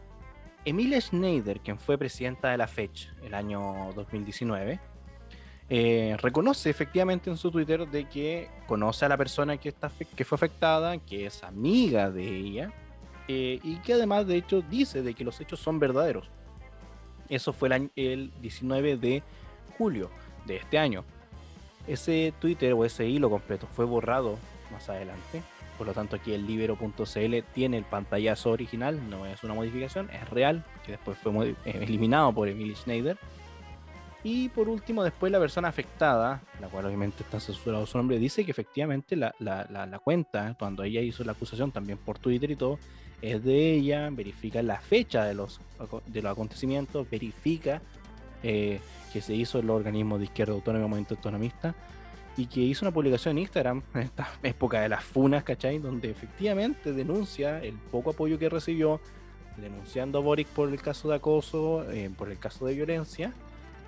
Emilia 0.63 1.01
Schneider, 1.01 1.59
quien 1.59 1.79
fue 1.79 1.97
presidenta 1.97 2.49
de 2.49 2.57
la 2.57 2.67
FECH 2.67 3.11
el 3.23 3.33
año 3.33 3.91
2019, 3.95 4.79
eh, 5.69 6.17
reconoce 6.21 6.69
efectivamente 6.69 7.29
en 7.29 7.37
su 7.37 7.49
Twitter 7.49 7.87
de 7.87 8.07
que 8.07 8.49
conoce 8.67 9.05
a 9.05 9.09
la 9.09 9.17
persona 9.17 9.57
que, 9.57 9.69
está, 9.69 9.89
que 10.15 10.25
fue 10.25 10.35
afectada, 10.35 10.97
que 10.99 11.25
es 11.25 11.43
amiga 11.43 12.11
de 12.11 12.27
ella, 12.27 12.73
eh, 13.27 13.59
y 13.63 13.77
que 13.77 13.93
además 13.93 14.27
de 14.27 14.37
hecho 14.37 14.61
dice 14.61 15.01
de 15.01 15.13
que 15.13 15.23
los 15.23 15.39
hechos 15.39 15.59
son 15.59 15.79
verdaderos. 15.79 16.29
Eso 17.29 17.53
fue 17.53 17.69
el, 17.69 17.91
el 17.95 18.31
19 18.41 18.97
de 18.97 19.23
julio 19.77 20.09
de 20.45 20.57
este 20.57 20.77
año. 20.77 21.03
Ese 21.87 22.33
Twitter 22.39 22.73
o 22.73 22.85
ese 22.85 23.07
hilo 23.07 23.29
completo 23.29 23.67
fue 23.67 23.85
borrado 23.85 24.37
más 24.71 24.89
adelante 24.89 25.41
por 25.81 25.87
lo 25.87 25.93
tanto, 25.95 26.15
aquí 26.15 26.31
el 26.31 26.45
libero.cl 26.45 27.43
tiene 27.55 27.75
el 27.75 27.85
pantallazo 27.85 28.51
original, 28.51 29.09
no 29.09 29.25
es 29.25 29.43
una 29.43 29.55
modificación, 29.55 30.11
es 30.11 30.29
real, 30.29 30.63
que 30.85 30.91
después 30.91 31.17
fue 31.17 31.49
eh, 31.49 31.55
eliminado 31.65 32.31
por 32.33 32.47
Emily 32.47 32.75
Schneider. 32.75 33.17
Y 34.23 34.49
por 34.49 34.69
último, 34.69 35.03
después 35.03 35.31
la 35.31 35.39
persona 35.39 35.69
afectada, 35.69 36.43
la 36.59 36.67
cual 36.67 36.85
obviamente 36.85 37.23
está 37.23 37.39
censurado 37.39 37.87
su 37.87 37.97
nombre, 37.97 38.19
dice 38.19 38.45
que 38.45 38.51
efectivamente 38.51 39.15
la, 39.15 39.33
cuenta, 40.03 40.55
cuando 40.59 40.83
ella 40.83 41.01
hizo 41.01 41.23
la 41.23 41.31
acusación 41.31 41.71
también 41.71 41.97
por 41.97 42.19
Twitter 42.19 42.51
y 42.51 42.55
todo, 42.55 42.77
es 43.21 43.43
de 43.43 43.73
ella, 43.73 44.09
verifica 44.11 44.61
la 44.61 44.79
fecha 44.79 45.25
de 45.25 45.33
los, 45.33 45.59
de 46.07 46.21
los 46.21 46.31
acontecimientos, 46.31 47.09
verifica 47.09 47.81
eh, 48.43 48.79
que 49.13 49.21
se 49.21 49.35
hizo 49.35 49.59
el 49.59 49.69
organismo 49.69 50.17
de 50.17 50.25
izquierda 50.25 50.53
autónoma, 50.53 50.87
movimiento 50.87 51.15
autonomista, 51.15 51.75
y 52.37 52.47
que 52.47 52.61
hizo 52.61 52.85
una 52.85 52.93
publicación 52.93 53.37
en 53.37 53.43
Instagram 53.43 53.83
en 53.93 54.01
esta 54.01 54.29
época 54.41 54.81
de 54.81 54.89
las 54.89 55.03
funas, 55.03 55.43
¿cachai? 55.43 55.79
Donde 55.79 56.09
efectivamente 56.09 56.93
denuncia 56.93 57.63
el 57.63 57.73
poco 57.73 58.11
apoyo 58.11 58.39
que 58.39 58.49
recibió, 58.49 58.99
denunciando 59.57 60.19
a 60.19 60.21
Boric 60.21 60.47
por 60.47 60.69
el 60.69 60.81
caso 60.81 61.09
de 61.09 61.15
acoso, 61.15 61.89
eh, 61.91 62.09
por 62.17 62.31
el 62.31 62.39
caso 62.39 62.65
de 62.65 62.73
violencia, 62.73 63.33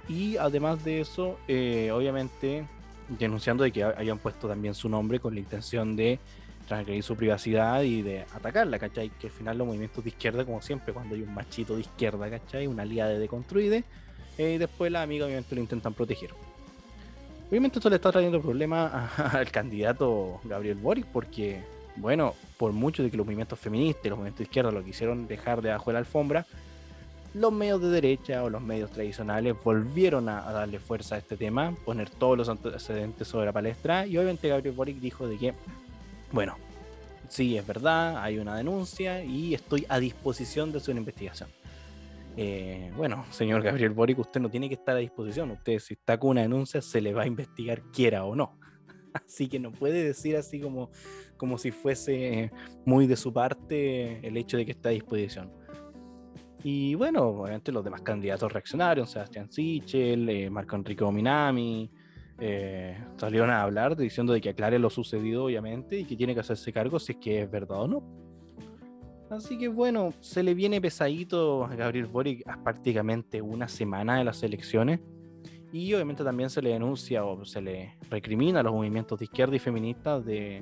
y 0.09 0.37
además 0.37 0.83
de 0.83 0.99
eso, 1.01 1.39
eh, 1.47 1.89
obviamente 1.91 2.65
denunciando 3.07 3.63
de 3.63 3.71
que 3.71 3.83
hayan 3.83 4.17
puesto 4.17 4.47
también 4.47 4.73
su 4.73 4.89
nombre 4.89 5.19
con 5.19 5.33
la 5.33 5.39
intención 5.39 5.95
de 5.95 6.19
transgredir 6.67 7.03
su 7.03 7.15
privacidad 7.15 7.82
y 7.84 8.01
de 8.01 8.22
atacarla, 8.34 8.79
¿cachai? 8.79 9.10
Que 9.10 9.27
al 9.27 9.34
final 9.34 9.58
los 9.58 9.67
movimientos 9.67 10.03
de 10.03 10.10
izquierda, 10.10 10.46
como 10.46 10.62
siempre, 10.62 10.93
cuando 10.93 11.15
hay 11.15 11.22
un 11.22 11.34
machito 11.34 11.75
de 11.75 11.82
izquierda, 11.82 12.29
¿cachai? 12.29 12.67
Una 12.67 12.84
aliada 12.84 13.12
de 13.12 13.20
deconstruide, 13.20 13.84
eh, 14.38 14.53
y 14.55 14.58
después 14.58 14.91
la 14.91 15.01
amiga 15.01 15.25
obviamente 15.25 15.55
lo 15.55 15.62
intentan 15.62 15.93
proteger. 15.93 16.32
Obviamente 17.50 17.77
esto 17.77 17.89
le 17.89 17.98
está 17.98 18.12
trayendo 18.12 18.41
problemas 18.41 19.20
al 19.20 19.51
candidato 19.51 20.39
Gabriel 20.43 20.75
Boric 20.75 21.05
porque, 21.05 21.62
bueno, 21.98 22.34
por 22.58 22.72
mucho 22.72 23.03
de 23.03 23.12
que 23.12 23.17
los 23.17 23.25
movimientos 23.25 23.60
feministas 23.60 24.05
y 24.05 24.10
los 24.10 24.17
movimientos 24.17 24.39
de 24.39 24.43
izquierda 24.46 24.72
lo 24.72 24.84
quisieron 24.84 25.27
dejar 25.27 25.62
debajo 25.62 25.91
de 25.91 25.93
la 25.93 26.00
alfombra, 26.00 26.46
los 27.34 27.51
medios 27.51 27.82
de 27.82 27.89
derecha 27.89 28.43
o 28.43 28.50
los 28.50 28.62
medios 28.62 28.91
tradicionales 28.91 29.55
volvieron 29.63 30.29
a, 30.29 30.51
darle 30.51 30.79
fuerza 30.79 31.15
a 31.15 31.17
este 31.17 31.36
tema, 31.36 31.75
poner 31.86 32.10
todos 32.10 32.38
los 32.38 32.50
antecedentes 32.50 33.27
sobre 33.27 33.48
la 33.48 33.51
palestra 33.51 34.05
y 34.05 34.17
obviamente 34.17 34.50
Gabriel 34.50 34.75
Boric 34.75 34.98
dijo 34.98 35.27
de 35.27 35.38
que, 35.38 35.53
bueno, 36.33 36.57
sí, 37.29 37.55
es 37.55 37.65
verdad, 37.65 38.17
hay 38.17 38.39
una 38.39 38.58
denuncia 38.58 39.23
y 39.23 39.53
estoy 39.53 39.86
a 39.88 39.99
disposición 39.99 40.71
de 40.71 40.81
una 40.89 40.99
investigación. 40.99 41.49
Eh, 42.36 42.91
bueno, 42.97 43.23
señor 43.29 43.62
Gabriel 43.62 43.91
Boric, 43.91 44.17
usted 44.17 44.41
no 44.41 44.49
tiene 44.49 44.67
que 44.67 44.73
estar 44.73 44.95
a 44.95 44.99
disposición. 44.99 45.51
Usted, 45.51 45.77
si 45.77 45.93
está 45.93 46.19
con 46.19 46.31
una 46.31 46.41
denuncia, 46.41 46.81
se 46.81 46.99
le 47.01 47.13
va 47.13 47.23
a 47.23 47.27
investigar, 47.27 47.84
quiera 47.93 48.25
o 48.25 48.36
no. 48.36 48.58
Así 49.13 49.47
que 49.47 49.60
no 49.60 49.71
puede 49.71 50.03
decir 50.03 50.36
así 50.36 50.60
como, 50.60 50.89
como 51.38 51.60
si 51.60 51.69
fuese 51.69 52.51
muy 52.84 53.05
de 53.05 53.15
su 53.15 53.31
parte 53.31 54.25
el 54.27 54.36
hecho 54.38 54.58
de 54.58 54.65
que 54.65 54.71
está 54.71 54.89
a 54.89 54.93
disposición. 54.93 55.51
Y 56.63 56.95
bueno, 56.95 57.27
obviamente 57.27 57.71
los 57.71 57.84
demás 57.84 58.01
candidatos 58.01 58.51
reaccionaron, 58.51 59.05
Sebastián 59.05 59.51
Sichel, 59.51 60.27
eh, 60.29 60.49
Marco 60.49 60.75
Enrique 60.75 61.05
Minami, 61.05 61.91
eh, 62.39 62.98
salieron 63.17 63.50
a 63.50 63.62
hablar 63.62 63.96
diciendo 63.96 64.34
de 64.34 64.41
que 64.41 64.50
aclare 64.50 64.80
lo 64.80 64.89
sucedido, 64.89 65.46
obviamente, 65.46 66.00
y 66.00 66.06
que 66.06 66.15
tiene 66.15 66.34
que 66.34 66.39
hacerse 66.39 66.72
cargo 66.74 67.00
si 67.00 67.13
es 67.13 67.17
que 67.19 67.41
es 67.41 67.52
verdad 67.52 67.82
o 67.82 67.88
no. 67.88 68.04
Así 69.30 69.58
que 69.58 69.67
bueno, 69.67 70.13
se 70.19 70.43
le 70.43 70.54
viene 70.54 70.80
pesadito 70.80 71.65
a 71.65 71.76
Gabriel 71.76 72.06
Boric 72.06 72.48
a 72.48 72.62
prácticamente 72.63 73.41
una 73.41 73.67
semana 73.67 74.17
de 74.17 74.24
las 74.24 74.43
elecciones. 74.43 75.00
Y 75.72 75.91
obviamente 75.96 76.24
también 76.24 76.52
se 76.52 76.62
le 76.62 76.69
denuncia 76.69 77.26
o 77.26 77.43
se 77.46 77.60
le 77.60 77.98
recrimina 78.12 78.60
a 78.60 78.63
los 78.63 78.74
movimientos 78.74 79.17
de 79.17 79.26
izquierda 79.26 79.56
y 79.56 79.60
feministas 79.60 80.24
de 80.24 80.62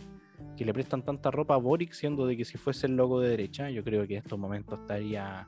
que 0.56 0.64
le 0.64 0.74
prestan 0.74 1.04
tanta 1.04 1.32
ropa 1.32 1.56
a 1.56 1.58
Boric, 1.58 1.92
siendo 1.92 2.26
de 2.26 2.38
que 2.38 2.46
si 2.46 2.58
fuese 2.58 2.88
el 2.88 2.96
logo 2.96 3.20
de 3.20 3.30
derecha, 3.30 3.70
yo 3.70 3.84
creo 3.84 4.08
que 4.08 4.14
en 4.14 4.20
estos 4.20 4.40
momentos 4.40 4.80
estaría 4.80 5.48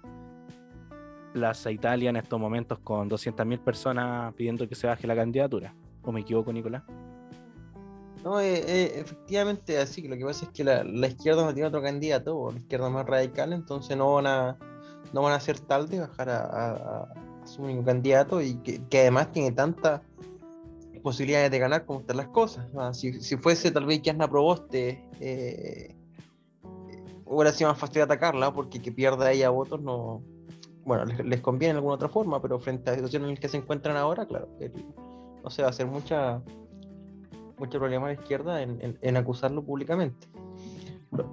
Plaza 1.33 1.71
Italia 1.71 2.09
en 2.09 2.17
estos 2.17 2.39
momentos 2.39 2.79
con 2.79 3.09
200.000 3.09 3.59
personas 3.59 4.33
pidiendo 4.35 4.67
que 4.67 4.75
se 4.75 4.87
baje 4.87 5.07
la 5.07 5.15
candidatura. 5.15 5.73
¿O 6.03 6.11
me 6.11 6.21
equivoco, 6.21 6.51
Nicolás? 6.51 6.83
No, 8.23 8.39
eh, 8.39 8.63
eh, 8.65 8.99
efectivamente 8.99 9.77
así, 9.77 10.07
lo 10.07 10.15
que 10.15 10.23
pasa 10.23 10.45
es 10.45 10.51
que 10.51 10.63
la, 10.63 11.07
izquierda 11.07 11.43
no 11.43 11.53
tiene 11.53 11.67
otro 11.67 11.81
candidato, 11.81 12.51
la 12.51 12.57
izquierda 12.57 12.89
más 12.89 13.05
radical, 13.05 13.51
entonces 13.51 13.97
no 13.97 14.13
van 14.13 14.27
a, 14.27 14.57
no 15.11 15.21
van 15.21 15.33
a 15.33 15.35
hacer 15.35 15.59
tal 15.59 15.89
de 15.89 15.99
bajar 15.99 16.29
a, 16.29 17.13
su 17.43 17.63
único 17.63 17.83
candidato 17.83 18.41
y 18.41 18.55
que, 18.55 18.99
además 19.01 19.33
tiene 19.33 19.51
tantas 19.51 20.01
posibilidades 21.01 21.51
de 21.51 21.59
ganar 21.59 21.85
como 21.85 21.99
están 21.99 22.15
las 22.15 22.29
cosas. 22.29 22.65
Si, 22.97 23.35
fuese 23.35 23.71
tal 23.71 23.85
vez 23.85 24.01
que 24.01 24.11
Asna 24.11 24.29
Proboste, 24.29 25.03
eh, 25.19 25.93
hubiera 27.25 27.51
sido 27.51 27.71
más 27.71 27.79
fácil 27.79 28.03
atacarla 28.03 28.53
porque 28.53 28.81
que 28.81 28.93
pierda 28.93 29.33
ella 29.33 29.49
votos 29.49 29.81
no, 29.81 30.23
bueno, 30.85 31.03
les, 31.05 31.41
conviene 31.41 31.73
de 31.73 31.77
alguna 31.79 31.95
otra 31.95 32.09
forma, 32.09 32.41
pero 32.41 32.59
frente 32.59 32.89
a 32.89 32.93
la 32.93 32.97
situación 32.99 33.23
en 33.23 33.31
la 33.31 33.35
que 33.35 33.49
se 33.49 33.57
encuentran 33.57 33.97
ahora, 33.97 34.25
claro, 34.25 34.47
no 35.43 35.49
se 35.49 35.61
va 35.61 35.67
a 35.67 35.71
hacer 35.71 35.85
mucha 35.87 36.41
mucho 37.57 37.79
problema 37.79 38.05
a 38.05 38.09
la 38.09 38.13
izquierda 38.13 38.61
en, 38.61 39.17
acusarlo 39.17 39.63
públicamente. 39.63 40.27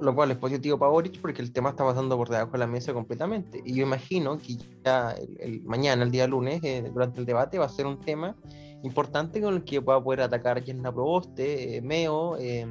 Lo, 0.00 0.14
cual 0.14 0.30
es 0.30 0.36
positivo 0.36 0.78
para 0.78 0.90
Boric 0.90 1.20
porque 1.20 1.40
el 1.40 1.52
tema 1.52 1.70
está 1.70 1.84
pasando 1.84 2.14
por 2.16 2.28
debajo 2.28 2.52
de 2.52 2.58
la 2.58 2.66
mesa 2.66 2.92
completamente. 2.92 3.62
Y 3.64 3.74
yo 3.74 3.82
imagino 3.82 4.36
que 4.36 4.58
ya 4.84 5.12
el, 5.38 5.62
mañana, 5.62 6.02
el 6.02 6.10
día 6.10 6.26
lunes, 6.26 6.60
eh, 6.62 6.88
durante 6.92 7.18
el 7.18 7.26
debate, 7.26 7.58
va 7.58 7.64
a 7.64 7.70
ser 7.70 7.86
un 7.86 7.98
tema 7.98 8.36
importante 8.82 9.40
con 9.40 9.54
el 9.54 9.64
que 9.64 9.80
va 9.80 9.96
a 9.96 10.04
poder 10.04 10.20
atacar 10.20 10.58
a 10.58 10.60
la 10.60 10.92
proboste, 10.92 11.76
eh, 11.76 11.82
Meo, 11.82 12.36
eh, 12.38 12.66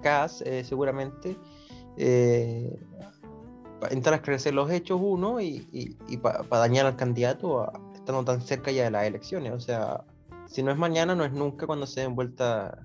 Cas, 0.00 0.44
seguramente. 0.64 1.36
para 3.80 3.92
entrar 3.92 4.14
a 4.14 4.16
esclarecer 4.16 4.54
los 4.54 4.70
hechos, 4.70 5.00
uno, 5.02 5.40
y, 5.40 5.66
y, 5.72 6.16
para 6.18 6.44
dañar 6.48 6.86
al 6.86 6.96
candidato 6.96 7.70
estando 7.94 8.24
tan 8.24 8.40
cerca 8.40 8.70
ya 8.70 8.84
de 8.84 8.90
las 8.92 9.06
elecciones. 9.06 9.52
O 9.52 9.60
sea, 9.60 10.04
si 10.52 10.62
no 10.62 10.70
es 10.70 10.76
mañana, 10.76 11.14
no 11.14 11.24
es 11.24 11.32
nunca 11.32 11.66
cuando 11.66 11.86
se 11.86 12.02
den 12.02 12.14
vuelta 12.14 12.78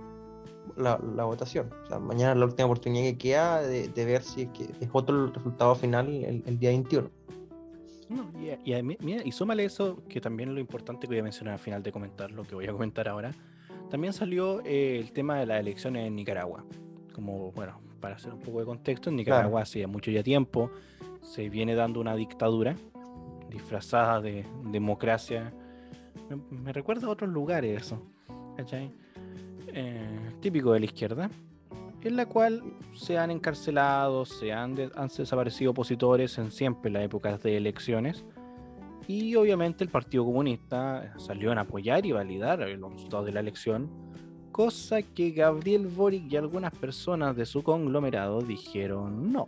la, 0.78 0.96
votación. 0.96 1.70
O 1.84 1.88
sea, 1.88 2.00
mañana 2.00 2.32
es 2.32 2.38
la 2.38 2.46
última 2.46 2.66
oportunidad 2.66 3.04
que 3.04 3.18
queda 3.18 3.62
de, 3.62 4.06
ver 4.06 4.24
si 4.24 4.44
es, 4.44 4.50
que 4.50 4.64
es 4.80 4.90
otro 4.94 5.26
el 5.26 5.34
resultado 5.34 5.76
final 5.76 6.08
el, 6.08 6.60
día 6.60 6.70
21. 6.70 7.10
y, 8.64 8.74
y, 8.74 9.22
y 9.26 9.32
súmale 9.34 9.66
eso, 9.66 10.02
que 10.08 10.22
también 10.22 10.56
lo 10.56 10.62
importante 10.62 11.02
que 11.02 11.08
voy 11.08 11.20
a 11.20 11.24
mencionar 11.24 11.56
al 11.56 11.60
final 11.60 11.84
de 11.84 11.92
comentar 11.92 12.32
lo 12.32 12.44
que 12.44 12.56
voy 12.56 12.68
a 12.68 12.72
comentar 12.72 13.10
ahora. 13.10 13.34
También 13.90 14.14
salió 14.14 14.62
eh, 14.66 15.00
el 15.00 15.12
tema 15.12 15.40
de 15.40 15.46
las 15.46 15.60
elecciones 15.60 16.08
en 16.08 16.16
Nicaragua. 16.16 16.64
Como, 17.14 17.52
bueno, 17.52 17.82
para 18.00 18.16
hacer 18.16 18.34
un 18.34 18.40
poco 18.40 18.60
de 18.60 18.66
contexto, 18.66 19.10
en 19.10 19.18
Nicaragua 19.18 19.64
hace 19.64 19.86
mucho 19.88 20.10
ya 20.10 20.24
tiempo 20.24 20.72
se 21.22 21.50
viene 21.50 21.76
dando 21.76 22.00
una 22.00 22.16
dictadura 22.16 22.78
disfrazada 23.50 24.22
de 24.22 24.46
democracia 24.72 25.52
me, 26.50 26.74
recuerda 26.74 27.08
a 27.08 27.10
otros 27.10 27.30
lugares 27.30 27.84
eso, 27.84 28.02
eh, 29.68 30.32
típico 30.42 30.74
de 30.74 30.80
la 30.80 30.86
izquierda, 30.86 31.30
en 32.02 32.16
la 32.16 32.26
cual 32.26 32.64
se 32.96 33.18
han 33.18 33.32
encarcelado, 33.32 34.26
se 34.26 34.54
han, 34.54 34.76
han 34.96 35.08
desaparecido 35.08 35.72
opositores 35.72 36.38
en 36.38 36.52
siempre 36.52 36.92
las 36.92 37.04
épocas 37.04 37.42
de 37.44 37.58
elecciones. 37.58 38.24
Y 39.08 39.36
obviamente 39.36 39.84
el 39.84 39.90
Partido 39.90 40.26
Comunista 40.26 41.14
salió 41.18 41.52
a 41.54 41.62
apoyar 41.62 42.06
y 42.06 42.12
validar 42.12 42.60
los 42.60 42.94
resultados 42.94 43.26
de 43.26 43.32
la 43.32 43.40
elección, 43.40 43.90
cosa 44.52 45.02
que 45.02 45.32
Gabriel 45.32 45.88
Boric 45.88 46.32
y 46.32 46.36
algunas 46.36 46.72
personas 46.74 47.36
de 47.36 47.46
su 47.46 47.64
conglomerado 47.64 48.42
dijeron 48.42 49.32
no. 49.32 49.48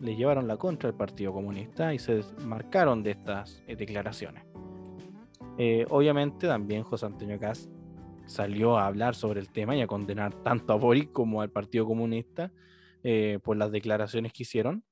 Le 0.00 0.14
llevaron 0.14 0.46
la 0.46 0.56
contra 0.56 0.90
al 0.90 0.96
Partido 0.96 1.32
Comunista 1.32 1.94
y 1.94 1.98
se 1.98 2.22
marcaron 2.44 3.02
de 3.02 3.12
estas 3.12 3.62
eh, 3.66 3.76
declaraciones. 3.76 4.45
Eh, 5.58 5.86
obviamente 5.90 6.46
también 6.46 6.82
José 6.82 7.06
Antonio 7.06 7.38
Cast 7.38 7.70
salió 8.26 8.76
a 8.76 8.86
hablar 8.86 9.14
sobre 9.14 9.40
el 9.40 9.48
tema 9.50 9.76
y 9.76 9.80
a 9.80 9.86
condenar 9.86 10.34
tanto 10.42 10.72
a 10.72 10.76
Boric 10.76 11.12
como 11.12 11.40
al 11.40 11.50
Partido 11.50 11.86
Comunista 11.86 12.52
eh, 13.02 13.38
por 13.42 13.56
las 13.56 13.70
declaraciones 13.70 14.32
que 14.32 14.42
hicieron. 14.42 14.84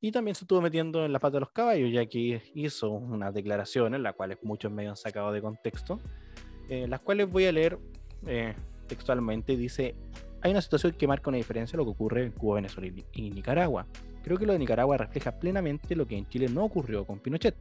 Y 0.00 0.12
también 0.12 0.34
se 0.34 0.44
estuvo 0.44 0.60
metiendo 0.60 1.04
en 1.04 1.12
la 1.12 1.18
pata 1.18 1.36
de 1.36 1.40
los 1.40 1.50
caballos, 1.50 1.90
ya 1.92 2.04
que 2.06 2.42
hizo 2.54 2.90
unas 2.90 3.32
declaraciones, 3.32 4.00
las 4.00 4.14
cuales 4.14 4.38
muchos 4.42 4.70
medios 4.70 4.90
han 4.90 4.96
sacado 4.96 5.32
de 5.32 5.40
contexto, 5.40 6.00
eh, 6.68 6.86
las 6.86 7.00
cuales 7.00 7.30
voy 7.30 7.46
a 7.46 7.52
leer 7.52 7.78
eh, 8.26 8.54
textualmente. 8.86 9.56
Dice, 9.56 9.94
hay 10.42 10.50
una 10.50 10.60
situación 10.60 10.92
que 10.92 11.06
marca 11.06 11.30
una 11.30 11.38
diferencia 11.38 11.76
lo 11.76 11.84
que 11.84 11.92
ocurre 11.92 12.24
en 12.24 12.32
Cuba, 12.32 12.56
Venezuela 12.56 12.92
y 13.12 13.30
Nicaragua. 13.30 13.86
Creo 14.22 14.36
que 14.36 14.44
lo 14.44 14.52
de 14.52 14.58
Nicaragua 14.58 14.96
refleja 14.96 15.38
plenamente 15.38 15.96
lo 15.96 16.06
que 16.06 16.18
en 16.18 16.28
Chile 16.28 16.48
no 16.48 16.64
ocurrió 16.64 17.06
con 17.06 17.20
Pinochet. 17.20 17.54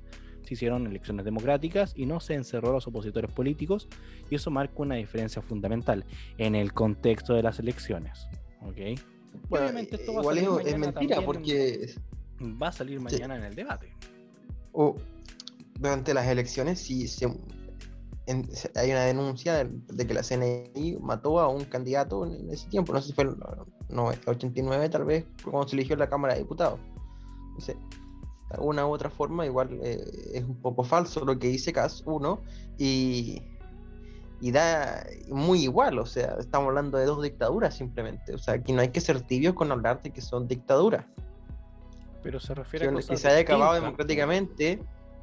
Se 0.46 0.54
hicieron 0.54 0.88
elecciones 0.88 1.26
democráticas 1.26 1.94
y 1.96 2.06
no 2.06 2.20
se 2.20 2.36
encerró 2.36 2.70
a 2.70 2.74
los 2.74 2.88
opositores 2.88 3.32
políticos 3.32 3.88
y 4.30 4.36
eso 4.36 4.52
marca 4.52 4.74
una 4.78 4.96
diferencia 4.96 5.42
fundamental 5.42 6.06
en 6.38 6.56
el 6.56 6.74
contexto 6.74 7.34
de 7.34 7.44
las 7.44 7.60
elecciones. 7.60 8.28
¿Ok? 8.62 9.00
Bueno, 9.50 9.66
Obviamente 9.66 9.96
esto 9.96 10.14
va 10.14 10.22
a 10.22 10.24
salir 10.24 10.50
es, 10.66 10.78
mentira 10.78 11.22
porque 11.22 11.94
va 12.42 12.70
a 12.70 12.72
salir 12.72 13.00
mañana 13.00 13.36
en 13.36 13.44
el 13.44 13.56
debate. 13.56 13.92
O 14.72 14.96
durante 15.80 16.14
las 16.14 16.28
elecciones 16.28 16.80
sí 16.80 17.06
hay 18.76 18.92
una 18.92 19.02
denuncia 19.02 19.64
de, 19.64 20.08
que 20.08 20.14
la 20.14 20.24
CNI 20.24 20.98
mató 21.02 21.40
a 21.40 21.48
un 21.48 21.66
candidato 21.66 22.26
en 22.26 22.50
ese 22.50 22.68
tiempo, 22.70 22.94
no 22.94 23.02
sé 23.02 23.10
si 23.10 23.14
fue 23.14 23.26
el 23.26 23.36
no, 23.90 24.12
89 24.26 24.90
tal 24.90 25.06
vez, 25.06 25.26
cuando 25.44 25.68
se 25.68 25.76
eligió 25.76 25.96
la 25.96 26.10
Cámara 26.10 26.34
de 26.34 26.40
Diputados. 26.40 26.80
Entonces, 27.50 27.78
alguna 28.50 28.86
u 28.86 28.92
otra 28.92 29.10
forma, 29.10 29.46
igual 29.46 29.80
eh, 29.82 30.04
es 30.34 30.44
un 30.44 30.56
poco 30.62 30.84
falso 30.84 31.26
lo 31.26 31.38
que 31.38 31.48
dice 31.48 31.74
CAS 31.74 32.04
1 32.06 32.42
y, 32.78 33.42
y 34.42 34.52
da 34.52 35.06
muy 35.30 35.64
igual, 35.64 36.00
o 36.00 36.06
sea, 36.06 36.36
estamos 36.40 36.70
hablando 36.70 36.98
de 36.98 37.06
dos 37.06 37.22
dictaduras 37.24 37.76
simplemente, 37.76 38.34
o 38.34 38.38
sea, 38.38 38.56
aquí 38.56 38.74
no 38.74 38.82
hay 38.82 38.90
que 38.90 39.02
ser 39.02 39.22
tibios 39.22 39.56
con 39.56 39.72
hablar 39.72 40.02
de 40.02 40.12
que 40.12 40.22
son 40.22 40.48
dictaduras. 40.48 41.06
Pero 42.22 42.40
se 42.40 42.56
refiere 42.56 42.88
a 42.88 42.94
que 42.94 43.18
se 43.18 43.28
haya 43.28 43.42
acabado 43.42 43.74
democráticamente 43.76 44.80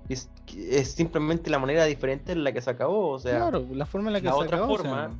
es, 0.08 0.30
es, 0.56 0.92
simplemente 0.92 1.50
la 1.50 1.58
manera 1.58 1.84
diferente 1.84 2.32
en 2.32 2.44
la 2.44 2.52
que 2.52 2.60
se 2.60 2.70
acabó, 2.70 3.10
o 3.10 3.18
sea, 3.18 3.36
claro, 3.36 3.66
la 3.72 3.86
forma 3.86 4.08
en 4.08 4.14
la 4.14 4.20
que 4.20 4.28
se 4.28 4.34
otra 4.34 4.58
acabó, 4.58 4.76
forma, 4.76 5.10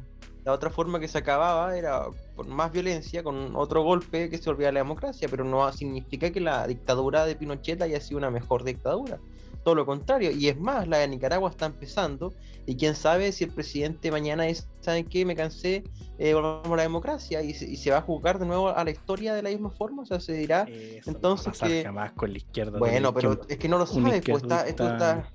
la 0.45 0.53
otra 0.53 0.71
forma 0.71 0.99
que 0.99 1.09
se 1.09 1.19
acababa 1.19 1.77
era 1.77 2.07
con 2.35 2.49
más 2.49 2.73
violencia, 2.73 3.23
con 3.23 3.55
otro 3.55 3.83
golpe 3.83 4.29
que 4.29 4.39
se 4.39 4.51
olvida 4.51 4.73
la 4.73 4.81
democracia, 4.81 5.29
pero 5.31 5.45
no 5.45 5.71
significa 5.73 6.31
que 6.31 6.41
la 6.41 6.67
dictadura 6.67 7.27
de 7.27 7.37
Pinochet 7.37 7.81
haya 7.83 8.01
sido 8.01 8.19
una 8.19 8.31
mejor 8.31 8.65
dictadura 8.65 9.19
todo 9.63 9.75
lo 9.75 9.87
contrario. 9.87 10.31
Y 10.31 10.49
es 10.49 10.59
más, 10.59 10.89
la 10.89 10.99
de 10.99 11.09
Nicaragua 11.09 11.51
está 11.51 11.67
empezando 11.67 12.33
y 12.67 12.77
quién 12.77 12.95
sabe 12.95 13.33
si 13.33 13.45
el 13.45 13.51
presidente 13.51 14.11
mañana 14.11 14.47
es, 14.47 14.69
¿saben 14.81 15.05
qué? 15.07 15.25
Me 15.25 15.35
cansé, 15.35 15.85
eh, 16.19 16.35
volvamos 16.35 16.73
a 16.73 16.77
la 16.77 16.83
democracia 16.83 17.43
y 17.43 17.55
se, 17.55 17.91
va 17.91 17.99
a 17.99 18.03
juzgar 18.03 18.39
de 18.39 18.47
nuevo 18.47 18.69
a 18.69 18.85
la 18.85 18.91
historia 18.91 19.35
de 19.35 19.43
la 19.43 19.51
misma 19.51 19.71
forma, 19.71 20.03
o 20.03 20.07
sea, 20.07 20.21
se 20.21 20.35
dirá 20.35 20.67
entonces 21.07 21.59
que... 21.59 21.85
Jamás 21.85 22.13
con 22.13 22.33
la 22.33 22.39
izquierda. 22.39 22.79
Bueno, 22.79 23.13
pero 23.13 23.41
es 23.49 23.59
que 23.59 23.69
no 23.69 23.79
lo 23.79 23.87
sabes, 23.87 24.23
pues 24.25 24.43
está, 24.43 24.67
está, 24.67 25.29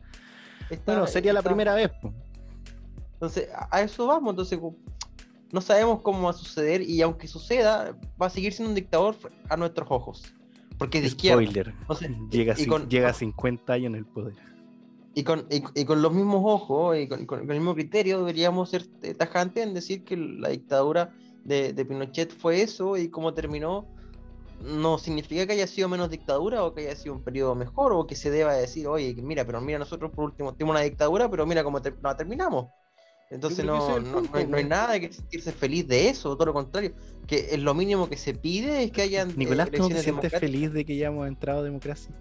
Bueno, 0.85 1.07
sería 1.07 1.33
la 1.33 1.41
primera 1.41 1.73
vez. 1.73 1.91
Entonces, 3.13 3.49
a 3.71 3.81
eso 3.81 4.05
vamos, 4.05 4.31
entonces 4.31 4.59
no 5.51 5.61
sabemos 5.61 6.01
cómo 6.01 6.23
va 6.23 6.31
a 6.31 6.33
suceder 6.33 6.81
y 6.81 7.01
aunque 7.01 7.27
suceda, 7.27 7.97
va 8.21 8.27
a 8.27 8.29
seguir 8.29 8.53
siendo 8.53 8.69
un 8.69 8.75
dictador 8.75 9.15
a 9.49 9.57
nuestros 9.57 9.87
ojos. 9.89 10.23
Porque 10.77 11.01
de 11.01 11.09
Spoiler. 11.09 11.73
llega, 12.29 12.55
llega 12.55 13.09
a 13.09 13.13
50 13.13 13.73
años 13.73 13.87
en 13.87 13.95
el 13.95 14.05
poder. 14.05 14.35
Y 15.15 15.23
con, 15.23 15.47
y, 15.49 15.85
con 15.85 16.03
los 16.03 16.13
mismos 16.13 16.43
ojos 16.45 16.95
y 16.95 17.07
con, 17.07 17.27
el 17.41 17.47
mismo 17.47 17.73
criterio 17.73 18.19
deberíamos 18.19 18.69
ser 18.69 18.85
tajantes 19.17 19.65
en 19.65 19.73
decir 19.73 20.03
que 20.03 20.15
la 20.15 20.49
dictadura 20.49 21.11
de, 21.43 21.73
Pinochet 21.73 22.31
fue 22.31 22.61
eso 22.61 22.97
y 22.97 23.09
cómo 23.09 23.33
terminó 23.33 23.87
no 24.61 24.99
significa 24.99 25.47
que 25.47 25.53
haya 25.53 25.65
sido 25.65 25.89
menos 25.89 26.11
dictadura 26.11 26.63
o 26.63 26.73
que 26.73 26.81
haya 26.81 26.95
sido 26.95 27.15
un 27.15 27.23
periodo 27.23 27.55
mejor 27.55 27.93
o 27.93 28.05
que 28.05 28.15
se 28.15 28.29
deba 28.29 28.53
decir, 28.53 28.87
oye, 28.87 29.15
mira, 29.15 29.43
pero 29.43 29.59
mira, 29.59 29.79
nosotros 29.79 30.11
por 30.11 30.25
último 30.25 30.53
tenemos 30.53 30.75
una 30.75 30.83
dictadura, 30.83 31.29
pero 31.29 31.47
mira 31.47 31.63
cómo 31.63 31.81
la 32.03 32.15
terminamos. 32.15 32.67
Entonces 33.29 33.65
no, 33.65 33.99
no, 33.99 34.23
hay, 34.31 34.63
nada 34.63 34.97
que 34.99 35.11
sentirse 35.11 35.51
feliz 35.51 35.85
de 35.87 36.09
eso, 36.09 36.35
todo 36.35 36.45
lo 36.45 36.53
contrario, 36.53 36.93
que 37.27 37.49
es 37.51 37.59
lo 37.59 37.73
mínimo 37.73 38.07
que 38.07 38.15
se 38.15 38.33
pide 38.33 38.83
es 38.83 38.91
que 38.91 39.01
hayan... 39.01 39.33
Nicolás, 39.35 39.69
¿tú 39.69 39.89
te 39.89 40.01
sientes 40.01 40.31
feliz 40.31 40.71
de 40.71 40.85
que 40.85 40.93
hayamos 40.93 41.27
entrado 41.27 41.59
a 41.59 41.63
democracia? 41.63 42.15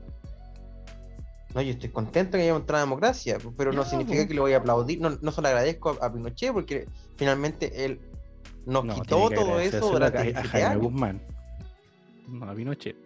No, 1.55 1.62
yo 1.62 1.71
estoy 1.71 1.90
contento 1.90 2.33
que 2.33 2.42
hayamos 2.42 2.62
entrado 2.62 2.83
a 2.83 2.87
democracia, 2.87 3.38
pero 3.57 3.73
no, 3.73 3.85
significa 3.85 4.27
que 4.27 4.35
lo 4.35 4.42
voy 4.42 4.55
a 4.55 4.59
aplaudir, 4.59 5.01
no, 5.01 5.11
no 5.11 5.31
solo 5.31 5.47
agradezco 5.47 5.97
a, 6.01 6.12
Pinochet 6.12 6.53
porque 6.53 6.88
finalmente 7.16 7.85
él 7.85 8.01
nos 8.66 8.85
quitó 8.95 9.31
todo 9.31 9.61
eso 9.61 9.92
durante 9.92 10.35
a, 10.35 10.40
a 10.40 10.45
Jaime 10.45 10.77
Guzmán, 10.77 11.23
no 12.27 12.51
a 12.51 12.55
Pinochet. 12.55 12.97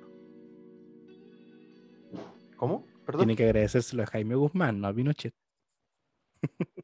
¿Cómo? 2.56 2.86
Perdón. 3.04 3.26
Tiene 3.26 3.36
que 3.36 3.44
agradecérselo 3.44 4.04
a 4.04 4.06
Jaime 4.06 4.34
Guzmán, 4.36 4.80
no 4.80 4.88
a 4.88 4.94
Pinochet. 4.94 5.34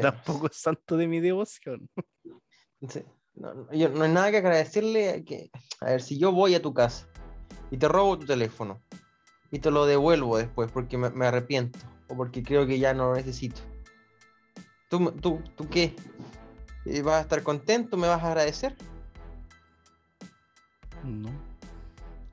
Tampoco 0.00 0.46
es 0.46 0.56
santo 0.56 0.96
de 0.96 1.08
mi 1.08 1.20
devoción. 1.20 1.88
No, 3.34 3.52
no, 3.54 3.68
hay 3.70 3.88
nada 3.88 4.30
que 4.30 4.38
agradecerle. 4.38 5.24
Que, 5.24 5.50
a 5.80 5.86
ver, 5.86 6.02
si 6.02 6.18
yo 6.18 6.32
voy 6.32 6.54
a 6.54 6.62
tu 6.62 6.72
casa 6.72 7.06
y 7.70 7.76
te 7.76 7.88
robo 7.88 8.18
tu 8.18 8.26
teléfono 8.26 8.82
y 9.50 9.58
te 9.58 9.70
lo 9.70 9.86
devuelvo 9.86 10.38
después 10.38 10.70
porque 10.70 10.96
me, 10.96 11.26
arrepiento 11.26 11.78
o 12.08 12.16
porque 12.16 12.42
creo 12.42 12.66
que 12.66 12.78
ya 12.78 12.94
no 12.94 13.10
lo 13.10 13.14
necesito. 13.14 13.60
¿Tú, 14.88 15.12
tú, 15.12 15.42
tú 15.56 15.68
qué? 15.68 15.94
Eh, 16.84 17.02
¿Vas 17.02 17.16
a 17.16 17.20
estar 17.22 17.42
contento? 17.42 17.96
¿Me 17.96 18.08
vas 18.08 18.22
a 18.22 18.28
agradecer? 18.28 18.76
No. 21.04 21.30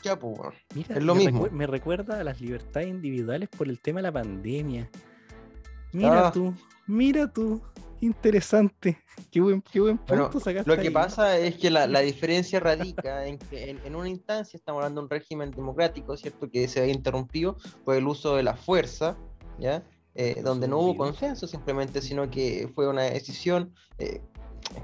Ya, 0.04 0.20
pues, 0.20 0.38
es 0.76 1.04
lo 1.04 1.16
mismo. 1.16 1.48
me 1.52 1.66
recuerda 1.66 2.20
a 2.20 2.24
las 2.26 2.42
libertades 2.42 2.90
individuales 2.90 3.48
por 3.48 3.70
el 3.70 3.80
tema 3.80 4.00
de 4.00 4.04
la 4.04 4.12
pandemia. 4.12 4.90
Mira 5.94 6.28
ah. 6.28 6.32
tú, 6.32 6.54
Mira 6.88 7.32
tú, 7.32 7.62
interesante. 8.02 8.98
Qué 9.32 9.40
buen, 9.40 9.62
qué 9.62 9.80
buen 9.80 9.98
punto 9.98 10.40
sacaste 10.40 10.70
Lo 10.70 10.82
que 10.82 10.92
pasa 10.92 11.38
es 11.38 11.56
que 11.56 11.70
la, 11.70 11.88
diferencia 12.02 12.60
radica 12.60 13.26
en 13.26 13.38
que 13.38 13.70
en, 13.70 13.96
una 13.96 14.10
instancia 14.10 14.58
estamos 14.58 14.80
hablando 14.80 15.02
de 15.02 15.06
un 15.06 15.10
régimen 15.10 15.52
democrático, 15.52 16.18
¿cierto? 16.18 16.50
Que 16.50 16.68
se 16.68 16.82
ha 16.82 16.88
interrumpido 16.88 17.58
por 17.86 17.96
el 17.96 18.08
uso 18.08 18.36
de 18.36 18.44
la 18.44 18.56
fuerza, 18.56 19.16
¿ya? 19.60 19.84
Eh, 20.16 20.42
donde 20.44 20.68
no 20.68 20.78
hubo 20.80 20.96
consenso 20.96 21.48
simplemente, 21.48 22.02
sino 22.02 22.30
que 22.30 22.70
fue 22.76 22.88
una 22.88 23.04
decisión 23.04 23.74
eh, 23.98 24.22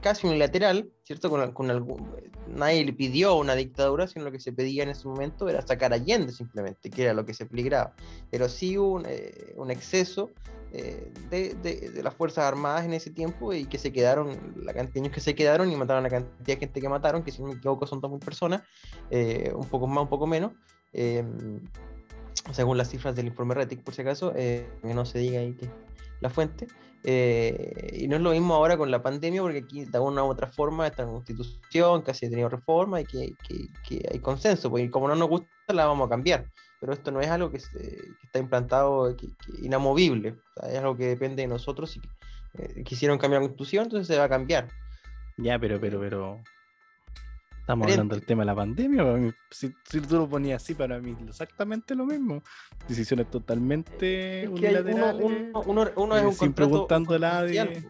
casi 0.02 0.28
unilateral, 0.28 0.89
¿cierto? 1.04 1.30
Con, 1.30 1.52
con 1.52 1.69
algún, 1.69 2.10
nadie 2.47 2.86
le 2.86 2.93
pidió 2.93 3.36
una 3.36 3.56
dictadura, 3.56 4.08
sino 4.08 4.25
lo 4.25 4.32
que 4.32 4.39
se 4.39 4.52
pedía 4.52 4.84
en 4.84 4.89
ese 4.89 5.08
momento 5.08 5.49
era 5.49 5.62
sacar 5.62 5.93
a 5.93 5.95
Allende 5.95 6.32
simplemente, 6.32 6.89
que 6.89 7.04
era 7.04 7.13
lo 7.13 7.25
que 7.25 7.34
se 7.34 7.45
peligraba. 7.45 7.93
Pero 8.32 8.49
sí 8.49 8.78
hubo 8.78 8.93
un, 8.93 9.06
eh, 9.08 9.54
un 9.56 9.71
exceso 9.71 10.32
eh, 10.71 11.12
de, 11.32 11.56
de, 11.56 12.04
las 12.04 12.13
Fuerzas 12.13 12.45
Armadas 12.45 12.86
en 12.86 12.93
ese 12.93 13.10
tiempo 13.10 13.54
y 13.54 13.65
que 13.65 13.80
se 13.80 13.91
quedaron, 13.91 14.38
la 14.56 14.71
cantidad 14.71 15.04
de 15.04 15.10
que 15.10 15.19
se 15.19 15.34
quedaron 15.34 15.71
y 15.71 15.75
mataron 15.75 16.06
a 16.06 16.10
la 16.10 16.12
cantidad 16.12 16.45
de 16.45 16.58
gente 16.58 16.80
que 16.80 16.89
mataron, 16.89 17.23
que 17.23 17.32
si 17.32 17.41
no 17.41 17.47
me 17.47 17.56
equivoco 17.56 17.88
son 17.88 17.99
2.000 17.99 18.19
personas, 18.19 18.62
eh, 19.10 19.52
un 19.56 19.65
poco 19.67 19.88
más, 19.88 20.04
un 20.04 20.10
poco 20.10 20.28
menos, 20.28 20.52
em, 20.93 21.60
según 22.54 22.78
las 22.78 22.89
cifras 22.89 23.15
del 23.15 23.25
informe 23.25 23.56
RETIC, 23.56 23.84
por 23.84 23.95
si 23.95 24.02
acaso, 24.04 24.32
eh, 24.36 24.69
que 24.84 24.93
no 24.93 25.06
se 25.06 25.17
diga 25.17 25.39
ahí 25.39 25.54
que 25.54 25.69
la 26.22 26.30
fuente. 26.30 26.68
y 27.04 28.08
no 28.08 28.16
es 28.18 28.22
lo 28.22 28.32
mismo 28.32 28.56
ahora 28.56 28.78
con 28.78 28.92
la 28.92 29.02
pandemia, 29.02 29.42
porque 29.42 29.60
aquí 29.60 29.86
de 29.86 29.98
alguna 29.98 30.24
u 30.24 30.28
otra 30.28 30.48
forma 30.48 30.88
está 30.88 31.04
en 31.04 31.12
constitución, 31.12 32.02
casi 32.02 32.26
ha 32.26 32.30
tenido 32.30 32.50
reforma 32.50 33.02
y 33.02 33.06
que, 33.06 33.34
que, 33.88 34.10
hay 34.12 34.20
consenso, 34.20 34.70
porque 34.70 34.90
como 34.92 35.08
no 35.08 35.16
nos 35.16 35.30
gusta, 35.30 35.48
la 35.70 35.86
vamos 35.86 36.08
a 36.08 36.10
cambiar 36.10 36.46
pero 36.80 36.94
esto 36.94 37.12
no 37.12 37.20
es 37.22 37.28
algo 37.30 37.52
que, 37.52 37.58
está 37.58 38.40
implantado, 38.40 39.16
inamovible, 39.62 40.36
es 40.64 40.78
algo 40.78 40.96
que 40.96 41.08
depende 41.08 41.42
de 41.42 41.48
nosotros. 41.48 41.92
Si 41.92 42.02
eh, 42.58 42.84
quisieron 42.84 43.18
cambiar 43.18 43.42
la 43.42 43.48
constitución, 43.48 43.86
entonces 43.86 44.08
se 44.08 44.18
va 44.18 44.26
a 44.26 44.30
cambiar. 44.30 44.70
Ya, 45.38 45.60
pero, 45.60 45.80
pero, 45.80 46.00
pero. 46.00 46.42
Estamos 47.70 47.92
hablando 47.92 48.16
del 48.16 48.26
tema 48.26 48.42
de 48.42 48.46
la 48.48 48.56
pandemia. 48.56 49.36
Si, 49.52 49.70
tú 49.70 50.02
lo 50.10 50.28
ponías 50.28 50.64
así, 50.64 50.74
para 50.74 51.00
mí 51.00 51.16
exactamente 51.28 51.94
lo 51.94 52.04
mismo. 52.04 52.42
Decisiones 52.88 53.30
totalmente 53.30 54.48
unilaterales. 54.48 55.24
Uno, 55.24 55.88
uno, 55.96 56.18
es 56.18 56.26
un 56.26 56.34
sin 56.34 56.54
preguntando 56.54 57.16
la 57.20 57.44
de. 57.44 57.84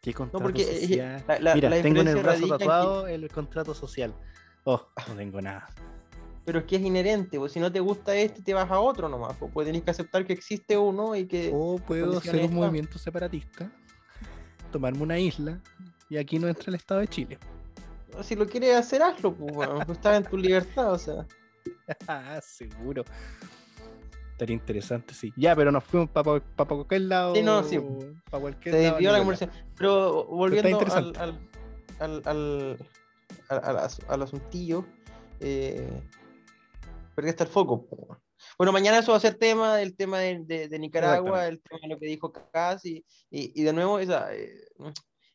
¿Qué 0.00 0.14
contrato 0.14 0.38
no, 0.38 0.42
porque, 0.42 0.64
social? 0.64 1.22
Mira, 1.54 1.82
tengo 1.82 2.00
en 2.00 2.08
el 2.08 2.16
brazo 2.16 2.48
tatuado 2.48 3.06
el 3.06 3.28
contrato 3.28 3.74
social. 3.74 4.14
Oh, 4.64 4.88
no 5.08 5.14
tengo 5.14 5.40
nada 5.42 5.68
pero 6.46 6.60
es 6.60 6.64
que 6.64 6.76
es 6.76 6.82
inherente, 6.82 7.40
pues 7.40 7.50
si 7.50 7.58
no 7.58 7.72
te 7.72 7.80
gusta 7.80 8.14
este, 8.14 8.40
te 8.40 8.54
vas 8.54 8.70
a 8.70 8.78
otro 8.78 9.08
nomás, 9.08 9.36
pues, 9.36 9.50
pues 9.52 9.66
tenés 9.66 9.82
que 9.82 9.90
aceptar 9.90 10.24
que 10.24 10.32
existe 10.32 10.78
uno 10.78 11.16
y 11.16 11.26
que... 11.26 11.50
O 11.52 11.78
puedo 11.78 12.18
hacer 12.18 12.44
un 12.44 12.54
movimiento 12.54 13.00
separatista, 13.00 13.68
tomarme 14.70 15.02
una 15.02 15.18
isla, 15.18 15.60
y 16.08 16.18
aquí 16.18 16.38
no 16.38 16.46
entra 16.46 16.66
el 16.68 16.76
Estado 16.76 17.00
de 17.00 17.08
Chile. 17.08 17.38
Si 18.22 18.34
lo 18.36 18.46
quieres 18.46 18.76
hacer, 18.76 19.02
hazlo, 19.02 19.34
pues, 19.34 19.68
pues 19.86 19.98
estás 19.98 20.16
en 20.18 20.24
tu 20.24 20.36
libertad, 20.36 20.92
o 20.92 20.98
sea. 20.98 21.26
Ah, 22.08 22.40
seguro. 22.42 23.04
Estaría 24.32 24.54
interesante, 24.54 25.14
sí. 25.14 25.32
Ya, 25.36 25.56
pero 25.56 25.72
nos 25.72 25.82
fuimos 25.84 26.10
para 26.10 26.40
pa, 26.40 26.64
cualquier 26.66 27.02
lado. 27.02 27.34
Sí, 27.34 27.42
no, 27.42 27.62
sí. 27.62 27.78
Para 28.30 28.40
cualquier 28.42 28.74
Se 28.74 28.80
desvió 28.80 29.10
la 29.12 29.18
conversación. 29.18 29.66
Pero 29.76 30.24
volviendo 30.26 30.78
al, 30.78 31.14
al, 31.16 31.38
al, 31.98 32.22
al, 32.26 32.78
al, 33.48 33.64
al 33.64 33.76
as- 33.78 34.02
al 34.08 34.22
asuntillo, 34.22 34.84
eh, 35.40 36.02
porque 37.14 37.30
está 37.30 37.44
el 37.44 37.50
foco. 37.50 37.86
Bueno, 38.58 38.72
mañana 38.72 38.98
eso 38.98 39.12
va 39.12 39.16
a 39.16 39.20
ser 39.20 39.34
tema, 39.36 39.80
el 39.80 39.96
tema 39.96 40.18
de, 40.18 40.40
de- 40.44 40.68
de 40.68 40.78
Nicaragua, 40.78 41.46
el 41.46 41.60
tema 41.62 41.80
de 41.82 41.88
lo 41.88 41.98
que 41.98 42.06
dijo 42.06 42.30
y, 42.84 43.04
y, 43.30 43.60
y 43.60 43.64
de 43.64 43.72
nuevo, 43.72 43.98
esa, 43.98 44.34
eh, 44.34 44.50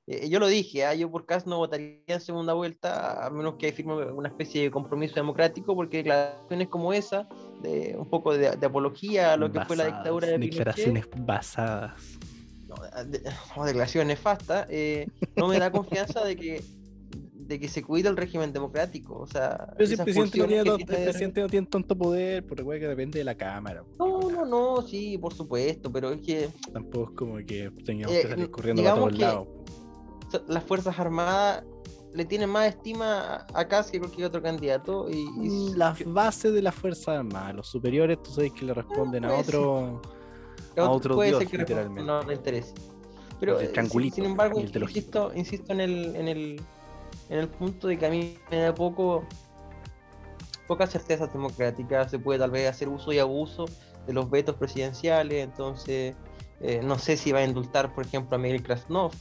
eh, 0.08 0.28
yo 0.30 0.40
lo 0.40 0.48
dije, 0.48 0.86
ah, 0.86 0.94
yo 0.96 1.10
por 1.12 1.26
Kass 1.26 1.46
no 1.46 1.58
votaría 1.58 2.00
en 2.08 2.20
segunda 2.22 2.54
vuelta, 2.54 3.26
a 3.26 3.30
menos 3.30 3.56
que 3.56 3.72
firme 3.72 3.94
una 4.12 4.30
especie 4.30 4.64
de 4.64 4.72
compromiso 4.72 5.16
democrático, 5.16 5.76
porque 5.76 5.98
declaraciones 5.98 6.68
como 6.70 6.92
esa, 6.94 7.28
de 7.62 7.96
un 7.98 8.10
poco 8.10 8.34
de, 8.36 8.52
de 8.58 8.66
apología 8.66 9.34
a 9.34 9.38
lo 9.38 9.52
que 9.52 9.62
fue 9.62 9.78
la 9.78 9.86
dictadura 9.86 10.28
de 10.28 10.34
Pinochet, 10.40 10.58
Declaraciones 10.58 11.06
basadas. 11.18 12.02
no, 12.68 12.76
de- 13.06 13.22
no, 13.56 13.66
declaración 13.66 14.08
nefasta, 14.08 14.66
eh, 14.70 15.08
no 15.36 15.48
me 15.48 15.60
da 15.60 15.72
confianza 15.72 16.24
de 16.26 16.36
que, 16.36 16.64
de 17.34 17.60
que 17.60 17.68
se 17.68 17.84
cuide 17.84 18.08
el 18.10 18.16
régimen 18.18 18.52
democrático. 18.54 19.20
O 19.20 19.28
sea, 19.28 19.74
Pero 19.78 19.86
si 19.88 19.94
el 19.94 20.04
presidente, 20.04 20.38
no 20.40 20.48
tiene, 20.48 20.64
que 20.64 20.70
to- 20.70 20.76
el 20.78 20.86
tiene- 20.86 21.04
presidente 21.04 21.42
no 21.42 21.48
tiene 21.50 21.68
tanto 21.68 21.98
poder, 21.98 22.46
porque 22.48 22.64
que 22.80 22.88
depende 22.88 23.20
de 23.20 23.26
la 23.26 23.36
Cámara. 23.36 23.84
No, 24.00 24.20
no, 24.32 24.46
no, 24.46 24.82
sí, 24.82 25.18
por 25.18 25.34
supuesto, 25.34 25.92
pero 25.92 26.12
es 26.12 26.22
que 26.22 26.50
Tampoco 26.74 27.12
es 27.12 27.18
como 27.18 27.36
que 27.46 27.70
tengamos 27.86 28.16
Eh, 28.16 28.22
que 28.24 28.28
salir 28.30 28.50
corriendo 28.50 28.82
para 28.84 28.96
todos 28.96 29.12
que- 29.12 29.18
lados. 29.20 29.48
Las 30.48 30.64
Fuerzas 30.64 30.98
Armadas 31.00 31.64
le 32.14 32.26
tienen 32.26 32.50
más 32.50 32.68
estima 32.68 33.46
a- 33.54 33.66
Kass 33.68 33.90
que 33.90 34.00
cualquier 34.00 34.28
otro 34.28 34.42
candidato. 34.42 35.10
Y, 35.10 35.14
y 35.20 35.50
Mm, 35.50 35.78
Las 35.78 36.04
bases 36.06 36.54
de 36.54 36.62
las 36.62 36.76
Fuerzas 36.76 37.08
Armadas, 37.10 37.56
los 37.56 37.68
superiores, 37.68 38.22
tú 38.22 38.32
sabes 38.32 38.52
que 38.52 38.66
le 38.66 38.74
responden 38.74 39.26
a 39.26 39.30
ser. 39.44 39.56
otro. 39.56 40.02
a 40.78 40.90
otro 40.90 41.16
puede 41.16 41.30
dios, 41.30 41.40
ser 41.40 41.50
que 41.52 41.58
literalmente. 41.60 42.04
no 42.04 42.24
le 42.24 42.34
interese. 42.36 42.74
Pero 43.40 43.60
eh, 43.60 43.72
sin- 44.14 44.26
embargo, 44.26 44.60
insisto, 44.60 45.32
insisto 45.34 45.74
en 45.74 45.80
el, 45.82 46.16
en 46.16 46.28
el 46.28 46.62
en 47.30 47.40
el 47.40 47.48
punto 47.48 47.88
de 47.88 47.98
que 47.98 48.06
a 48.06 48.10
mí 48.10 48.38
me 48.52 48.58
da 48.58 48.76
poco 48.76 49.24
pocas 50.68 50.90
certezas 50.92 51.32
democráticas, 51.34 52.12
se 52.12 52.20
puede 52.20 52.40
tal 52.40 52.52
vez 52.52 52.70
hacer 52.70 52.88
uso 52.90 53.12
y 53.12 53.20
abuso 53.20 53.66
de 54.06 54.14
los 54.14 54.30
vetos 54.30 54.56
presidenciales, 54.56 55.44
entonces 55.44 56.16
eh, 56.62 56.82
no 56.84 56.98
sé 57.00 57.18
si 57.18 57.32
va 57.32 57.40
a 57.40 57.44
indultar, 57.46 57.94
por 57.94 58.06
ejemplo, 58.06 58.36
a 58.36 58.40
Miguel 58.40 58.64
Krasnov, 58.64 59.12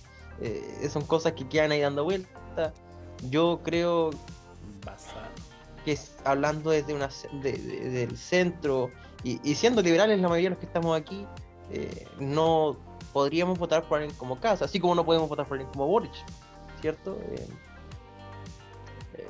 eh, 0.40 0.88
son 0.90 1.04
cosas 1.06 1.32
que 1.32 1.48
quedan 1.48 1.72
ahí 1.72 1.80
dando 1.80 2.04
vuelta. 2.04 2.72
Yo 3.28 3.60
creo 3.62 4.10
que 5.84 5.92
es- 5.92 6.16
hablando 6.24 6.70
desde 6.70 6.94
una 6.94 7.10
ce- 7.10 7.28
de- 7.42 7.52
de- 7.52 7.90
del 7.90 8.16
centro 8.16 8.90
y, 9.24 9.40
y 9.48 9.54
siendo 9.54 9.82
liberales 9.82 10.20
la 10.20 10.28
mayoría 10.28 10.50
de 10.50 10.54
los 10.54 10.58
que 10.58 10.66
estamos 10.66 10.96
aquí, 10.98 11.26
eh, 11.70 12.06
no 12.18 12.76
podríamos 13.12 13.58
votar 13.58 13.86
por 13.88 13.98
alguien 13.98 14.16
como 14.16 14.40
Casa, 14.40 14.64
así 14.64 14.80
como 14.80 14.94
no 14.94 15.04
podemos 15.04 15.28
votar 15.28 15.46
por 15.46 15.56
alguien 15.58 15.72
como 15.72 15.86
Boric, 15.86 16.12
¿cierto? 16.80 17.18
Eh, 17.32 17.46
eh, 19.14 19.26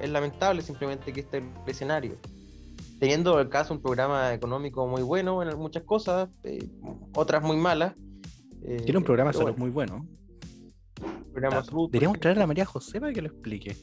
es 0.00 0.10
lamentable 0.10 0.62
simplemente 0.62 1.12
que 1.12 1.20
este 1.20 1.42
escenario. 1.66 2.16
Teniendo 2.98 3.38
el 3.40 3.48
caso 3.50 3.74
un 3.74 3.80
programa 3.82 4.32
económico 4.32 4.86
muy 4.86 5.02
bueno 5.02 5.42
en 5.42 5.56
muchas 5.58 5.82
cosas, 5.84 6.28
eh, 6.44 6.66
otras 7.14 7.42
muy 7.42 7.56
malas. 7.56 7.94
eh, 8.62 8.80
Tiene 8.84 8.98
un 8.98 9.04
programa 9.04 9.32
salud 9.32 9.54
muy 9.56 9.70
bueno. 9.70 10.06
Dato. 11.40 11.86
Deberíamos 11.86 12.20
traer 12.20 12.40
a 12.40 12.46
María 12.46 12.64
José 12.64 13.00
para 13.00 13.12
que 13.12 13.22
lo 13.22 13.28
explique. 13.28 13.76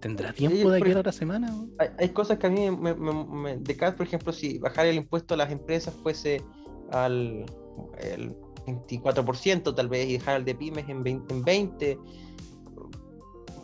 ¿Tendrá 0.00 0.32
tiempo 0.32 0.70
de 0.70 0.78
aquí 0.78 0.92
a 0.92 0.98
otra 1.00 1.12
semana? 1.12 1.54
hay, 1.78 1.88
hay 1.98 2.08
cosas 2.10 2.38
que 2.38 2.46
a 2.46 2.50
mí 2.50 2.70
me, 2.70 2.94
me, 2.94 3.56
por 3.92 4.06
ejemplo, 4.06 4.32
si 4.32 4.58
bajar 4.58 4.86
el 4.86 4.96
impuesto 4.96 5.34
a 5.34 5.36
las 5.38 5.50
empresas 5.50 5.94
fuese 6.02 6.42
al 6.92 7.44
el 7.98 8.36
24% 8.66 9.74
tal 9.74 9.88
vez 9.88 10.08
y 10.08 10.12
dejar 10.14 10.36
el 10.36 10.44
de 10.44 10.54
pymes 10.54 10.88
en 10.88 11.02
20, 11.02 11.34
en 11.34 11.42
20 11.42 11.98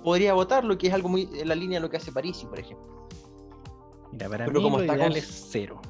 podría 0.03 0.35
votarlo, 0.35 0.77
que 0.79 0.89
es 0.89 0.95
algo 0.95 1.09
muy 1.09 1.29
en 1.35 1.49
la 1.49 1.55
línea 1.55 1.79
de 1.79 1.83
lo 1.83 1.91
que 1.91 1.97
hace 1.99 2.13
Parisi, 2.13 2.47
por 2.47 2.59
ejemplo. 2.59 3.09
Mira, 4.13 4.29
para 4.29 4.47
Pero 4.47 4.59
mí 4.59 4.65
como 4.65 4.79
lo 4.79 4.83
está 4.85 4.97
ideal 4.97 5.09
con- 5.11 5.19
es 5.19 5.49
cero. 5.51 5.81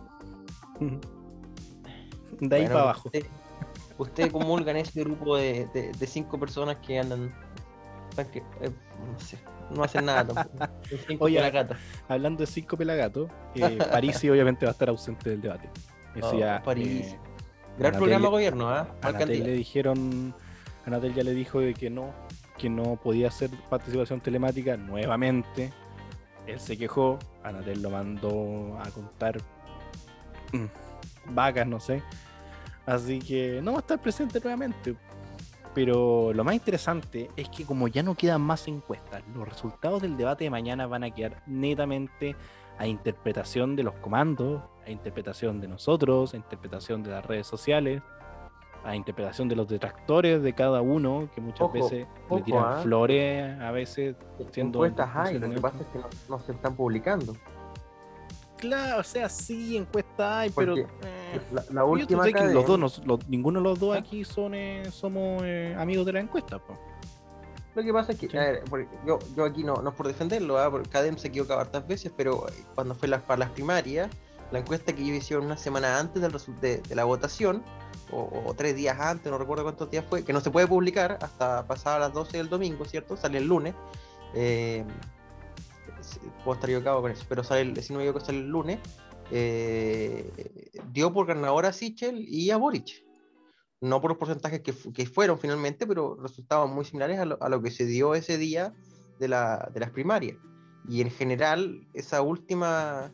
De 2.40 2.57
ahí 2.57 2.62
Bueno, 2.62 2.68
para 2.74 2.81
abajo. 2.83 3.11
Usted 4.02 4.30
comulga 4.30 4.70
en 4.70 4.78
ese 4.78 5.00
grupo 5.02 5.36
de, 5.36 5.66
de, 5.72 5.92
de 5.92 6.06
cinco 6.06 6.38
personas 6.38 6.76
que 6.76 6.98
andan... 6.98 7.34
que, 8.32 8.38
eh, 8.38 8.70
no, 9.12 9.18
sé, 9.18 9.38
no 9.70 9.82
hacen 9.84 10.04
nada 10.04 10.26
tampoco. 10.26 10.58
Son 10.88 10.98
cinco 11.06 11.24
Oye. 11.24 11.40
Hablando 12.08 12.40
de 12.40 12.46
cinco 12.46 12.76
pelagatos, 12.76 13.30
eh, 13.54 13.78
Parisi 13.90 14.28
obviamente 14.30 14.66
va 14.66 14.70
a 14.70 14.72
estar 14.72 14.88
ausente 14.88 15.30
del 15.30 15.40
debate. 15.40 15.70
Eso 16.14 16.30
Oh, 16.34 16.38
ya. 16.38 16.62
Parisi. 16.62 17.14
eh, 17.14 17.18
Gran 17.78 17.94
programa 17.94 18.28
gobierno, 18.28 18.68
¿ah? 18.68 18.94
a 19.00 19.08
Anatel 19.08 19.44
le 19.44 19.52
dijeron, 19.52 20.34
Anatel 20.84 21.14
ya 21.14 21.22
le 21.24 21.32
dijo 21.32 21.60
de 21.60 21.72
que 21.72 21.88
no, 21.88 22.12
que 22.58 22.68
no 22.68 22.96
podía 22.96 23.28
hacer 23.28 23.48
participación 23.70 24.20
telemática 24.20 24.76
nuevamente. 24.76 25.72
Él 26.46 26.60
se 26.60 26.76
quejó, 26.76 27.18
Anatel 27.44 27.80
lo 27.80 27.88
mandó 27.90 28.78
a 28.78 28.90
contar 28.90 29.38
mm, 30.52 30.66
vacas, 31.34 31.66
no 31.66 31.80
sé. 31.80 32.02
Así 32.87 33.18
que 33.21 33.61
no 33.62 33.73
va 33.73 33.79
a 33.79 33.81
estar 33.81 34.01
presente 34.01 34.40
nuevamente. 34.40 34.97
Pero 35.75 36.33
lo 36.35 36.45
más 36.45 36.55
interesante 36.55 37.31
es 37.37 37.49
que 37.49 37.64
como 37.64 37.88
ya 37.88 38.03
no 38.03 38.14
quedan 38.14 38.42
más 38.42 38.68
encuestas, 38.68 39.23
los 39.35 39.49
resultados 39.49 40.03
del 40.03 40.16
debate 40.16 40.45
de 40.45 40.51
mañana 40.51 40.87
van 40.87 41.05
a 41.05 41.11
quedar 41.11 41.42
netamente 41.47 42.37
a 42.79 42.87
interpretación 42.87 43.75
de 43.77 43.83
los 43.83 43.95
comandos, 43.95 44.62
a 44.87 44.90
interpretación 44.90 45.61
de 45.61 45.68
nosotros, 45.68 46.35
a 46.35 46.37
interpretación 46.37 47.03
de 47.03 47.11
las 47.11 47.25
redes 47.25 47.47
sociales, 47.47 48.03
a 48.85 48.97
interpretación 48.97 49.49
de 49.49 49.57
los 49.57 49.68
detractores 49.68 50.42
de 50.42 50.53
cada 50.53 50.83
uno, 50.83 51.29
que 51.35 51.40
muchas 51.40 51.62
Ojo, 51.62 51.73
veces 51.73 52.07
le 52.31 52.42
tiran 52.42 52.64
¿ah? 52.66 52.81
flores 52.83 53.61
a 53.61 53.71
veces. 53.71 54.16
siendo 54.51 54.85
Encuestas 54.85 55.11
hay, 55.14 55.38
lo 55.38 55.49
que 55.51 55.61
pasa 55.61 55.79
es 55.81 55.87
que 55.87 55.99
no, 55.99 56.09
no 56.29 56.38
se 56.40 56.53
están 56.53 56.75
publicando. 56.75 57.35
Claro, 58.62 59.01
o 59.01 59.05
sea, 59.05 59.29
sí, 59.29 59.77
encuesta 59.77 60.38
hay, 60.40 60.51
pero... 60.51 60.77
Eh, 60.77 60.87
La, 61.53 61.62
la 61.70 61.81
yo 61.81 61.87
última 61.87 62.25
sé 62.25 62.33
que 62.33 62.44
los 62.44 62.64
dos, 62.66 62.79
nos- 62.79 63.05
los- 63.07 63.29
ninguno 63.29 63.59
de 63.61 63.64
los 63.64 63.79
dos 63.81 63.96
¿Ah? 63.96 63.98
aquí 63.98 64.25
son 64.25 64.55
eh, 64.55 64.85
somos 64.92 65.42
eh, 65.44 65.75
amigos 65.79 66.07
de 66.07 66.12
la 66.12 66.20
encuesta. 66.20 66.59
po. 66.59 66.79
Lo 67.75 67.83
que 67.83 67.92
pasa 67.92 68.12
es 68.12 68.18
que, 68.18 68.29
Sí. 68.29 68.37
a 68.37 68.40
ver, 68.40 68.62
yo, 69.07 69.18
yo 69.35 69.44
aquí 69.44 69.64
no, 69.64 69.75
no 69.77 69.90
es 69.90 69.96
por 69.96 70.07
defenderlo, 70.07 70.59
¿ah? 70.59 70.70
porque 70.70 70.88
Cadem 70.90 71.16
se 71.16 71.29
equivoca 71.29 71.61
hartas 71.61 71.87
veces, 71.88 72.12
pero 72.16 72.46
eh, 72.48 72.53
cuando 72.75 72.94
fue 72.94 73.09
las, 73.09 73.22
para 73.22 73.38
las 73.40 73.51
primarias, 73.51 74.09
la 74.53 74.59
encuesta 74.61 74.92
que 74.94 75.03
ellos 75.03 75.16
hicieron 75.16 75.46
una 75.46 75.57
semana 75.57 75.98
antes 75.98 76.22
del 76.22 76.33
de, 76.61 76.79
de 76.83 76.94
la 76.94 77.05
votación, 77.05 77.64
o, 78.12 78.42
o 78.46 78.55
tres 78.55 78.77
días 78.77 79.01
antes, 79.01 79.33
no 79.33 79.38
recuerdo 79.38 79.64
cuántos 79.64 79.90
días 79.90 80.05
fue, 80.09 80.22
que 80.22 80.33
no 80.35 80.40
se 80.40 80.51
puede 80.51 80.66
publicar 80.66 81.18
hasta 81.22 81.66
pasadas 81.66 81.98
las 82.01 82.12
12 82.12 82.37
del 82.37 82.48
domingo, 82.51 82.85
¿cierto? 82.85 83.16
Sale 83.16 83.38
el 83.38 83.46
lunes. 83.48 83.75
eh, 84.35 84.85
puedo 86.44 86.54
estar 86.54 86.70
equivocado 86.70 87.02
con 87.02 87.10
eso, 87.10 87.24
pero 87.28 87.44
sale 87.44 87.80
si 87.82 87.92
no 87.92 87.98
me 87.98 88.04
equivoco, 88.04 88.24
sale 88.24 88.38
el 88.38 88.48
lunes. 88.48 88.78
eh, 89.30 90.30
dio 90.92 91.12
por 91.12 91.26
ganador 91.26 91.64
a 91.66 91.72
Sichel 91.72 92.26
y 92.28 92.50
a 92.50 92.56
Boric 92.56 93.04
no 93.82 94.00
por 94.00 94.12
los 94.12 94.18
porcentajes 94.18 94.60
que, 94.60 94.72
que 94.92 95.06
fueron 95.06 95.38
finalmente, 95.38 95.86
pero 95.86 96.14
resultaban 96.14 96.72
muy 96.72 96.84
similares 96.84 97.18
a 97.18 97.24
lo, 97.24 97.42
a 97.42 97.48
lo 97.48 97.60
que 97.60 97.70
se 97.70 97.84
dio 97.84 98.14
ese 98.14 98.38
día 98.38 98.72
de, 99.18 99.26
la, 99.28 99.70
de 99.74 99.80
las 99.80 99.90
primarias. 99.90 100.38
Y 100.88 101.00
en 101.00 101.10
general, 101.10 101.84
esa 101.92 102.22
última, 102.22 103.12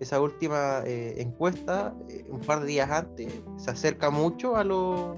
esa 0.00 0.20
última 0.20 0.82
eh, 0.84 1.22
encuesta, 1.22 1.94
eh, 2.08 2.26
un 2.28 2.40
par 2.40 2.60
de 2.60 2.66
días 2.66 2.90
antes, 2.90 3.32
se 3.56 3.70
acerca 3.70 4.10
mucho 4.10 4.56
a 4.56 4.64
lo, 4.64 5.16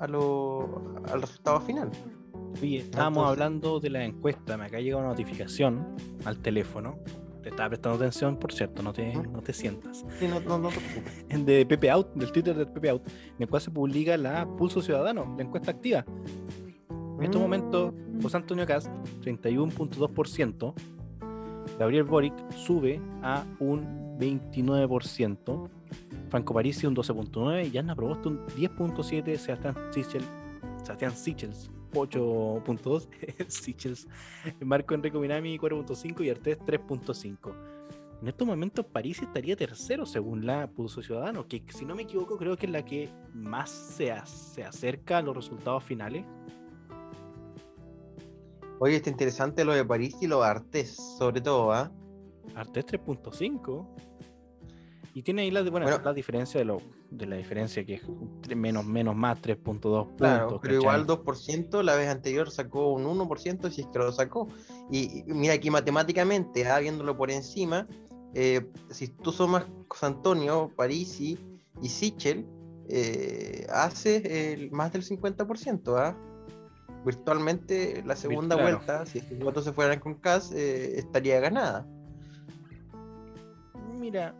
a 0.00 0.08
lo, 0.08 1.00
al 1.12 1.22
resultado 1.22 1.60
final. 1.60 1.90
Oye, 2.62 2.78
estábamos 2.78 3.18
Entonces- 3.22 3.30
hablando 3.44 3.80
de 3.80 3.90
la 3.90 4.04
encuesta, 4.04 4.56
me 4.56 4.64
acá 4.66 4.80
llega 4.80 4.96
una 4.96 5.08
notificación 5.08 5.86
al 6.24 6.38
teléfono. 6.38 6.98
Te 7.42 7.48
estaba 7.48 7.70
prestando 7.70 7.96
atención, 7.96 8.36
por 8.36 8.52
cierto, 8.52 8.82
no 8.82 8.92
te, 8.92 9.14
no 9.14 9.40
te 9.40 9.52
sientas. 9.54 10.04
Sí, 10.18 10.28
no, 10.28 10.40
no, 10.40 10.58
no 10.58 10.68
te 10.68 10.76
preocupes. 10.78 11.24
De 11.46 11.64
Pepe 11.64 11.90
Out, 11.90 12.12
del 12.14 12.30
Twitter 12.32 12.54
de 12.54 12.66
Pepe 12.66 12.90
Out, 12.90 13.06
en 13.08 13.42
el 13.42 13.48
cual 13.48 13.62
se 13.62 13.70
publica 13.70 14.16
la 14.18 14.46
Pulso 14.56 14.82
Ciudadano, 14.82 15.34
la 15.38 15.42
encuesta 15.44 15.70
activa. 15.70 16.04
En 16.90 17.22
estos 17.22 17.38
Mm. 17.40 17.42
momentos, 17.42 17.94
José 18.22 18.36
Antonio 18.36 18.66
Cast, 18.66 18.88
31.2%. 19.22 20.74
Gabriel 21.78 22.04
Boric 22.04 22.34
sube 22.52 23.00
a 23.22 23.44
un 23.58 24.18
29%. 24.18 25.68
Franco 26.28 26.52
Parisi 26.54 26.86
un 26.86 26.94
12.9%. 26.94 27.72
Y 27.72 27.78
Anna 27.78 27.94
Proboste 27.94 28.28
un 28.28 28.46
10.7%. 28.48 29.38
Sebastián 29.38 29.74
Sichel, 29.92 30.22
Sebastián 30.82 31.12
Sichels 31.12 31.70
8.2%. 31.92 33.48
Sichels. 33.48 34.08
Marco 34.60 34.94
Enrico 34.94 35.20
Minami 35.20 35.58
4.5% 35.58 36.24
y 36.24 36.30
Artés 36.30 36.58
3.5%. 36.60 37.54
En 38.22 38.28
estos 38.28 38.46
momentos 38.46 38.84
París 38.84 39.22
estaría 39.22 39.56
tercero 39.56 40.04
según 40.04 40.44
la 40.44 40.66
Pulso 40.66 41.00
Ciudadano, 41.02 41.46
que 41.48 41.62
si 41.68 41.86
no 41.86 41.94
me 41.94 42.02
equivoco 42.02 42.36
creo 42.36 42.54
que 42.54 42.66
es 42.66 42.72
la 42.72 42.84
que 42.84 43.08
más 43.32 43.70
se, 43.70 44.12
se 44.26 44.62
acerca 44.62 45.18
a 45.18 45.22
los 45.22 45.34
resultados 45.34 45.82
finales. 45.84 46.24
Oye, 48.78 48.96
está 48.96 49.08
interesante 49.10 49.64
lo 49.64 49.72
de 49.72 49.84
París 49.84 50.16
y 50.20 50.26
lo 50.26 50.40
de 50.40 50.48
Artés, 50.48 50.96
sobre 51.18 51.40
todo, 51.40 51.72
¿ah? 51.72 51.90
Artés 52.54 52.86
3.5. 52.86 53.86
Y 55.14 55.22
tiene 55.22 55.42
ahí 55.42 55.50
la, 55.50 55.62
bueno, 55.62 55.86
Bueno. 55.86 56.02
la 56.04 56.12
diferencia 56.12 56.58
de, 56.58 56.66
lo, 56.66 56.78
de 57.10 57.26
la 57.26 57.36
diferencia 57.36 57.84
que 57.84 57.94
es 57.94 58.56
menos, 58.56 58.84
menos 58.86 59.16
más 59.16 59.40
3.2 59.40 59.58
puntos. 59.62 60.08
Claro, 60.16 60.48
pero 60.48 60.60
¿cachai? 60.60 60.76
igual 60.76 61.06
2%, 61.06 61.82
la 61.82 61.96
vez 61.96 62.08
anterior 62.08 62.50
sacó 62.50 62.92
un 62.92 63.04
1% 63.04 63.70
si 63.70 63.80
es 63.82 63.86
que 63.88 63.98
lo 63.98 64.12
sacó. 64.12 64.48
Y, 64.90 65.20
y 65.20 65.24
mira 65.34 65.54
aquí 65.54 65.70
matemáticamente, 65.70 66.66
ah, 66.68 66.78
viéndolo 66.78 67.16
por 67.16 67.30
encima, 67.30 67.86
eh, 68.34 68.64
si 68.90 69.08
tú 69.08 69.32
sumas 69.32 69.66
Antonio, 70.02 70.70
Parisi 70.76 71.38
y 71.82 71.88
Sichel, 71.88 72.46
eh, 72.88 73.66
hace 73.72 74.52
el- 74.52 74.70
más 74.70 74.92
del 74.92 75.02
50%. 75.02 75.96
¿ah? 75.96 76.16
Virtualmente 77.04 78.02
la 78.04 78.14
segunda 78.14 78.56
claro. 78.56 78.76
vuelta, 78.76 79.06
si 79.06 79.18
estos 79.18 79.38
votos 79.38 79.64
se 79.64 79.72
fueran 79.72 79.98
con 80.00 80.14
CAS, 80.14 80.52
eh, 80.52 80.98
estaría 80.98 81.40
ganada. 81.40 81.86
Mira. 83.98 84.34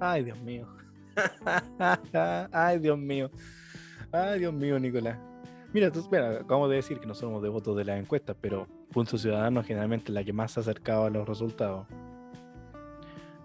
Ay, 0.00 0.24
Dios 0.24 0.40
mío. 0.40 0.66
Ay, 2.52 2.78
Dios 2.78 2.98
mío. 2.98 3.30
Ay, 4.10 4.40
Dios 4.40 4.52
mío, 4.52 4.78
Nicolás. 4.78 5.18
Mira, 5.72 5.90
tú, 5.90 6.06
mira, 6.10 6.40
acabamos 6.40 6.68
de 6.68 6.76
decir 6.76 6.98
que 7.00 7.06
no 7.06 7.14
somos 7.14 7.42
devotos 7.42 7.76
de 7.76 7.84
las 7.84 7.98
encuestas, 7.98 8.36
pero 8.40 8.66
Punto 8.92 9.16
Ciudadano 9.16 9.62
generalmente 9.62 10.06
es 10.08 10.14
la 10.14 10.22
que 10.22 10.32
más 10.32 10.52
se 10.52 10.60
ha 10.60 10.62
acercado 10.62 11.04
a 11.04 11.10
los 11.10 11.26
resultados. 11.26 11.86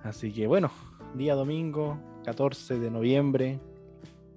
Así 0.03 0.31
que 0.31 0.45
bueno, 0.45 0.69
día 1.15 1.35
domingo, 1.35 1.97
14 2.25 2.79
de 2.79 2.91
noviembre, 2.91 3.59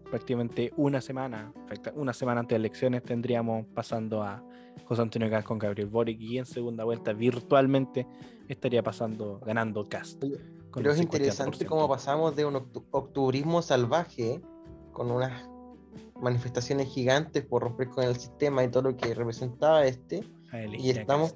prácticamente 0.09 0.73
una 0.77 1.01
semana, 1.01 1.53
una 1.95 2.13
semana 2.13 2.41
antes 2.41 2.57
de 2.57 2.57
elecciones 2.57 3.03
tendríamos 3.03 3.67
pasando 3.75 4.23
a 4.23 4.43
José 4.85 5.03
Antonio 5.03 5.31
Cast 5.31 5.47
con 5.47 5.59
Gabriel 5.59 5.89
Boric 5.89 6.21
y 6.21 6.39
en 6.39 6.47
segunda 6.47 6.85
vuelta 6.85 7.13
virtualmente 7.13 8.07
estaría 8.49 8.83
pasando, 8.83 9.41
ganando 9.41 9.89
Cast. 9.89 10.25
Pero 10.75 10.91
el 10.91 10.97
es 10.97 11.03
interesante 11.03 11.59
50%. 11.65 11.69
cómo 11.69 11.89
pasamos 11.89 12.37
de 12.37 12.45
un 12.45 12.55
octu- 12.55 12.85
octubrismo 12.91 13.63
salvaje 13.63 14.41
con 14.93 15.11
unas 15.11 15.49
manifestaciones 16.21 16.89
gigantes 16.89 17.45
por 17.45 17.63
romper 17.63 17.89
con 17.89 18.05
el 18.05 18.17
sistema 18.17 18.63
y 18.63 18.69
todo 18.69 18.91
lo 18.91 18.97
que 18.97 19.15
representaba 19.15 19.85
este, 19.87 20.23
y 20.79 20.91
estamos, 20.91 21.35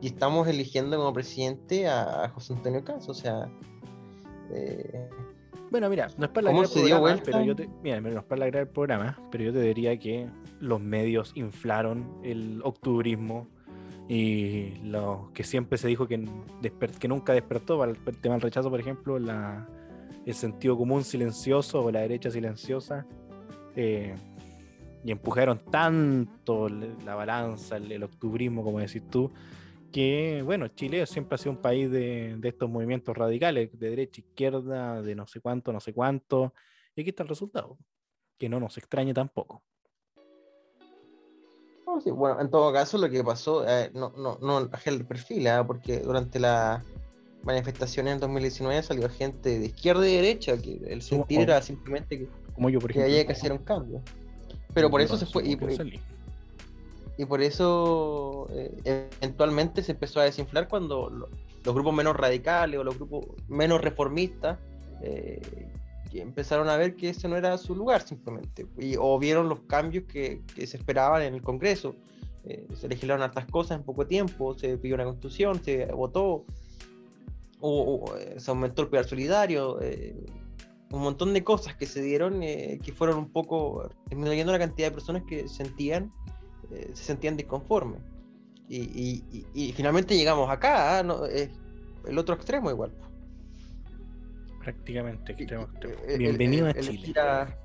y 0.00 0.06
estamos 0.08 0.46
eligiendo 0.48 0.96
como 0.98 1.12
presidente 1.12 1.88
a, 1.88 2.24
a 2.24 2.28
José 2.28 2.52
Antonio 2.54 2.84
Caz, 2.84 3.08
o 3.08 3.14
sea, 3.14 3.50
eh, 4.52 5.08
Bueno, 5.70 5.88
mira, 5.88 6.08
no 6.18 6.26
es 6.26 6.30
para 6.32 6.48
¿Cómo 6.48 6.60
alargar 6.60 6.64
el 6.64 6.68
se 6.68 6.78
dio 6.80 6.88
programa, 6.96 7.00
vuelta? 7.00 7.24
pero 7.24 7.44
yo 7.44 7.56
te, 7.56 7.68
mira, 7.82 8.00
no 8.00 8.18
es 8.18 8.24
para 8.24 8.46
el 8.46 8.68
programa, 8.68 9.18
pero 9.30 9.44
yo 9.44 9.52
te 9.52 9.60
diría 9.62 9.98
que 9.98 10.28
los 10.60 10.80
medios 10.80 11.32
inflaron 11.36 12.18
el 12.22 12.60
octubrismo 12.64 13.46
y 14.12 14.74
lo 14.82 15.30
que 15.32 15.44
siempre 15.44 15.78
se 15.78 15.86
dijo 15.86 16.08
que, 16.08 16.18
nunca 16.18 17.32
despertó 17.32 17.78
para 17.78 17.92
el 17.92 18.18
tema 18.20 18.34
del 18.34 18.42
rechazo, 18.42 18.68
por 18.68 18.80
ejemplo, 18.80 19.16
el 19.16 20.34
sentido 20.34 20.76
común 20.76 21.04
silencioso 21.04 21.84
o 21.84 21.92
la 21.92 22.00
derecha 22.00 22.28
silenciosa, 22.28 23.06
eh, 23.76 24.16
y 25.04 25.12
empujaron 25.12 25.60
tanto 25.70 26.68
la 26.68 27.14
balanza, 27.14 27.76
el, 27.76 27.92
el 27.92 28.02
octubrismo, 28.02 28.64
como 28.64 28.80
decís 28.80 29.08
tú, 29.08 29.30
que 29.92 30.42
bueno, 30.44 30.66
Chile 30.66 31.06
siempre 31.06 31.36
ha 31.36 31.38
sido 31.38 31.52
un 31.52 31.62
país 31.62 31.88
de, 31.88 32.34
de 32.36 32.48
estos 32.48 32.68
movimientos 32.68 33.16
radicales, 33.16 33.70
de 33.78 33.90
derecha, 33.90 34.22
izquierda, 34.22 35.02
de 35.02 35.14
no 35.14 35.28
sé 35.28 35.40
cuánto, 35.40 35.72
no 35.72 35.78
sé 35.78 35.92
cuánto, 35.92 36.52
y 36.96 37.02
aquí 37.02 37.10
está 37.10 37.22
el 37.22 37.28
resultado, 37.28 37.78
que 38.36 38.48
no 38.48 38.58
nos 38.58 38.76
extrañe 38.76 39.14
tampoco. 39.14 39.62
No, 41.94 42.00
sí, 42.00 42.10
bueno, 42.10 42.40
en 42.40 42.50
todo 42.50 42.72
caso 42.72 42.98
lo 42.98 43.08
que 43.10 43.22
pasó, 43.24 43.66
eh, 43.68 43.90
no, 43.94 44.12
no, 44.16 44.38
no 44.40 44.68
bajé 44.68 44.90
el 44.90 45.04
perfil, 45.04 45.46
ah, 45.48 45.66
porque 45.66 46.00
durante 46.00 46.38
la 46.38 46.84
manifestación 47.42 48.06
en 48.08 48.18
2019 48.20 48.82
salió 48.82 49.08
gente 49.08 49.58
de 49.58 49.66
izquierda 49.66 50.06
y 50.08 50.14
derecha, 50.16 50.56
que 50.58 50.72
el 50.74 50.80
Como- 51.00 51.00
sentir 51.00 51.40
era 51.40 51.60
simplemente 51.62 52.18
que, 52.18 52.28
Como 52.54 52.68
yo, 52.70 52.78
por 52.80 52.92
que 52.92 52.98
ejemplo. 52.98 53.12
había 53.14 53.26
que 53.26 53.32
hacer 53.32 53.52
un 53.52 53.58
cambio. 53.58 54.02
Pero 54.74 54.90
por 54.90 55.00
eso 55.00 55.16
se 55.16 55.26
fue, 55.26 55.42
y, 55.46 55.56
Por 55.56 55.70
y- 57.16 57.24
por 57.26 57.42
eso 57.42 58.46
eh, 58.50 59.08
eventualmente 59.20 59.82
se 59.82 59.92
empezó 59.92 60.20
a 60.20 60.24
desinflar 60.24 60.68
cuando 60.68 61.10
lo- 61.10 61.28
los 61.64 61.74
grupos 61.74 61.92
menos 61.94 62.16
radicales 62.16 62.78
o 62.80 62.84
los 62.84 62.96
grupos 62.96 63.26
menos 63.48 63.80
reformistas 63.82 64.58
eh, 65.02 65.40
empezaron 66.18 66.68
a 66.68 66.76
ver 66.76 66.96
que 66.96 67.10
ese 67.10 67.28
no 67.28 67.36
era 67.36 67.56
su 67.58 67.74
lugar 67.76 68.02
simplemente 68.02 68.66
y, 68.78 68.96
o 68.98 69.18
vieron 69.18 69.48
los 69.48 69.60
cambios 69.60 70.04
que, 70.04 70.42
que 70.54 70.66
se 70.66 70.76
esperaban 70.78 71.22
en 71.22 71.34
el 71.34 71.42
Congreso 71.42 71.94
Eh, 72.44 72.66
se 72.74 72.88
legislaron 72.88 73.22
hartas 73.22 73.44
cosas 73.50 73.76
en 73.78 73.84
poco 73.84 74.06
tiempo 74.06 74.54
se 74.54 74.78
pidió 74.78 74.94
una 74.94 75.04
constitución 75.04 75.62
se 75.62 75.84
votó 75.92 76.46
o, 77.60 77.70
o, 77.82 78.16
eh, 78.16 78.36
se 78.38 78.50
aumentó 78.50 78.82
el 78.82 78.88
pilar 78.88 79.04
solidario 79.04 79.78
eh, 79.82 80.16
un 80.90 81.02
montón 81.02 81.34
de 81.34 81.44
cosas 81.44 81.74
que 81.76 81.84
se 81.86 82.00
dieron 82.02 82.42
eh, 82.42 82.78
que 82.82 82.92
fueron 82.92 83.18
un 83.18 83.30
poco 83.30 83.90
disminuyendo 84.08 84.52
la 84.52 84.58
cantidad 84.58 84.88
de 84.88 84.94
personas 84.94 85.22
que 85.28 85.48
sentían 85.48 86.10
eh, 86.72 86.90
se 86.94 87.04
sentían 87.04 87.36
disconformes. 87.36 88.00
Y, 88.68 88.78
y- 88.78 89.24
y- 89.32 89.46
y 89.68 89.72
finalmente 89.72 90.16
llegamos 90.16 90.48
acá, 90.48 90.98
¿ah? 90.98 91.02
No, 91.02 91.26
el 91.26 92.18
otro 92.18 92.34
extremo 92.36 92.70
igual. 92.70 92.92
Prácticamente. 94.60 95.32
extremo, 95.32 95.64
extremo. 95.64 95.94
El- 96.04 96.10
el- 96.12 96.18
Bienvenido 96.18 96.68
el- 96.68 96.76
a 96.76 96.80
Chile. 96.80 96.92
elegir 96.94 97.18
a- 97.18 97.58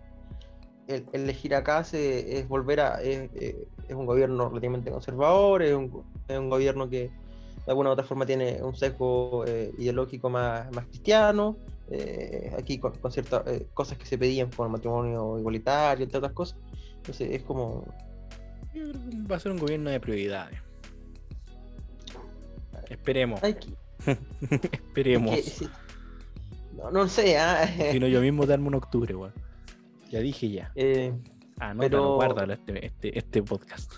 el, 0.87 1.05
el 1.13 1.21
elegir 1.23 1.55
acá 1.55 1.83
se- 1.83 2.39
es 2.39 2.47
volver 2.47 2.79
a. 2.79 3.01
Es, 3.01 3.29
eh, 3.35 3.67
es 3.87 3.95
un 3.95 4.05
gobierno 4.05 4.49
relativamente 4.49 4.89
conservador, 4.91 5.61
es 5.63 5.73
un, 5.75 6.03
es 6.27 6.37
un 6.37 6.49
gobierno 6.49 6.89
que 6.89 7.09
de 7.09 7.71
alguna 7.71 7.89
u 7.89 7.93
otra 7.93 8.05
forma 8.05 8.25
tiene 8.25 8.61
un 8.61 8.75
sesgo 8.75 9.43
eh, 9.47 9.71
ideológico 9.77 10.29
más, 10.29 10.71
más 10.73 10.85
cristiano. 10.87 11.57
eh, 11.91 12.51
aquí 12.57 12.79
con, 12.79 12.93
con 12.97 13.11
ciertas 13.11 13.45
eh, 13.45 13.67
cosas 13.75 13.97
que 13.99 14.05
se 14.07 14.17
pedían 14.17 14.49
por 14.49 14.65
el 14.65 14.71
matrimonio 14.71 15.37
igualitario, 15.37 16.03
entre 16.05 16.17
otras 16.17 16.33
cosas. 16.33 16.57
Entonces 16.97 17.29
es 17.31 17.43
como. 17.43 17.85
Yo 18.73 18.89
creo 18.91 19.09
que 19.09 19.27
Va 19.31 19.35
a 19.35 19.39
ser 19.39 19.51
un 19.51 19.59
gobierno 19.59 19.89
de 19.91 19.99
prioridades. 19.99 20.59
Esperemos. 22.89 23.39
Esperemos. 24.71 25.35
que- 25.35 25.41
sí. 25.43 25.67
No, 26.75 26.91
no 26.91 27.07
sé, 27.07 27.37
¿ah? 27.37 27.67
Si 27.91 27.99
no, 27.99 28.07
yo 28.07 28.21
mismo 28.21 28.45
darme 28.45 28.67
un 28.67 28.75
octubre, 28.75 29.15
weón. 29.15 29.33
Ya 30.11 30.19
dije 30.19 30.49
ya. 30.49 30.71
Eh, 30.75 31.13
Ah, 31.57 31.73
no, 31.73 31.79
Pero- 31.79 32.15
guárdalo 32.15 32.51
este, 32.53 32.85
este, 32.85 33.17
este 33.17 33.41
podcast. 33.41 33.93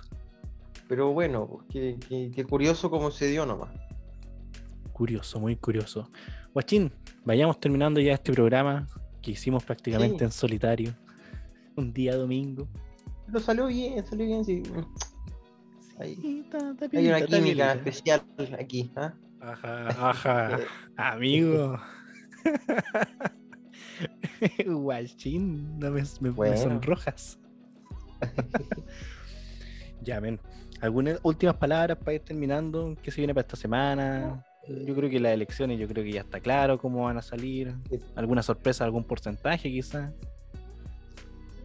pero 0.87 1.11
bueno, 1.11 1.47
pues, 1.47 1.65
qué, 1.71 1.97
qué- 2.07 2.31
qué 2.33 2.43
curioso 2.45 2.89
cómo 2.91 3.09
se 3.09 3.25
dio 3.27 3.47
nomás. 3.47 3.69
Curioso, 4.93 5.39
muy 5.39 5.55
curioso. 5.55 6.09
Guachín, 6.53 6.91
vayamos 7.25 7.59
terminando 7.59 7.99
ya 7.99 8.13
este 8.13 8.31
programa 8.31 8.87
que 9.23 9.31
hicimos 9.31 9.63
prácticamente 9.63 10.19
Sí. 10.19 10.25
en 10.25 10.31
solitario. 10.31 10.93
Un 11.75 11.91
día 11.93 12.15
domingo. 12.15 12.67
Pero 13.25 13.39
salió 13.39 13.65
bien, 13.67 14.05
salió 14.05 14.25
bien, 14.27 14.45
sí. 14.45 14.61
Ahí. 15.99 16.15
Sí, 16.15 16.41
está- 16.45 16.71
está 16.79 16.97
Hay 16.97 17.07
una 17.07 17.21
química 17.25 17.73
especial 17.73 18.21
aquí. 18.59 18.91
¿ah? 18.95 19.13
Ajá, 19.41 20.09
ajá. 20.11 20.59
Eh, 20.59 20.65
Amigo. 20.97 21.79
Guachín, 24.65 25.79
no 25.79 25.91
me, 25.91 26.01
me- 26.01 26.07
me 26.21 26.29
Bueno. 26.29 26.57
sonrojas. 26.57 27.39
ya, 30.01 30.19
ven. 30.19 30.39
¿Algunas 30.81 31.19
últimas 31.23 31.55
palabras 31.55 31.97
para 31.97 32.13
ir 32.13 32.21
terminando? 32.21 32.95
¿Qué 33.01 33.09
se 33.11 33.21
viene 33.21 33.33
para 33.33 33.41
esta 33.47 33.55
semana? 33.55 34.43
Yo 34.67 34.95
creo 34.95 35.09
que 35.09 35.19
las 35.19 35.33
elecciones, 35.33 35.79
yo 35.79 35.87
creo 35.87 36.03
que 36.03 36.11
ya 36.11 36.21
está 36.21 36.39
claro 36.39 36.77
cómo 36.77 37.03
van 37.05 37.17
a 37.17 37.21
salir. 37.21 37.73
¿Alguna 38.15 38.43
sorpresa, 38.43 38.83
algún 38.83 39.03
porcentaje 39.03 39.69
quizá? 39.71 40.11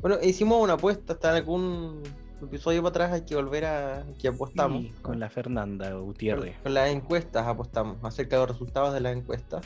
Bueno, 0.00 0.16
hicimos 0.22 0.62
una 0.62 0.74
apuesta, 0.74 1.12
está 1.14 1.30
en 1.30 1.36
algún 1.36 2.02
episodio 2.42 2.82
para 2.82 2.90
atrás, 2.90 3.12
hay 3.12 3.22
que 3.22 3.36
volver 3.36 3.64
a 3.66 4.04
que 4.18 4.28
apostamos. 4.28 4.82
Sí, 4.82 4.92
con 5.02 5.20
la 5.20 5.28
Fernanda 5.30 5.90
Con, 5.92 6.02
Gutiérrez. 6.04 6.56
con 6.62 6.74
las 6.74 6.88
encuestas 6.90 7.46
apostamos 7.46 7.98
acerca 8.02 8.36
de 8.36 8.42
los 8.42 8.50
resultados 8.52 8.94
de 8.94 9.00
las 9.00 9.16
encuestas. 9.16 9.64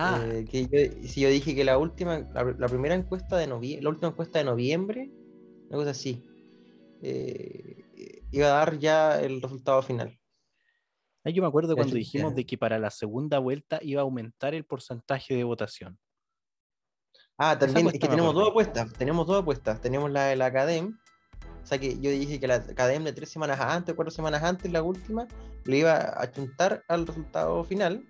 Ah, 0.00 0.22
Eh, 0.24 0.44
que 0.48 0.62
yo, 0.66 1.08
si 1.08 1.20
yo 1.22 1.28
dije 1.28 1.56
que 1.56 1.64
la 1.64 1.76
última, 1.76 2.20
la, 2.32 2.44
la 2.56 2.68
primera 2.68 2.94
encuesta 2.94 3.36
de 3.36 3.48
noviembre, 3.48 3.82
la 3.82 3.90
última 3.90 4.08
encuesta 4.08 4.38
de 4.38 4.44
noviembre, 4.44 5.10
una 5.68 5.78
cosa 5.78 5.90
así, 5.90 6.24
eh, 7.02 7.84
iba 8.30 8.46
a 8.46 8.50
dar 8.50 8.78
ya 8.78 9.20
el 9.20 9.42
resultado 9.42 9.82
final. 9.82 10.16
ahí 11.24 11.32
yo 11.32 11.42
me 11.42 11.48
acuerdo 11.48 11.74
cuando 11.74 11.96
dijimos 11.96 12.30
ya. 12.30 12.36
de 12.36 12.46
que 12.46 12.56
para 12.56 12.78
la 12.78 12.90
segunda 12.90 13.40
vuelta 13.40 13.80
iba 13.82 14.00
a 14.00 14.04
aumentar 14.04 14.54
el 14.54 14.64
porcentaje 14.64 15.34
de 15.34 15.42
votación. 15.42 15.98
Ah, 17.36 17.58
también 17.58 17.88
es 17.88 17.94
que 17.94 18.06
tenemos 18.08 18.34
dos 18.34 18.50
apuestas, 18.50 18.92
tenemos 18.92 19.26
dos 19.26 19.42
apuestas. 19.42 19.80
Tenemos 19.80 20.10
la 20.12 20.26
de 20.26 20.36
la 20.36 20.46
Academ, 20.46 20.96
o 21.62 21.66
sea 21.66 21.78
que 21.78 21.98
yo 21.98 22.10
dije 22.12 22.38
que 22.38 22.46
la 22.46 22.54
Academ 22.56 23.02
de 23.02 23.12
tres 23.12 23.30
semanas 23.30 23.58
antes, 23.60 23.96
cuatro 23.96 24.12
semanas 24.12 24.44
antes, 24.44 24.70
la 24.70 24.82
última, 24.82 25.26
le 25.64 25.78
iba 25.78 25.92
a 25.92 26.22
achuntar 26.22 26.84
al 26.86 27.04
resultado 27.04 27.64
final. 27.64 28.06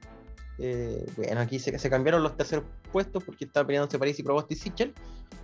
Eh, 0.58 1.06
bueno, 1.16 1.40
aquí 1.40 1.58
se, 1.58 1.78
se 1.78 1.90
cambiaron 1.90 2.22
los 2.22 2.36
terceros 2.36 2.64
puestos 2.92 3.22
porque 3.24 3.44
estaba 3.44 3.66
peleándose 3.66 3.98
París 3.98 4.18
y 4.18 4.22
Provost 4.22 4.50
y 4.50 4.56
Sichel, 4.56 4.92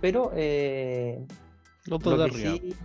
pero 0.01 0.31
eh, 0.35 1.25
lo 1.85 1.99
que 1.99 2.31
sí, 2.31 2.75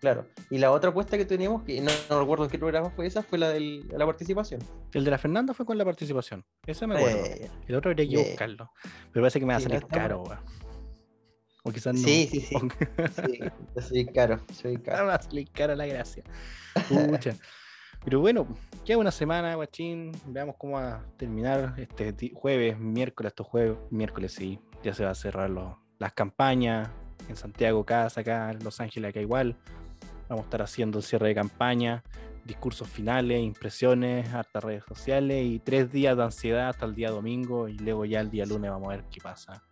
Claro. 0.00 0.26
Y 0.48 0.56
la 0.56 0.72
otra 0.72 0.90
apuesta 0.90 1.18
que 1.18 1.26
teníamos, 1.26 1.62
que 1.62 1.78
no, 1.80 1.90
no 2.08 2.20
recuerdo 2.20 2.44
en 2.44 2.50
qué 2.50 2.58
programa 2.58 2.88
fue 2.90 3.06
esa, 3.06 3.22
fue 3.22 3.36
la 3.38 3.50
de 3.50 3.84
la 3.90 4.06
participación. 4.06 4.60
El 4.94 5.04
de 5.04 5.10
la 5.10 5.18
Fernanda 5.18 5.52
fue 5.52 5.66
con 5.66 5.76
la 5.76 5.84
participación. 5.84 6.42
Ese 6.66 6.86
me 6.86 6.96
acuerdo. 6.96 7.18
Eh, 7.18 7.50
El 7.68 7.74
otro 7.74 7.90
habría 7.90 8.06
que 8.08 8.16
bien. 8.16 8.28
buscarlo. 8.28 8.72
Pero 9.12 9.22
parece 9.22 9.40
que 9.40 9.46
me 9.46 9.52
va 9.52 9.58
a 9.58 9.60
salir 9.60 9.86
caro, 9.86 10.22
weón. 10.22 10.38
O 11.64 11.70
quizás 11.70 11.94
no. 11.94 12.00
Sí, 12.00 12.26
sí, 12.30 12.40
sí. 12.40 12.56
Sí, 13.76 13.82
soy 13.82 14.06
caro, 14.06 14.40
soy 14.54 14.78
me 14.78 14.82
caro. 14.82 15.06
va 15.08 15.16
a 15.16 15.22
salir 15.22 15.50
cara 15.50 15.76
la 15.76 15.84
gracia. 15.86 16.24
Pucha. 16.88 17.34
Pero 18.04 18.20
bueno, 18.20 18.46
queda 18.84 18.98
una 18.98 19.10
semana, 19.10 19.54
guachín. 19.54 20.12
Veamos 20.26 20.56
cómo 20.56 20.74
va 20.74 20.94
a 20.94 21.04
terminar 21.16 21.74
este 21.76 22.32
jueves, 22.34 22.78
miércoles, 22.78 23.30
estos 23.30 23.46
jueves, 23.46 23.76
miércoles 23.90 24.32
sí. 24.32 24.58
Ya 24.82 24.94
se 24.94 25.04
va 25.04 25.10
a 25.10 25.14
cerrar 25.14 25.50
las 25.98 26.12
campañas. 26.12 26.90
En 27.28 27.36
Santiago, 27.36 27.84
casa 27.84 28.22
acá, 28.22 28.50
en 28.50 28.64
Los 28.64 28.80
Ángeles, 28.80 29.10
acá 29.10 29.20
igual. 29.20 29.56
Vamos 30.28 30.44
a 30.44 30.46
estar 30.46 30.62
haciendo 30.62 30.98
el 30.98 31.04
cierre 31.04 31.28
de 31.28 31.34
campaña, 31.34 32.02
discursos 32.44 32.88
finales, 32.88 33.42
impresiones, 33.42 34.32
hartas 34.32 34.64
redes 34.64 34.84
sociales 34.88 35.44
y 35.44 35.58
tres 35.58 35.92
días 35.92 36.16
de 36.16 36.24
ansiedad 36.24 36.70
hasta 36.70 36.86
el 36.86 36.94
día 36.94 37.10
domingo. 37.10 37.68
Y 37.68 37.78
luego 37.78 38.04
ya 38.06 38.20
el 38.20 38.30
día 38.30 38.46
lunes 38.46 38.70
vamos 38.70 38.88
a 38.88 38.96
ver 38.96 39.04
qué 39.12 39.20
pasa. 39.20 39.62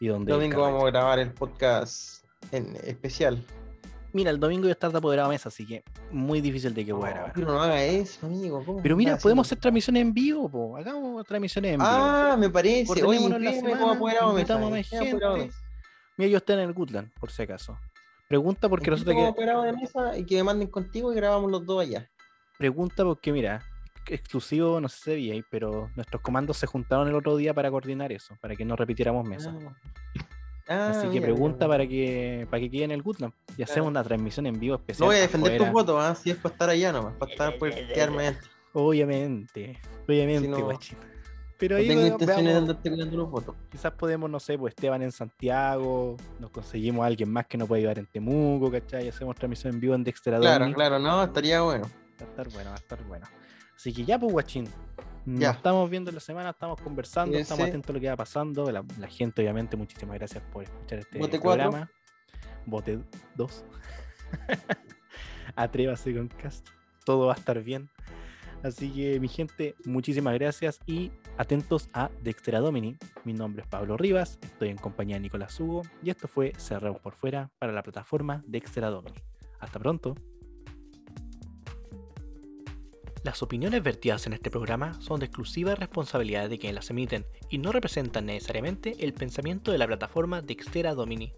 Y 0.00 0.08
dónde. 0.08 0.32
Domingo 0.32 0.62
vamos 0.62 0.82
a 0.82 0.86
grabar 0.86 1.20
el 1.20 1.32
podcast 1.32 2.24
en 2.50 2.76
especial. 2.84 3.42
Mira, 4.12 4.30
el 4.30 4.40
domingo 4.40 4.64
yo 4.64 4.72
estar 4.72 4.90
de 4.90 4.98
apoderado 4.98 5.28
de 5.28 5.34
mesa, 5.34 5.48
así 5.48 5.66
que 5.66 5.84
muy 6.10 6.40
difícil 6.40 6.74
de 6.74 6.84
que 6.84 6.94
pueda 6.94 7.10
grabar. 7.10 7.32
Pero 7.34 7.46
no 7.52 7.62
haga 7.62 7.84
eso, 7.84 8.26
amigo. 8.26 8.62
¿cómo 8.64 8.82
Pero 8.82 8.94
estás 8.94 8.98
mira, 8.98 9.16
podemos 9.18 9.46
hacer 9.46 9.58
transmisiones 9.58 10.02
en 10.02 10.12
vivo, 10.12 10.48
po. 10.48 10.76
Hagamos 10.76 11.24
transmisiones 11.26 11.74
en 11.74 11.78
vivo. 11.78 11.90
Ah, 11.90 12.36
me 12.38 12.50
parece. 12.50 13.04
Oye, 13.04 13.20
inscríbeme 13.20 13.60
como 13.60 13.76
semana, 13.76 13.92
apoderado 13.92 14.34
de 14.34 14.42
mesa. 14.42 14.54
a 14.54 14.58
más 14.58 14.88
gente. 14.88 15.50
Mira, 16.16 16.30
yo 16.30 16.36
estoy 16.38 16.54
en 16.54 16.60
el 16.60 16.72
Goodland, 16.72 17.12
por 17.18 17.30
si 17.30 17.42
acaso. 17.42 17.78
Pregunta 18.28 18.68
porque 18.68 18.90
como 18.90 19.04
que. 19.04 19.26
apoderado 19.26 19.62
de 19.62 19.72
mesa 19.72 20.16
y 20.18 20.24
que 20.24 20.36
me 20.36 20.44
manden 20.44 20.68
contigo 20.68 21.12
y 21.12 21.16
grabamos 21.16 21.50
los 21.50 21.64
dos 21.64 21.82
allá. 21.82 22.08
Pregunta 22.58 23.04
porque, 23.04 23.32
mira, 23.32 23.64
exclusivo, 24.06 24.80
no 24.80 24.88
sé 24.88 25.16
si 25.16 25.44
pero 25.50 25.90
nuestros 25.96 26.22
comandos 26.22 26.56
se 26.56 26.66
juntaron 26.66 27.08
el 27.08 27.14
otro 27.14 27.36
día 27.36 27.54
para 27.54 27.70
coordinar 27.70 28.12
eso, 28.12 28.36
para 28.40 28.56
que 28.56 28.64
no 28.64 28.76
repitiéramos 28.76 29.26
mesa. 29.26 29.54
Ah, 29.66 29.74
Así 30.70 31.02
que 31.08 31.14
mira, 31.14 31.22
pregunta 31.22 31.66
mira, 31.66 31.68
para 31.68 31.86
que 31.88 32.46
para 32.50 32.60
que 32.60 32.70
quede 32.70 32.84
en 32.84 32.90
el 32.92 33.02
Goodland. 33.02 33.32
Y 33.56 33.62
hacemos 33.62 33.88
una 33.88 34.04
transmisión 34.04 34.46
en 34.46 34.58
vivo 34.60 34.76
especial. 34.76 35.00
No 35.00 35.06
voy 35.06 35.16
a 35.16 35.20
defender 35.20 35.58
tus 35.58 35.70
votos, 35.72 35.96
¿ah? 35.98 36.14
si 36.14 36.30
es 36.30 36.36
para 36.36 36.52
estar 36.52 36.70
allá 36.70 36.92
nomás, 36.92 37.14
para 37.14 37.32
estar 37.32 37.58
por 37.58 37.70
quedarme 37.94 38.28
adentro. 38.28 38.50
Obviamente, 38.72 39.78
obviamente, 40.06 40.42
Si 40.42 40.48
no- 40.48 40.64
guachín. 40.64 40.98
Pero 41.58 41.74
No 41.74 41.80
ahí 41.82 41.88
tengo 41.88 42.06
intenciones 42.06 42.52
de 42.54 42.58
andarte 42.58 42.88
cuidando 42.88 43.16
los 43.18 43.30
votos. 43.30 43.54
Quizás 43.70 43.92
podemos, 43.92 44.30
no 44.30 44.40
sé, 44.40 44.56
pues 44.56 44.70
Esteban 44.72 45.02
en 45.02 45.12
Santiago, 45.12 46.16
nos 46.38 46.50
conseguimos 46.50 47.02
a 47.02 47.06
alguien 47.06 47.30
más 47.30 47.46
que 47.46 47.58
no 47.58 47.66
puede 47.66 47.82
llevar 47.82 47.98
en 47.98 48.06
Temuco, 48.06 48.70
¿cachai? 48.70 49.04
Y 49.04 49.08
hacemos 49.08 49.36
transmisión 49.36 49.74
en 49.74 49.80
vivo 49.80 49.94
en 49.94 50.02
Dexter 50.02 50.38
Claro, 50.40 50.72
claro, 50.72 50.98
no, 50.98 51.22
estaría 51.22 51.60
bueno. 51.60 51.84
Va 52.18 52.24
a 52.24 52.28
estar 52.30 52.48
bueno, 52.48 52.70
va 52.70 52.76
a 52.76 52.78
estar 52.78 53.04
bueno. 53.04 53.26
Así 53.76 53.92
que 53.92 54.04
ya, 54.06 54.18
pues, 54.18 54.32
guachín. 54.32 54.68
Nos 55.26 55.40
Ya. 55.40 55.50
estamos 55.50 55.88
viendo 55.90 56.10
en 56.10 56.14
la 56.14 56.20
semana, 56.20 56.50
estamos 56.50 56.80
conversando, 56.80 57.36
estamos 57.36 57.66
atentos 57.68 57.90
a 57.90 57.92
lo 57.92 58.00
que 58.00 58.08
va 58.08 58.16
pasando. 58.16 58.70
La, 58.70 58.84
la 58.98 59.06
gente, 59.08 59.42
obviamente, 59.42 59.76
muchísimas 59.76 60.16
gracias 60.18 60.42
por 60.52 60.64
escuchar 60.64 61.00
este 61.00 61.18
Bote 61.18 61.38
cuatro. 61.38 61.70
programa. 61.70 61.90
Bote 62.66 63.00
2. 63.36 63.64
Atrévase 65.56 66.14
con 66.14 66.28
cast. 66.28 66.68
Todo 67.04 67.26
va 67.26 67.34
a 67.34 67.36
estar 67.36 67.62
bien. 67.62 67.90
Así 68.62 68.90
que, 68.90 69.18
mi 69.20 69.28
gente, 69.28 69.74
muchísimas 69.86 70.34
gracias 70.34 70.80
y 70.86 71.10
atentos 71.38 71.88
a 71.94 72.10
Dextera 72.22 72.60
Domini. 72.60 72.96
Mi 73.24 73.32
nombre 73.32 73.62
es 73.62 73.68
Pablo 73.68 73.96
Rivas, 73.96 74.38
estoy 74.42 74.68
en 74.68 74.76
compañía 74.76 75.16
de 75.16 75.20
Nicolás 75.20 75.58
Hugo 75.58 75.82
y 76.02 76.10
esto 76.10 76.28
fue 76.28 76.52
Cerramos 76.58 77.00
por 77.00 77.14
Fuera 77.14 77.50
para 77.58 77.72
la 77.72 77.82
plataforma 77.82 78.42
Dextera 78.46 78.90
Domini. 78.90 79.18
Hasta 79.60 79.78
pronto. 79.78 80.14
Las 83.22 83.42
opiniones 83.42 83.82
vertidas 83.82 84.26
en 84.26 84.32
este 84.32 84.50
programa 84.50 84.98
son 85.02 85.20
de 85.20 85.26
exclusiva 85.26 85.74
responsabilidad 85.74 86.48
de 86.48 86.58
quienes 86.58 86.76
las 86.76 86.88
emiten 86.88 87.26
y 87.50 87.58
no 87.58 87.70
representan 87.70 88.24
necesariamente 88.24 88.96
el 89.00 89.12
pensamiento 89.12 89.72
de 89.72 89.78
la 89.78 89.86
plataforma 89.86 90.40
Dextera 90.40 90.94
Domini. 90.94 91.34